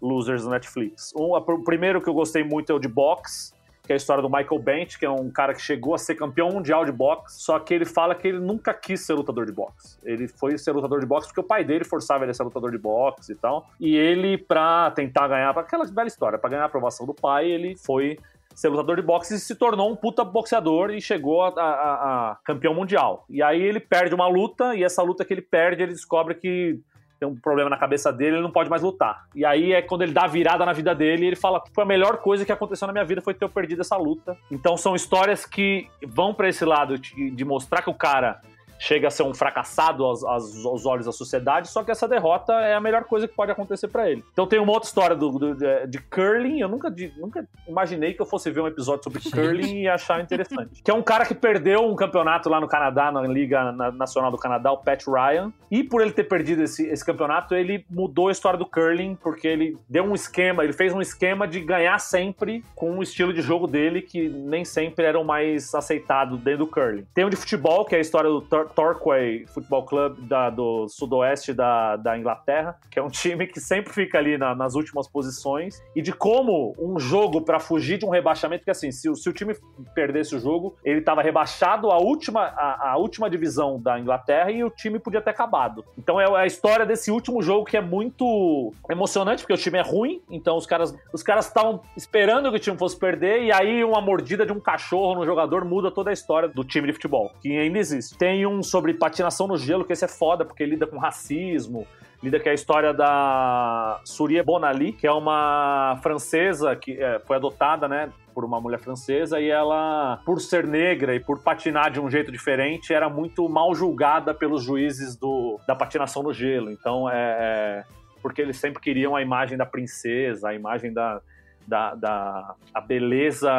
[0.00, 1.12] Losers do Netflix.
[1.16, 3.52] Um, a- o primeiro que eu gostei muito é o de boxe,
[3.84, 6.14] que é a história do Michael Bent, que é um cara que chegou a ser
[6.14, 9.52] campeão mundial de boxe, só que ele fala que ele nunca quis ser lutador de
[9.52, 9.98] boxe.
[10.04, 12.70] Ele foi ser lutador de boxe porque o pai dele forçava ele a ser lutador
[12.70, 13.66] de boxe e tal.
[13.80, 17.76] E ele, pra tentar ganhar, aquela velha história, pra ganhar a aprovação do pai, ele
[17.76, 18.16] foi
[18.54, 22.36] ser lutador de boxe e se tornou um puta boxeador e chegou a- a- a
[22.44, 23.24] campeão mundial.
[23.28, 26.78] E aí ele perde uma luta, e essa luta que ele perde, ele descobre que
[27.20, 29.26] tem um problema na cabeça dele, ele não pode mais lutar.
[29.34, 31.86] E aí é quando ele dá a virada na vida dele, ele fala: foi a
[31.86, 34.36] melhor coisa que aconteceu na minha vida foi ter perdido essa luta.
[34.50, 38.40] Então são histórias que vão pra esse lado de mostrar que o cara
[38.82, 42.74] chega a ser um fracassado aos, aos- olhos da sociedade, só que essa derrota é
[42.74, 44.24] a melhor coisa que pode acontecer pra ele.
[44.32, 48.14] Então tem uma outra história do, do- de, de curling, eu nunca, de- nunca imaginei
[48.14, 50.82] que eu fosse ver um episódio sobre curling e achar interessante.
[50.82, 54.30] Que é um cara que perdeu um campeonato lá no Canadá, na Liga Na- Nacional
[54.30, 58.28] do Canadá, o Pat Ryan, e por ele ter perdido esse, esse campeonato, ele mudou
[58.28, 61.98] a história do curling, porque ele deu um esquema, ele fez um esquema de ganhar
[61.98, 66.64] sempre com o estilo de jogo dele, que nem sempre era o mais aceitado dentro
[66.64, 67.04] do curling.
[67.14, 68.40] Tem o de futebol, que é a história do
[68.74, 73.92] Torquay Football Club da- do sudoeste da, da Inglaterra, que é um time que sempre
[73.92, 78.10] fica ali na- nas últimas posições, e de como um jogo para fugir de um
[78.10, 79.54] rebaixamento, porque assim, se, o- se o time
[79.94, 84.62] perdesse o jogo, ele estava rebaixado à última, à, à última divisão da Inglaterra e
[84.64, 85.84] o time podia ter acabado.
[85.98, 89.82] Então é a história desse último jogo que é muito emocionante, porque o time é
[89.82, 93.84] ruim, então os caras os caras estavam esperando que o time fosse perder, e aí
[93.84, 97.30] uma mordida de um cachorro no jogador muda toda a história do time de futebol,
[97.40, 98.16] que ainda existe.
[98.16, 101.86] Tem um sobre patinação no gelo, que esse é foda, porque lida com racismo,
[102.22, 107.88] lida com a história da Surya Bonali, que é uma francesa que é, foi adotada,
[107.88, 112.10] né, por uma mulher francesa e ela, por ser negra e por patinar de um
[112.10, 116.70] jeito diferente, era muito mal julgada pelos juízes do, da patinação no gelo.
[116.70, 117.84] Então, é, é
[118.22, 121.20] porque eles sempre queriam a imagem da princesa, a imagem da
[121.66, 123.50] da, da a beleza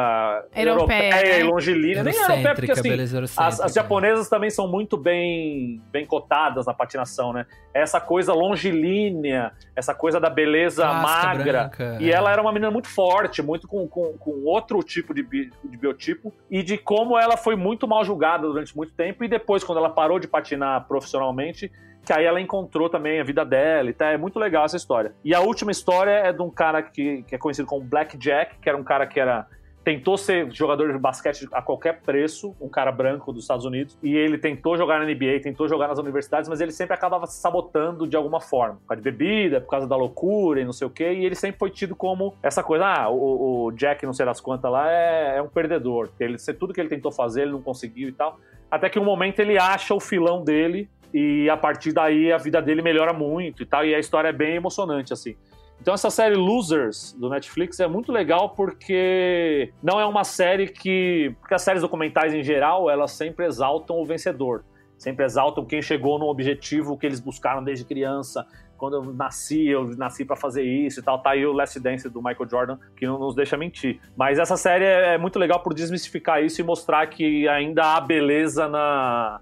[0.54, 1.50] Europeia, europeia e né?
[1.50, 2.02] longilínea.
[2.04, 2.92] Nem europeia, porque assim,
[3.36, 7.46] as, as japonesas também são muito bem, bem cotadas na patinação, né?
[7.72, 11.44] Essa coisa longilínea, essa coisa da beleza magra.
[11.44, 12.14] branca, e é.
[12.14, 15.76] ela era uma menina muito forte, muito com, com, com outro tipo de, bi- de
[15.76, 19.78] biotipo, e de como ela foi muito mal julgada durante muito tempo, e depois, quando
[19.78, 21.72] ela parou de patinar profissionalmente,
[22.04, 25.12] que aí ela encontrou também a vida dela e tá, é muito legal essa história.
[25.24, 28.58] E a última história é de um cara que, que é conhecido como Black Jack,
[28.58, 29.46] que era um cara que era
[29.84, 34.16] tentou ser jogador de basquete a qualquer preço, um cara branco dos Estados Unidos, e
[34.16, 38.06] ele tentou jogar na NBA, tentou jogar nas universidades, mas ele sempre acabava se sabotando
[38.06, 40.90] de alguma forma, por causa de bebida, por causa da loucura e não sei o
[40.90, 44.24] quê, e ele sempre foi tido como essa coisa, ah, o, o Jack, não sei
[44.24, 47.62] das quantas lá, é, é um perdedor, ele, tudo que ele tentou fazer, ele não
[47.62, 48.38] conseguiu e tal,
[48.70, 52.60] até que um momento ele acha o filão dele, e a partir daí a vida
[52.60, 55.36] dele melhora muito e tal, e a história é bem emocionante, assim.
[55.82, 61.34] Então essa série Losers do Netflix é muito legal porque não é uma série que,
[61.40, 64.64] porque as séries documentais em geral, elas sempre exaltam o vencedor,
[64.96, 68.46] sempre exaltam quem chegou no objetivo que eles buscaram desde criança.
[68.78, 71.20] Quando eu nasci, eu nasci pra fazer isso e tal.
[71.20, 74.00] Tá aí o Last Dance do Michael Jordan, que não nos deixa mentir.
[74.16, 78.00] Mas essa série é é muito legal por desmistificar isso e mostrar que ainda há
[78.00, 79.40] beleza na,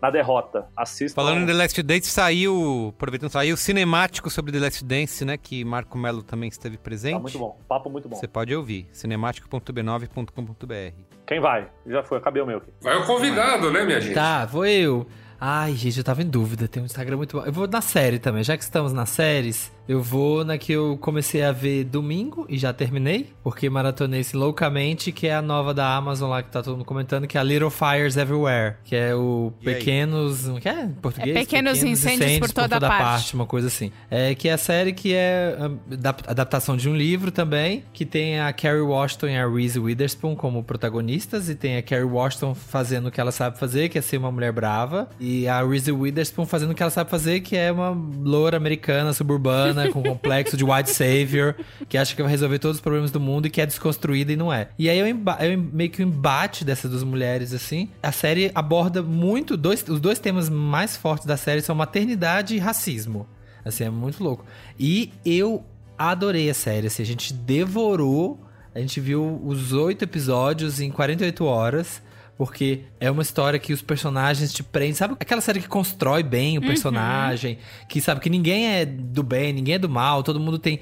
[0.00, 0.66] na derrota.
[0.76, 1.22] Assistam.
[1.22, 5.36] Falando em The Last Dance, saiu, aproveitando, saiu cinemático sobre The Last Dance, né?
[5.36, 7.14] Que Marco Melo também esteve presente.
[7.14, 7.58] Tá muito bom.
[7.68, 8.16] Papo muito bom.
[8.16, 11.02] Você pode ouvir, cinemático.b9.com.br.
[11.26, 11.68] Quem vai?
[11.86, 12.72] Já foi, acabei o meu aqui.
[12.80, 14.14] Vai o convidado, né, minha gente?
[14.14, 15.06] Tá, vou eu.
[15.40, 16.68] Ai, gente, eu tava em dúvida.
[16.68, 17.46] Tem um Instagram muito bom.
[17.46, 18.42] Eu vou na série também.
[18.42, 22.56] Já que estamos nas séries, eu vou na que eu comecei a ver domingo e
[22.56, 23.32] já terminei.
[23.42, 26.84] Porque maratonei esse loucamente, que é a nova da Amazon lá que tá todo mundo
[26.84, 28.76] comentando, que é a Little Fires Everywhere.
[28.84, 29.74] Que é o E aí?
[29.74, 30.46] Pequenos.
[30.46, 31.36] O que é em português?
[31.36, 33.34] É Pequenos Incêndios por toda parte.
[33.34, 33.90] Uma coisa assim.
[34.08, 35.64] É que é a série que é a
[35.94, 40.36] adap- adaptação de um livro também, que tem a Carrie Washington e a Reese Witherspoon
[40.36, 44.00] como protagonistas, e tem a Carrie Washington fazendo o que ela sabe fazer, que é
[44.00, 47.56] ser uma mulher brava, e a Reese Witherspoon fazendo o que ela sabe fazer, que
[47.56, 47.90] é uma
[48.22, 51.56] loura americana, suburbana, com complexo de white savior,
[51.88, 54.36] que acha que vai resolver todos os problemas do mundo e que é desconstruída e
[54.36, 54.68] não é.
[54.78, 55.06] E aí o
[55.38, 57.88] é o meio que o embate dessas duas mulheres, assim.
[58.02, 62.58] A série aborda muito, dois, os dois temas mais fortes da série são maternidade e
[62.58, 63.26] racismo.
[63.64, 64.44] Assim, é muito louco.
[64.78, 65.64] E eu
[65.98, 68.40] adorei a série, assim, a gente devorou,
[68.74, 72.02] a gente viu os oito episódios em 48 horas,
[72.40, 74.94] porque é uma história que os personagens te prendem.
[74.94, 79.52] Sabe aquela série que constrói bem o personagem, que sabe que ninguém é do bem,
[79.52, 80.80] ninguém é do mal, todo mundo tem,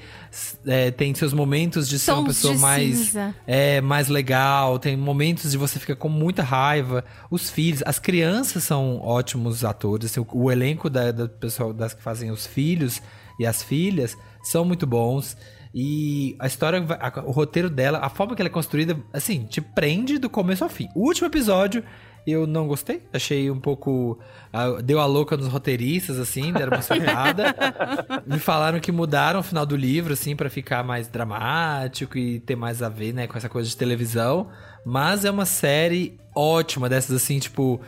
[0.65, 3.35] é, tem seus momentos de ser uma pessoa mais cinza.
[3.45, 7.03] é mais legal, tem momentos de você ficar com muita raiva.
[7.29, 11.93] Os filhos, as crianças são ótimos atores, assim, o, o elenco da, da pessoal das
[11.93, 13.01] que fazem os filhos
[13.37, 15.35] e as filhas são muito bons.
[15.73, 19.61] E a história, a- o roteiro dela, a forma que ela é construída, assim, te
[19.61, 20.89] prende do começo ao fim.
[20.95, 21.83] O último episódio
[22.27, 24.19] eu não gostei, achei um pouco.
[24.51, 27.55] ah, deu a louca nos roteiristas, assim, deram uma surtada.
[28.25, 32.55] Me falaram que mudaram o final do livro, assim, pra ficar mais dramático e ter
[32.55, 34.49] mais a ver, né, com essa coisa de televisão.
[34.85, 37.79] Mas é uma série ótima, dessas assim, tipo,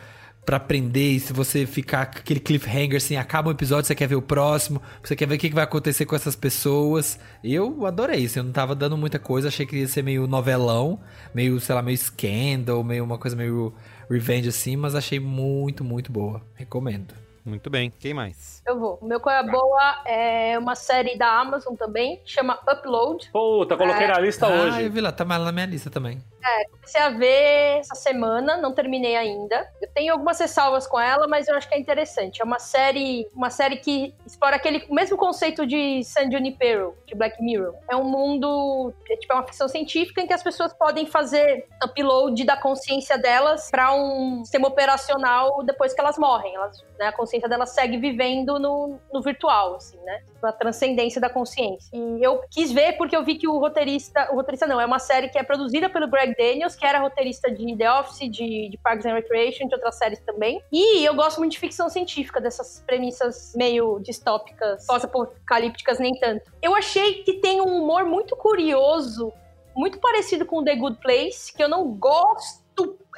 [0.44, 1.12] pra aprender.
[1.12, 4.22] E se você ficar com aquele cliffhanger, assim, acaba um episódio, você quer ver o
[4.22, 7.18] próximo, você quer ver o que vai acontecer com essas pessoas.
[7.42, 11.00] Eu adorei, assim, eu não tava dando muita coisa, achei que ia ser meio novelão,
[11.34, 13.74] meio, sei lá, meio scandal, meio uma coisa meio
[14.10, 16.42] revenge, assim, mas achei muito, muito boa.
[16.54, 17.14] Recomendo.
[17.44, 17.90] Muito bem.
[17.90, 18.62] Quem mais?
[18.66, 18.98] Eu vou.
[19.00, 23.30] O meu Coisa Boa é uma série da Amazon também, chama Upload.
[23.32, 24.84] Puta, coloquei na lista ah, hoje.
[24.84, 26.22] eu vi lá, tá mais na minha lista também.
[26.44, 29.68] É, comecei a ver essa semana, não terminei ainda.
[29.80, 32.42] Eu tenho algumas ressalvas com ela, mas eu acho que é interessante.
[32.42, 37.40] É uma série, uma série que explora aquele mesmo conceito de San Junipero, de Black
[37.42, 37.74] Mirror.
[37.88, 41.66] É um mundo, é, tipo, é uma ficção científica em que as pessoas podem fazer
[41.82, 46.54] upload da consciência delas para um sistema operacional depois que elas morrem.
[46.54, 50.22] Elas, né, a consciência delas segue vivendo no, no virtual, assim, né?
[50.42, 51.90] A transcendência da consciência.
[51.92, 54.98] E eu quis ver porque eu vi que o roteirista, o roteirista não, é uma
[54.98, 58.78] série que é produzida pelo Greg Daniels, que era roteirista de The Office, de, de
[58.82, 60.62] Parks and Recreation, de outras séries também.
[60.70, 66.50] E eu gosto muito de ficção científica, dessas premissas meio distópicas, pós-apocalípticas, nem tanto.
[66.60, 69.32] Eu achei que tem um humor muito curioso,
[69.74, 72.61] muito parecido com The Good Place, que eu não gosto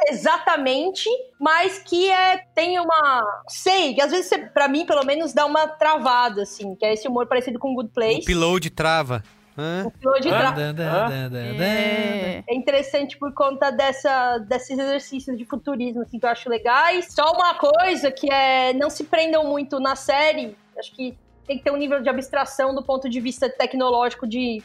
[0.09, 1.09] exatamente,
[1.39, 5.67] mas que é tem uma, sei, que às vezes para mim pelo menos dá uma
[5.69, 8.21] travada assim, que é esse humor parecido com Good O Place.
[8.23, 9.23] upload trava.
[9.57, 9.87] Hã?
[10.05, 11.65] O de tra- Dan, dan, dan, dan, dan.
[11.65, 12.43] É.
[12.49, 17.07] é interessante por conta dessa, desses exercícios de futurismo assim, que eu acho legais.
[17.15, 20.57] Só uma coisa que é não se prendam muito na série.
[20.77, 21.17] Acho que
[21.47, 24.61] tem que ter um nível de abstração do ponto de vista tecnológico de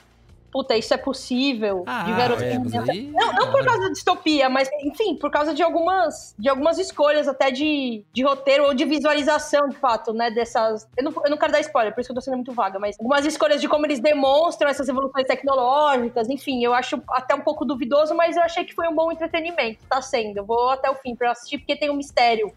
[0.51, 1.83] puta, isso é possível.
[1.87, 2.77] Ah, de é, verosimilhança.
[2.79, 6.49] mas aí- Não, não por causa da distopia, mas, enfim, por causa de algumas, de
[6.49, 10.87] algumas escolhas até de, de roteiro ou de visualização, de fato, né, dessas...
[10.97, 12.79] Eu não, eu não quero dar spoiler, por isso que eu tô sendo muito vaga,
[12.79, 17.41] mas algumas escolhas de como eles demonstram essas evoluções tecnológicas, enfim, eu acho até um
[17.41, 20.37] pouco duvidoso, mas eu achei que foi um bom entretenimento, tá sendo.
[20.37, 22.51] Eu vou até o fim pra assistir, porque tem um mistério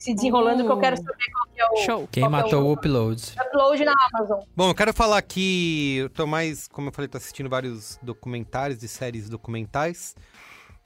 [0.00, 1.76] se desenrolando que eu quero saber qual que é o...
[1.84, 2.08] Show.
[2.10, 3.22] Quem é matou o o upload?
[3.48, 4.40] upload na Amazon.
[4.56, 8.82] Bom, eu quero falar que eu tô mais, como eu falei, tô assistindo vários documentários
[8.82, 10.16] e séries documentais.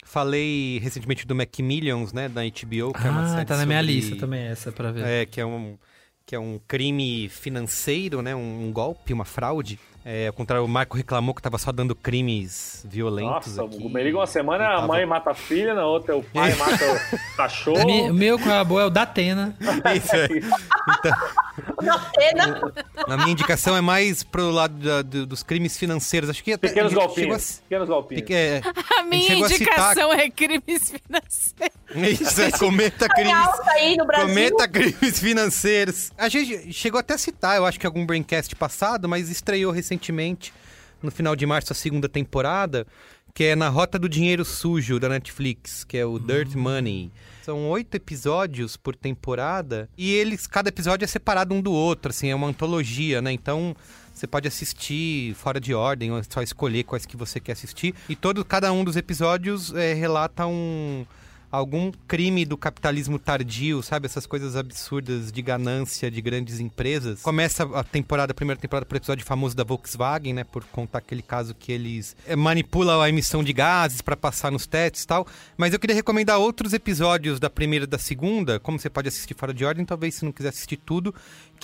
[0.04, 3.80] Falei recentemente do Macmillions, né, da HBO, que é uma Ah, série tá na minha
[3.80, 5.04] sobre- lista também essa pra ver.
[5.06, 5.78] É, que é um
[6.26, 9.78] que é um crime financeiro, né, um, um golpe, uma fraude.
[10.06, 13.86] É, ao contrário, o Marco reclamou que tava só dando crimes violentos Nossa, aqui.
[13.86, 16.22] o me liga uma semana, Eu a tava- mãe mata a filha, na outra o
[16.22, 17.78] pai mata o cachorro.
[17.80, 19.56] A o meu com a boa é o da Atena.
[19.96, 20.28] Isso, é.
[21.82, 22.72] Na cena,
[23.08, 26.28] A minha indicação é mais pro lado da- do- dos crimes financeiros.
[26.28, 27.60] Acho que até Pequenos a golpinhos.
[27.66, 28.30] Pequenos golpinhos.
[28.30, 28.60] É,
[28.98, 31.76] A minha chegou a citar- indicação é crimes financeiros.
[31.94, 33.32] Isso, é, cometa crimes.
[33.32, 34.28] alta aí no Brasil.
[34.28, 36.10] Cometa crimes financeiros.
[36.18, 40.52] A gente chegou até a citar, eu acho que algum Braincast passado, mas estreou recentemente,
[41.02, 42.86] no final de março, a segunda temporada,
[43.32, 47.10] que é Na Rota do Dinheiro Sujo, da Netflix, que é o Dirt Money.
[47.42, 52.30] São oito episódios por temporada e eles, cada episódio é separado um do outro, assim,
[52.30, 53.32] é uma antologia, né?
[53.32, 53.76] Então
[54.14, 57.94] você pode assistir fora de ordem, ou só escolher quais que você quer assistir.
[58.08, 61.04] E todo, cada um dos episódios é, relata um
[61.54, 64.06] algum crime do capitalismo tardio, sabe?
[64.06, 67.22] Essas coisas absurdas de ganância de grandes empresas.
[67.22, 70.44] Começa a temporada, a primeira temporada, por episódio famoso da Volkswagen, né?
[70.44, 74.66] Por contar aquele caso que eles é, manipulam a emissão de gases para passar nos
[74.66, 75.26] testes e tal.
[75.56, 79.34] Mas eu queria recomendar outros episódios da primeira e da segunda, como você pode assistir
[79.34, 81.14] fora de ordem, talvez se não quiser assistir tudo,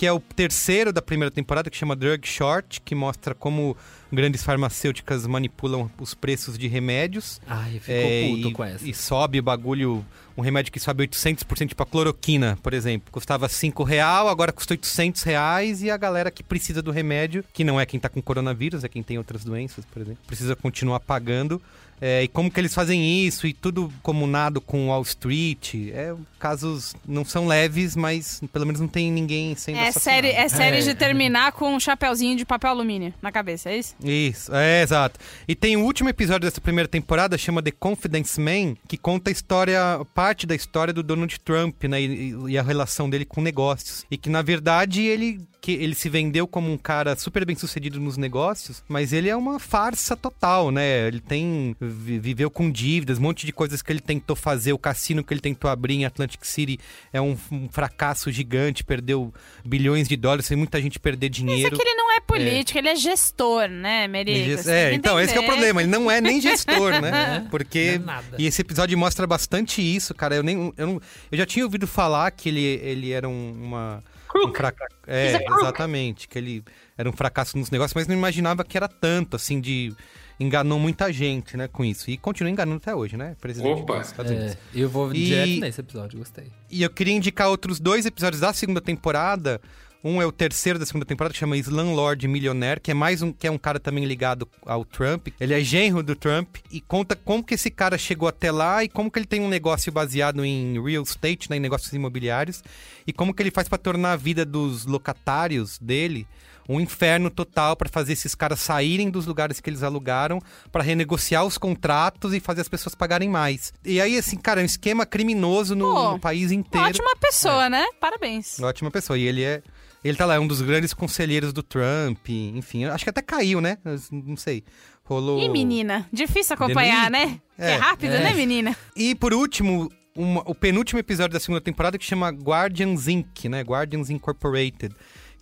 [0.01, 3.77] que é o terceiro da primeira temporada, que chama Drug Short, que mostra como
[4.11, 7.39] grandes farmacêuticas manipulam os preços de remédios.
[7.45, 8.89] Ai, ficou É, puto e, com essa.
[8.89, 10.03] e sobe o bagulho,
[10.37, 13.11] um remédio que sobe 800%, tipo a cloroquina, por exemplo.
[13.11, 17.63] Custava 5 real, agora custa 800 reais e a galera que precisa do remédio, que
[17.63, 20.99] não é quem tá com coronavírus, é quem tem outras doenças, por exemplo, precisa continuar
[21.01, 21.61] pagando.
[22.03, 25.75] É, e como que eles fazem isso e tudo comunado com Wall Street.
[25.93, 30.23] É, casos não são leves, mas pelo menos não tem ninguém sendo É assassinado.
[30.23, 30.81] série, é série É.
[30.81, 33.93] de terminar com um chapeuzinho de papel alumínio na cabeça, é isso?
[34.03, 35.19] Isso, é, exato.
[35.47, 39.31] E tem o último episódio dessa primeira temporada, chama The Confidence Man, que conta a
[39.31, 39.79] história,
[40.21, 44.05] parte da história do Donald Trump, né, e, e a relação dele com negócios.
[44.11, 47.99] E que, na verdade, ele, que ele se vendeu como um cara super bem sucedido
[47.99, 51.07] nos negócios, mas ele é uma farsa total, né?
[51.07, 54.77] Ele tem, vi- viveu com dívidas, um monte de coisas que ele tentou fazer, o
[54.79, 56.79] cassino que ele tentou abrir em Atlantic City
[57.13, 59.31] é um, um fracasso gigante, perdeu
[59.63, 61.75] bilhões de dólares, tem muita gente perder Mas dinheiro.
[61.75, 64.57] é que ele não é político, ele é gestor, né, Merica?
[64.63, 65.83] Você É, que então, esse que é o problema.
[65.83, 67.45] Ele não é nem gestor, né?
[67.51, 67.99] Porque.
[67.99, 68.35] Não é nada.
[68.39, 70.35] E esse episódio mostra bastante isso, cara.
[70.35, 70.73] Eu nem.
[70.75, 71.01] Eu, não-
[71.31, 74.03] eu já tinha ouvido falar que ele, ele era um, uma.
[74.47, 74.85] Um fraca...
[75.07, 75.59] É, crook.
[75.61, 76.27] exatamente.
[76.27, 76.63] Que ele
[76.97, 79.93] era um fracasso nos negócios, mas não imaginava que era tanto, assim, de.
[80.39, 82.09] Enganou muita gente, né, com isso.
[82.09, 83.35] E continua enganando até hoje, né?
[83.39, 83.99] Presidente Opa.
[83.99, 84.53] dos Estados Unidos.
[84.53, 86.51] É, eu vou E- direto nesse episódio, gostei.
[86.67, 89.61] E eu queria indicar outros dois episódios da segunda temporada.
[90.03, 93.31] Um é o terceiro da segunda temporada, que chama Slumlord Millionaire, que é mais um
[93.31, 95.27] que é um cara também ligado ao Trump.
[95.39, 98.89] Ele é genro do Trump e conta como que esse cara chegou até lá e
[98.89, 102.63] como que ele tem um negócio baseado em real estate, né, em negócios imobiliários,
[103.05, 106.25] e como que ele faz para tornar a vida dos locatários dele
[106.67, 110.41] um inferno total para fazer esses caras saírem dos lugares que eles alugaram
[110.71, 113.73] para renegociar os contratos e fazer as pessoas pagarem mais.
[113.83, 116.87] E aí, assim, cara, é um esquema criminoso no, Pô, no país inteiro.
[116.87, 117.85] Ótima pessoa, né?
[117.99, 118.59] Parabéns.
[118.59, 119.17] Ótima pessoa.
[119.17, 119.61] E ele é.
[120.03, 122.85] Ele tá lá, é um dos grandes conselheiros do Trump, enfim.
[122.85, 123.77] Acho que até caiu, né?
[124.11, 124.63] Não sei.
[125.03, 125.39] Rolou.
[125.41, 127.33] E menina, difícil acompanhar, Denise?
[127.33, 127.41] né?
[127.57, 127.71] É.
[127.71, 128.23] é rápido, É.
[128.23, 128.75] né, menina?
[128.95, 133.61] E por último, uma- o penúltimo episódio da segunda temporada que chama Guardians Inc., né?
[133.61, 134.95] Guardians Incorporated.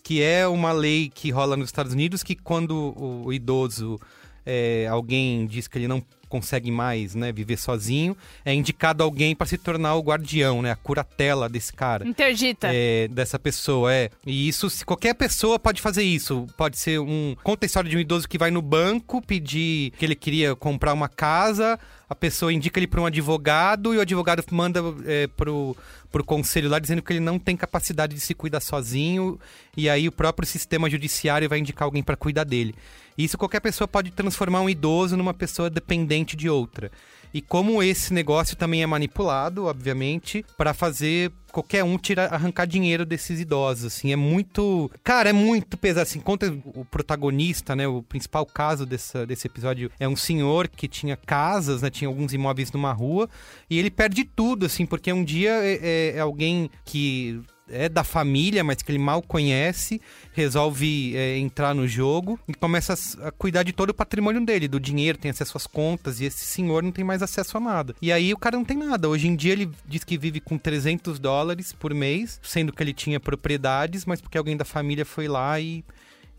[0.03, 3.99] Que é uma lei que rola nos Estados Unidos que quando o, o idoso,
[4.45, 8.15] é, alguém diz que ele não consegue mais né, viver sozinho,
[8.45, 10.71] é indicado alguém para se tornar o guardião, né?
[10.71, 12.07] A curatela desse cara.
[12.07, 12.69] Interdita.
[12.71, 14.09] é, dessa pessoa, é.
[14.25, 16.47] E isso, se qualquer pessoa pode fazer isso.
[16.55, 17.35] Pode ser um.
[17.43, 20.93] Conta a história de um idoso que vai no banco pedir que ele queria comprar
[20.93, 21.79] uma casa,
[22.09, 25.75] a pessoa indica ele para um advogado e o advogado manda é, pro,
[26.11, 29.39] pro conselho lá dizendo que ele não tem capacidade de se cuidar sozinho
[29.77, 32.75] e aí o próprio sistema judiciário vai indicar alguém para cuidar dele.
[33.19, 36.89] Isso qualquer pessoa pode transformar um idoso numa pessoa dependente de outra.
[37.33, 43.05] E como esse negócio também é manipulado, obviamente, para fazer qualquer um tirar, arrancar dinheiro
[43.05, 48.01] desses idosos, assim, é muito, cara, é muito pesado, assim, conta o protagonista, né, o
[48.01, 52.71] principal caso dessa, desse episódio é um senhor que tinha casas, né, tinha alguns imóveis
[52.71, 53.29] numa rua,
[53.69, 57.41] e ele perde tudo, assim, porque um dia é, é- é alguém que
[57.71, 60.01] é da família, mas que ele mal conhece,
[60.33, 62.93] resolve é, entrar no jogo e começa
[63.23, 66.45] a cuidar de todo o patrimônio dele, do dinheiro, tem acesso às contas, e esse
[66.45, 67.95] senhor não tem mais acesso a nada.
[68.01, 69.09] E aí o cara não tem nada.
[69.09, 72.93] Hoje em dia ele diz que vive com 300 dólares por mês, sendo que ele
[72.93, 75.83] tinha propriedades, mas porque alguém da família foi lá e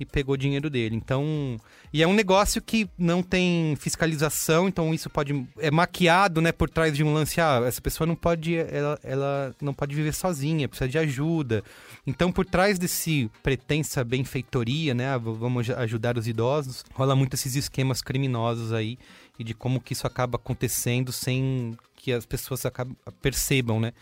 [0.00, 0.96] e pegou dinheiro dele.
[0.96, 1.58] Então,
[1.92, 6.70] e é um negócio que não tem fiscalização, então isso pode é maquiado, né, por
[6.70, 10.66] trás de um lance, ah, essa pessoa não pode ela, ela não pode viver sozinha,
[10.68, 11.62] precisa de ajuda.
[12.06, 17.54] Então, por trás desse pretensa benfeitoria, né, vamos aj- ajudar os idosos, rola muito esses
[17.54, 18.98] esquemas criminosos aí
[19.38, 23.92] e de como que isso acaba acontecendo sem que as pessoas acabam, percebam, né?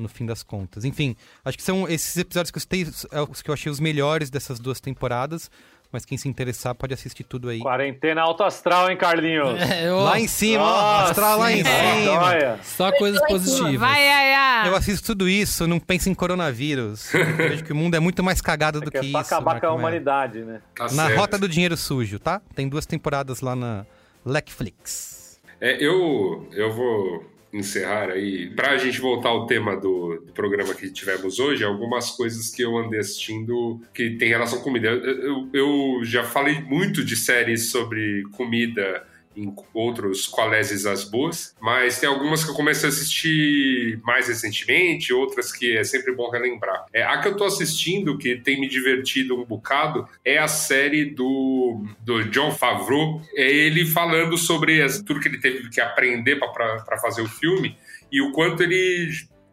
[0.00, 0.84] No fim das contas.
[0.84, 1.14] Enfim,
[1.44, 4.30] acho que são esses episódios que eu citei, é os que eu achei os melhores
[4.30, 5.50] dessas duas temporadas.
[5.92, 7.58] Mas quem se interessar pode assistir tudo aí.
[7.58, 9.58] Quarentena alto astral, hein, Carlinhos?
[9.60, 12.22] É, ó, Lá em cima, Nossa, astral lá em cima.
[12.22, 12.60] Olha.
[12.62, 13.74] Só coisas positivas.
[13.74, 14.68] Vai, ai, ai.
[14.68, 17.10] Eu assisto tudo isso, não penso em coronavírus.
[17.12, 19.34] Eu vejo que o mundo é muito mais cagado do Que que, é pra isso.
[19.34, 20.60] acabar Marco com a humanidade, né?
[20.76, 21.18] Tá Na certo.
[21.18, 22.40] Rota do Dinheiro Sujo, tá?
[22.54, 23.84] Tem duas temporadas lá na
[24.24, 25.40] Netflix.
[25.60, 30.72] É, eu, eu vou encerrar aí, para a gente voltar ao tema do, do, programa
[30.74, 34.88] que tivemos hoje, algumas coisas que eu andei assistindo que tem relação com comida.
[34.88, 39.04] Eu, eu, eu já falei muito de séries sobre comida
[39.36, 45.12] em outros Qualeses as Boas, mas tem algumas que eu comecei a assistir mais recentemente,
[45.12, 46.86] outras que é sempre bom relembrar.
[46.92, 51.04] É, a que eu tô assistindo, que tem me divertido um bocado, é a série
[51.04, 56.36] do, do John Favreau, é ele falando sobre as, tudo que ele teve que aprender
[56.36, 57.76] para fazer o filme
[58.12, 59.10] e o quanto ele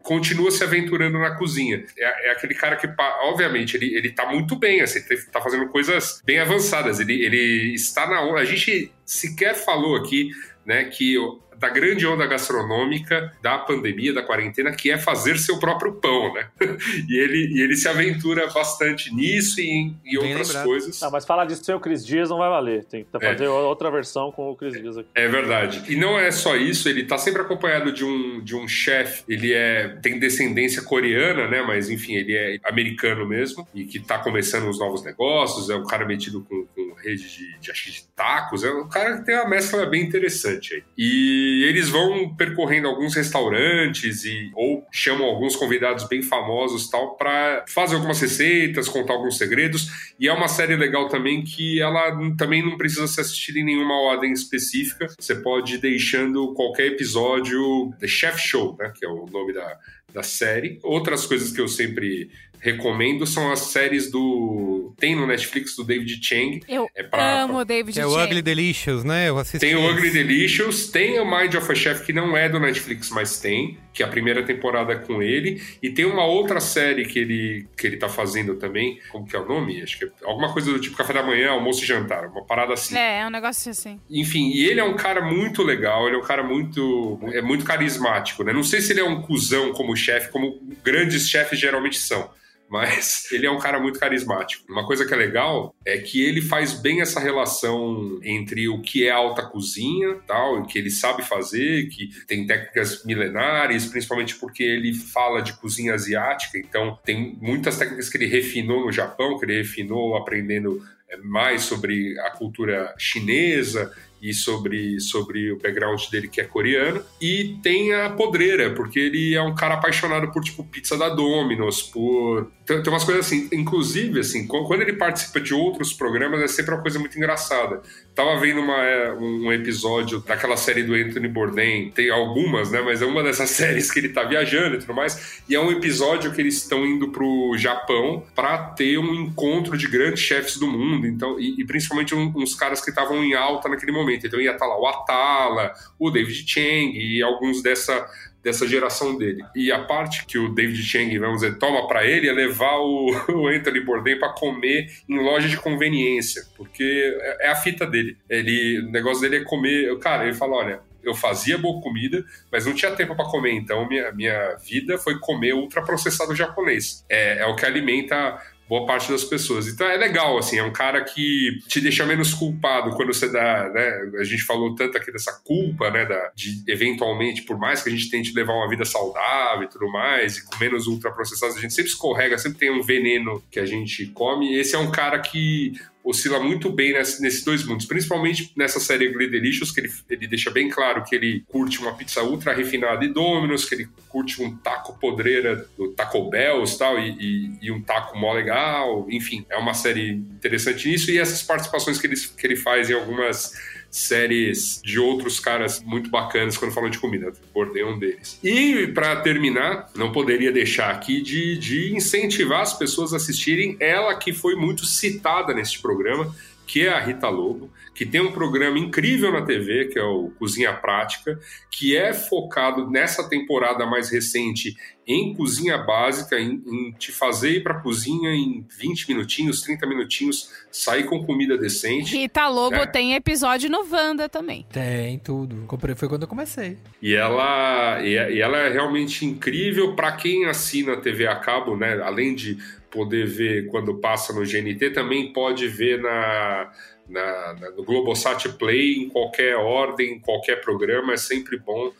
[0.08, 1.84] continua se aventurando na cozinha.
[1.98, 2.88] É, é, aquele cara que,
[3.24, 6.98] obviamente, ele, ele tá muito bem, assim, tá fazendo coisas bem avançadas.
[6.98, 8.20] Ele, ele está na.
[8.20, 10.30] A gente sequer falou aqui,
[10.68, 11.16] né, que
[11.58, 16.48] da grande onda gastronômica da pandemia, da quarentena, que é fazer seu próprio pão, né?
[17.08, 20.64] e, ele, e ele se aventura bastante nisso e em e outras lembrado.
[20.64, 21.00] coisas.
[21.00, 22.84] Não, mas falar disso sem o Cris Dias não vai valer.
[22.84, 23.48] Tem que fazer é.
[23.48, 25.08] outra versão com o Cris Dias aqui.
[25.14, 25.82] É verdade.
[25.88, 29.24] E não é só isso, ele tá sempre acompanhado de um, de um chefe.
[29.28, 31.62] Ele é, tem descendência coreana, né?
[31.62, 35.70] Mas enfim, ele é americano mesmo e que tá começando os novos negócios.
[35.70, 36.77] É um cara metido com, com
[37.10, 38.64] rede de, de, de tacos.
[38.64, 40.82] É um cara que tem uma mescla bem interessante aí.
[40.96, 47.16] E e eles vão percorrendo alguns restaurantes e ou chamam alguns convidados bem famosos tal
[47.16, 50.12] para fazer algumas receitas, contar alguns segredos.
[50.20, 54.00] E é uma série legal também que ela também não precisa ser assistida em nenhuma
[54.00, 55.08] ordem específica.
[55.18, 59.78] Você pode ir deixando qualquer episódio The Chef Show, né, que é o nome da,
[60.12, 60.78] da série.
[60.82, 62.30] Outras coisas que eu sempre
[62.60, 64.92] recomendo são as séries do.
[64.98, 66.60] Tem no Netflix do David Chang.
[66.68, 67.64] Eu é pra, amo pra...
[67.64, 68.04] David Chang.
[68.04, 69.28] É o Ugly Delicious, né?
[69.28, 69.58] Eu assisti.
[69.58, 73.10] Tem o Ugly Delicious, tem o Mind of a Chef, que não é do Netflix,
[73.10, 75.62] mas tem, que é a primeira temporada é com ele.
[75.82, 78.98] E tem uma outra série que ele, que ele tá fazendo também.
[79.10, 79.82] Como que é o nome?
[79.82, 82.26] Acho que é alguma coisa do tipo café da manhã, almoço e jantar.
[82.26, 82.96] Uma parada assim.
[82.96, 84.00] É, é um negócio assim.
[84.10, 87.18] Enfim, e ele é um cara muito legal, ele é um cara muito.
[87.32, 88.52] É muito carismático, né?
[88.52, 92.30] Não sei se ele é um cuzão como chefe, como grandes chefes geralmente são
[92.68, 94.64] mas ele é um cara muito carismático.
[94.70, 99.06] Uma coisa que é legal é que ele faz bem essa relação entre o que
[99.06, 104.94] é alta cozinha, tal, que ele sabe fazer, que tem técnicas milenares, principalmente porque ele
[104.94, 109.58] fala de cozinha asiática, então tem muitas técnicas que ele refinou no Japão, que ele
[109.58, 116.40] refinou aprendendo é, mais sobre a cultura chinesa e sobre, sobre o background dele que
[116.40, 117.02] é coreano.
[117.20, 121.82] E tem a podreira, porque ele é um cara apaixonado por, tipo, pizza da Domino's,
[121.82, 122.50] por...
[122.68, 126.74] Tem, tem umas coisas assim, inclusive, assim, quando ele participa de outros programas, é sempre
[126.74, 127.80] uma coisa muito engraçada.
[128.14, 133.00] Tava vendo uma, é, um episódio daquela série do Anthony Bourdain, tem algumas, né, mas
[133.00, 136.30] é uma dessas séries que ele tá viajando e tudo mais, e é um episódio
[136.30, 141.06] que eles estão indo pro Japão para ter um encontro de grandes chefes do mundo,
[141.06, 144.26] então, e, e principalmente um, uns caras que estavam em alta naquele momento.
[144.26, 148.06] Então ia estar lá o Atala, o David Chang e alguns dessa,
[148.48, 149.44] dessa geração dele.
[149.54, 153.10] E a parte que o David Chang, vamos dizer, toma para ele é levar o,
[153.28, 158.16] o Anthony Bourdain para comer em loja de conveniência, porque é, é a fita dele.
[158.28, 159.96] Ele, o negócio dele é comer.
[159.98, 163.52] Cara, ele fala: olha, eu fazia boa comida, mas não tinha tempo para comer.
[163.52, 167.04] Então, minha, minha vida foi comer ultraprocessado japonês.
[167.08, 169.66] É, é o que alimenta boa parte das pessoas.
[169.66, 173.68] Então é legal, assim, é um cara que te deixa menos culpado quando você dá,
[173.70, 174.10] né?
[174.20, 176.04] A gente falou tanto aqui dessa culpa, né?
[176.04, 179.90] Da, de eventualmente, por mais que a gente tente levar uma vida saudável e tudo
[179.90, 183.66] mais, e com menos ultraprocessados, a gente sempre escorrega, sempre tem um veneno que a
[183.66, 184.54] gente come.
[184.54, 185.72] Esse é um cara que
[186.04, 190.26] oscila muito bem nesse, nesses dois mundos, principalmente nessa série Glee Delicious, que ele, ele
[190.26, 194.42] deixa bem claro que ele curte uma pizza ultra refinada e Domino's, que ele curte
[194.42, 199.44] um taco podreira do Taco Bell's tal, e, e, e um taco mó legal, enfim,
[199.50, 203.52] é uma série interessante nisso, e essas participações que ele, que ele faz em algumas
[203.90, 207.32] séries de outros caras muito bacanas quando falam de comida.
[207.54, 208.38] Bordei um deles.
[208.42, 214.14] E para terminar, não poderia deixar aqui de, de incentivar as pessoas a assistirem ela
[214.14, 216.34] que foi muito citada neste programa,
[216.66, 220.30] que é a Rita Lobo, que tem um programa incrível na TV, que é o
[220.38, 221.36] Cozinha Prática,
[221.68, 227.64] que é focado nessa temporada mais recente em cozinha básica, em, em te fazer ir
[227.64, 232.16] para a cozinha em 20 minutinhos, 30 minutinhos, sair com comida decente.
[232.16, 232.86] Rita Lobo né?
[232.86, 234.64] tem episódio no Wanda também.
[234.70, 235.64] Tem, tudo.
[235.66, 236.78] Comprei, foi quando eu comecei.
[237.02, 242.00] E ela, e, e ela é realmente incrível para quem assina TV a cabo, né?
[242.00, 242.58] Além de
[242.90, 246.70] poder ver quando passa no GNT, também pode ver na,
[247.08, 251.90] na, na, no Globosat Play, em qualquer ordem, em qualquer programa, é sempre bom.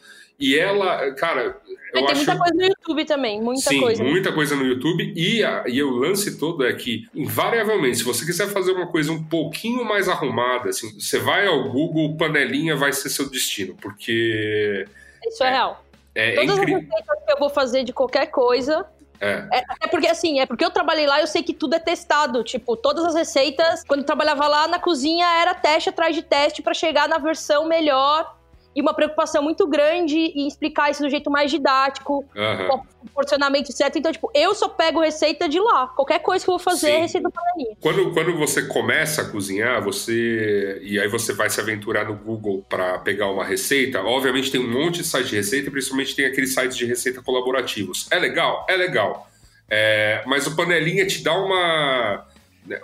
[0.41, 1.53] E ela, cara, eu
[1.89, 2.17] É, tem acho.
[2.17, 4.05] muita coisa no YouTube também, muita Sim, coisa.
[4.05, 5.13] muita coisa no YouTube.
[5.17, 9.11] E, a- e o lance todo é que, invariavelmente, se você quiser fazer uma coisa
[9.11, 14.87] um pouquinho mais arrumada, assim, você vai ao Google, panelinha vai ser seu destino, porque
[15.27, 15.85] Isso é, real.
[16.15, 16.81] é, é Todas as incrível.
[16.83, 18.87] receitas que eu vou fazer de qualquer coisa.
[19.21, 19.49] É.
[19.53, 22.43] É, porque assim, é porque eu trabalhei lá, eu sei que tudo é testado.
[22.45, 26.63] Tipo, todas as receitas, quando eu trabalhava lá na cozinha, era teste atrás de teste
[26.63, 28.38] pra chegar na versão melhor.
[28.79, 32.69] E uma preocupação muito grande em explicar isso do jeito mais didático, Aham.
[32.69, 33.99] com o porcionamento certo.
[33.99, 35.89] Então, tipo, eu só pego receita de lá.
[35.89, 36.93] Qualquer coisa que eu vou fazer Sim.
[36.93, 37.77] é receita panelinha.
[37.81, 42.65] Quando, quando você começa a cozinhar, você e aí você vai se aventurar no Google
[42.69, 44.01] para pegar uma receita.
[44.01, 48.07] Obviamente tem um monte de sites de receita, principalmente tem aqueles sites de receita colaborativos.
[48.13, 49.29] É legal, é legal.
[49.69, 52.28] É, mas o panelinha te dá uma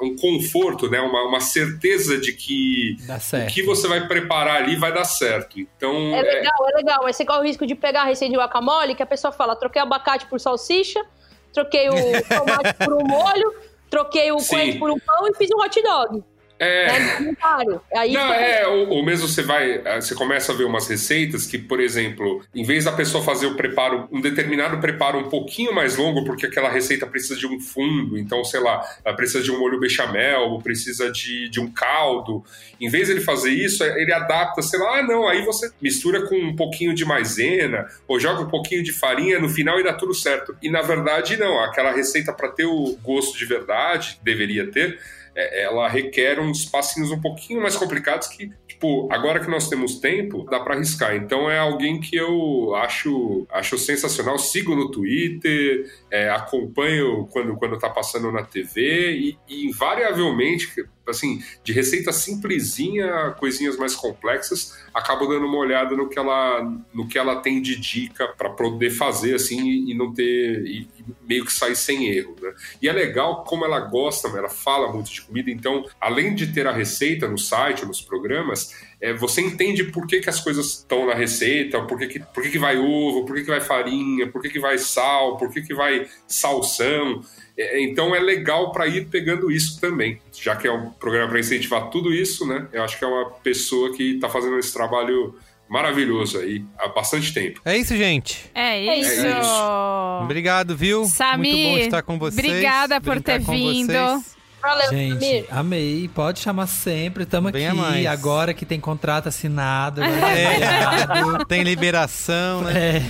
[0.01, 1.01] um conforto, né?
[1.01, 5.59] Uma, uma certeza de que o que você vai preparar ali vai dar certo.
[5.59, 7.01] Então, É é, legal, é legal.
[7.02, 9.56] Mas você corre o risco de pegar a receita de guacamole, que a pessoa fala,
[9.56, 11.05] troquei o abacate por salsicha,
[11.52, 11.94] troquei o
[12.28, 13.55] tomate por um molho,
[13.90, 14.48] troquei o Sim.
[14.48, 16.24] coentro por um pão e fiz um hot dog.
[16.59, 17.16] É, Né?
[17.16, 17.81] Comentário.
[17.94, 21.47] Aí Não, é, ou, ou mesmo você vai, eh, você começa a ver umas receitas
[21.47, 25.74] que, por exemplo, em vez da pessoa fazer o preparo, um determinado preparo um pouquinho
[25.74, 29.51] mais longo, porque aquela receita precisa de um fundo, então, sei lá, ela precisa de
[29.51, 32.44] um molho bechamel, ou precisa de, de um caldo.
[32.81, 35.70] Em vez de ele fazer isso, eh, ele adapta, sei lá, ah, não, aí você
[35.82, 39.85] mistura com um pouquinho de maisena, ou joga um pouquinho de farinha no final e
[39.85, 40.56] dá tudo certo.
[40.62, 45.23] E na verdade, não, aquela receita para ter o gosto de verdade, deveria ter, é,
[45.35, 50.44] ela requer uns passinhos um pouquinho mais complicados que, tipo, agora que nós temos tempo,
[50.44, 51.16] dá pra arriscar.
[51.16, 54.39] Então é alguém que eu acho, acho sensacional.
[54.39, 61.43] Sigo no Twitter, é, acompanho quando, quando tá passando na TV e, e invariavelmente, assim,
[61.62, 66.62] de receita simplesinha coisinhas mais complexas, acabo dando uma olhada no que ela,
[66.93, 69.60] no que ela tem de dica pra poder fazer, assim,
[69.90, 70.64] e, não ter...
[70.66, 70.89] E,
[71.26, 72.52] meio que sair sem erro, né?
[72.81, 76.66] E é legal como ela gosta, ela fala muito de comida, então, além de ter
[76.66, 81.06] a receita no site, nos programas, é, você entende por que, que as coisas estão
[81.06, 84.26] na receita, por que, que, por que, que vai ovo, por que, que vai farinha,
[84.26, 87.22] por que, que vai sal, por que, que vai salsão.
[87.56, 90.20] É, então é legal para ir pegando isso também.
[90.32, 92.66] Já que é um programa para incentivar tudo isso, né?
[92.72, 95.34] Eu acho que é uma pessoa que está fazendo esse trabalho
[95.68, 97.60] maravilhoso aí há bastante tempo.
[97.64, 98.50] É isso, gente.
[98.54, 99.24] É isso.
[99.24, 100.22] É isso.
[100.22, 101.04] Obrigado, viu?
[101.04, 102.46] Samir, Muito bom estar com vocês.
[102.46, 103.92] obrigada por ter vindo.
[103.92, 104.34] vocês.
[104.64, 105.46] Valeu, Gente, Samir.
[105.50, 106.10] amei.
[106.14, 107.26] Pode chamar sempre.
[107.26, 108.06] Tamo Venha aqui mais.
[108.06, 110.02] agora que tem contrato assinado.
[110.02, 112.98] É, tem liberação, né?
[112.98, 113.02] É.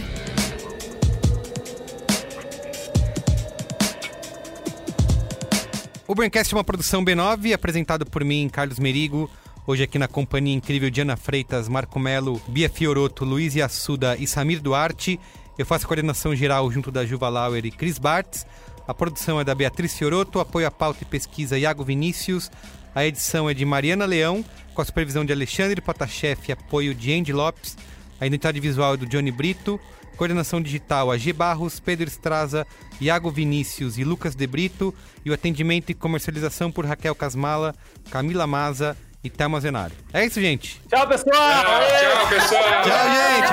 [6.07, 9.31] O Braincast é uma produção B9, apresentado por mim, Carlos Merigo.
[9.67, 14.27] Hoje aqui na companhia incrível de Ana Freitas, Marco Melo, Bia Fioroto, Luiz Assuda e
[14.27, 15.19] Samir Duarte.
[15.57, 18.45] Eu faço a coordenação geral junto da Juva Lauer e Cris Bartz.
[18.87, 22.51] A produção é da Beatriz Fioroto, apoio à pauta e pesquisa Iago Vinícius.
[22.95, 24.45] A edição é de Mariana Leão,
[24.75, 27.77] com a supervisão de Alexandre Potashev e apoio de Andy Lopes.
[28.21, 29.81] A identidade visual é do Johnny Brito.
[30.17, 32.65] Coordenação digital a G Barros, Pedro Estraza,
[33.01, 34.95] Iago Vinícius e Lucas De Brito.
[35.25, 37.75] E o atendimento e comercialização por Raquel Casmala,
[38.11, 39.97] Camila Maza e Thelma Zenário.
[40.13, 40.81] É isso, gente.
[40.89, 41.35] Tchau, pessoal!
[41.35, 42.83] Tchau, pessoal!
[42.85, 43.49] Tchau, gente.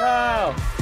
[0.00, 0.81] Valeu!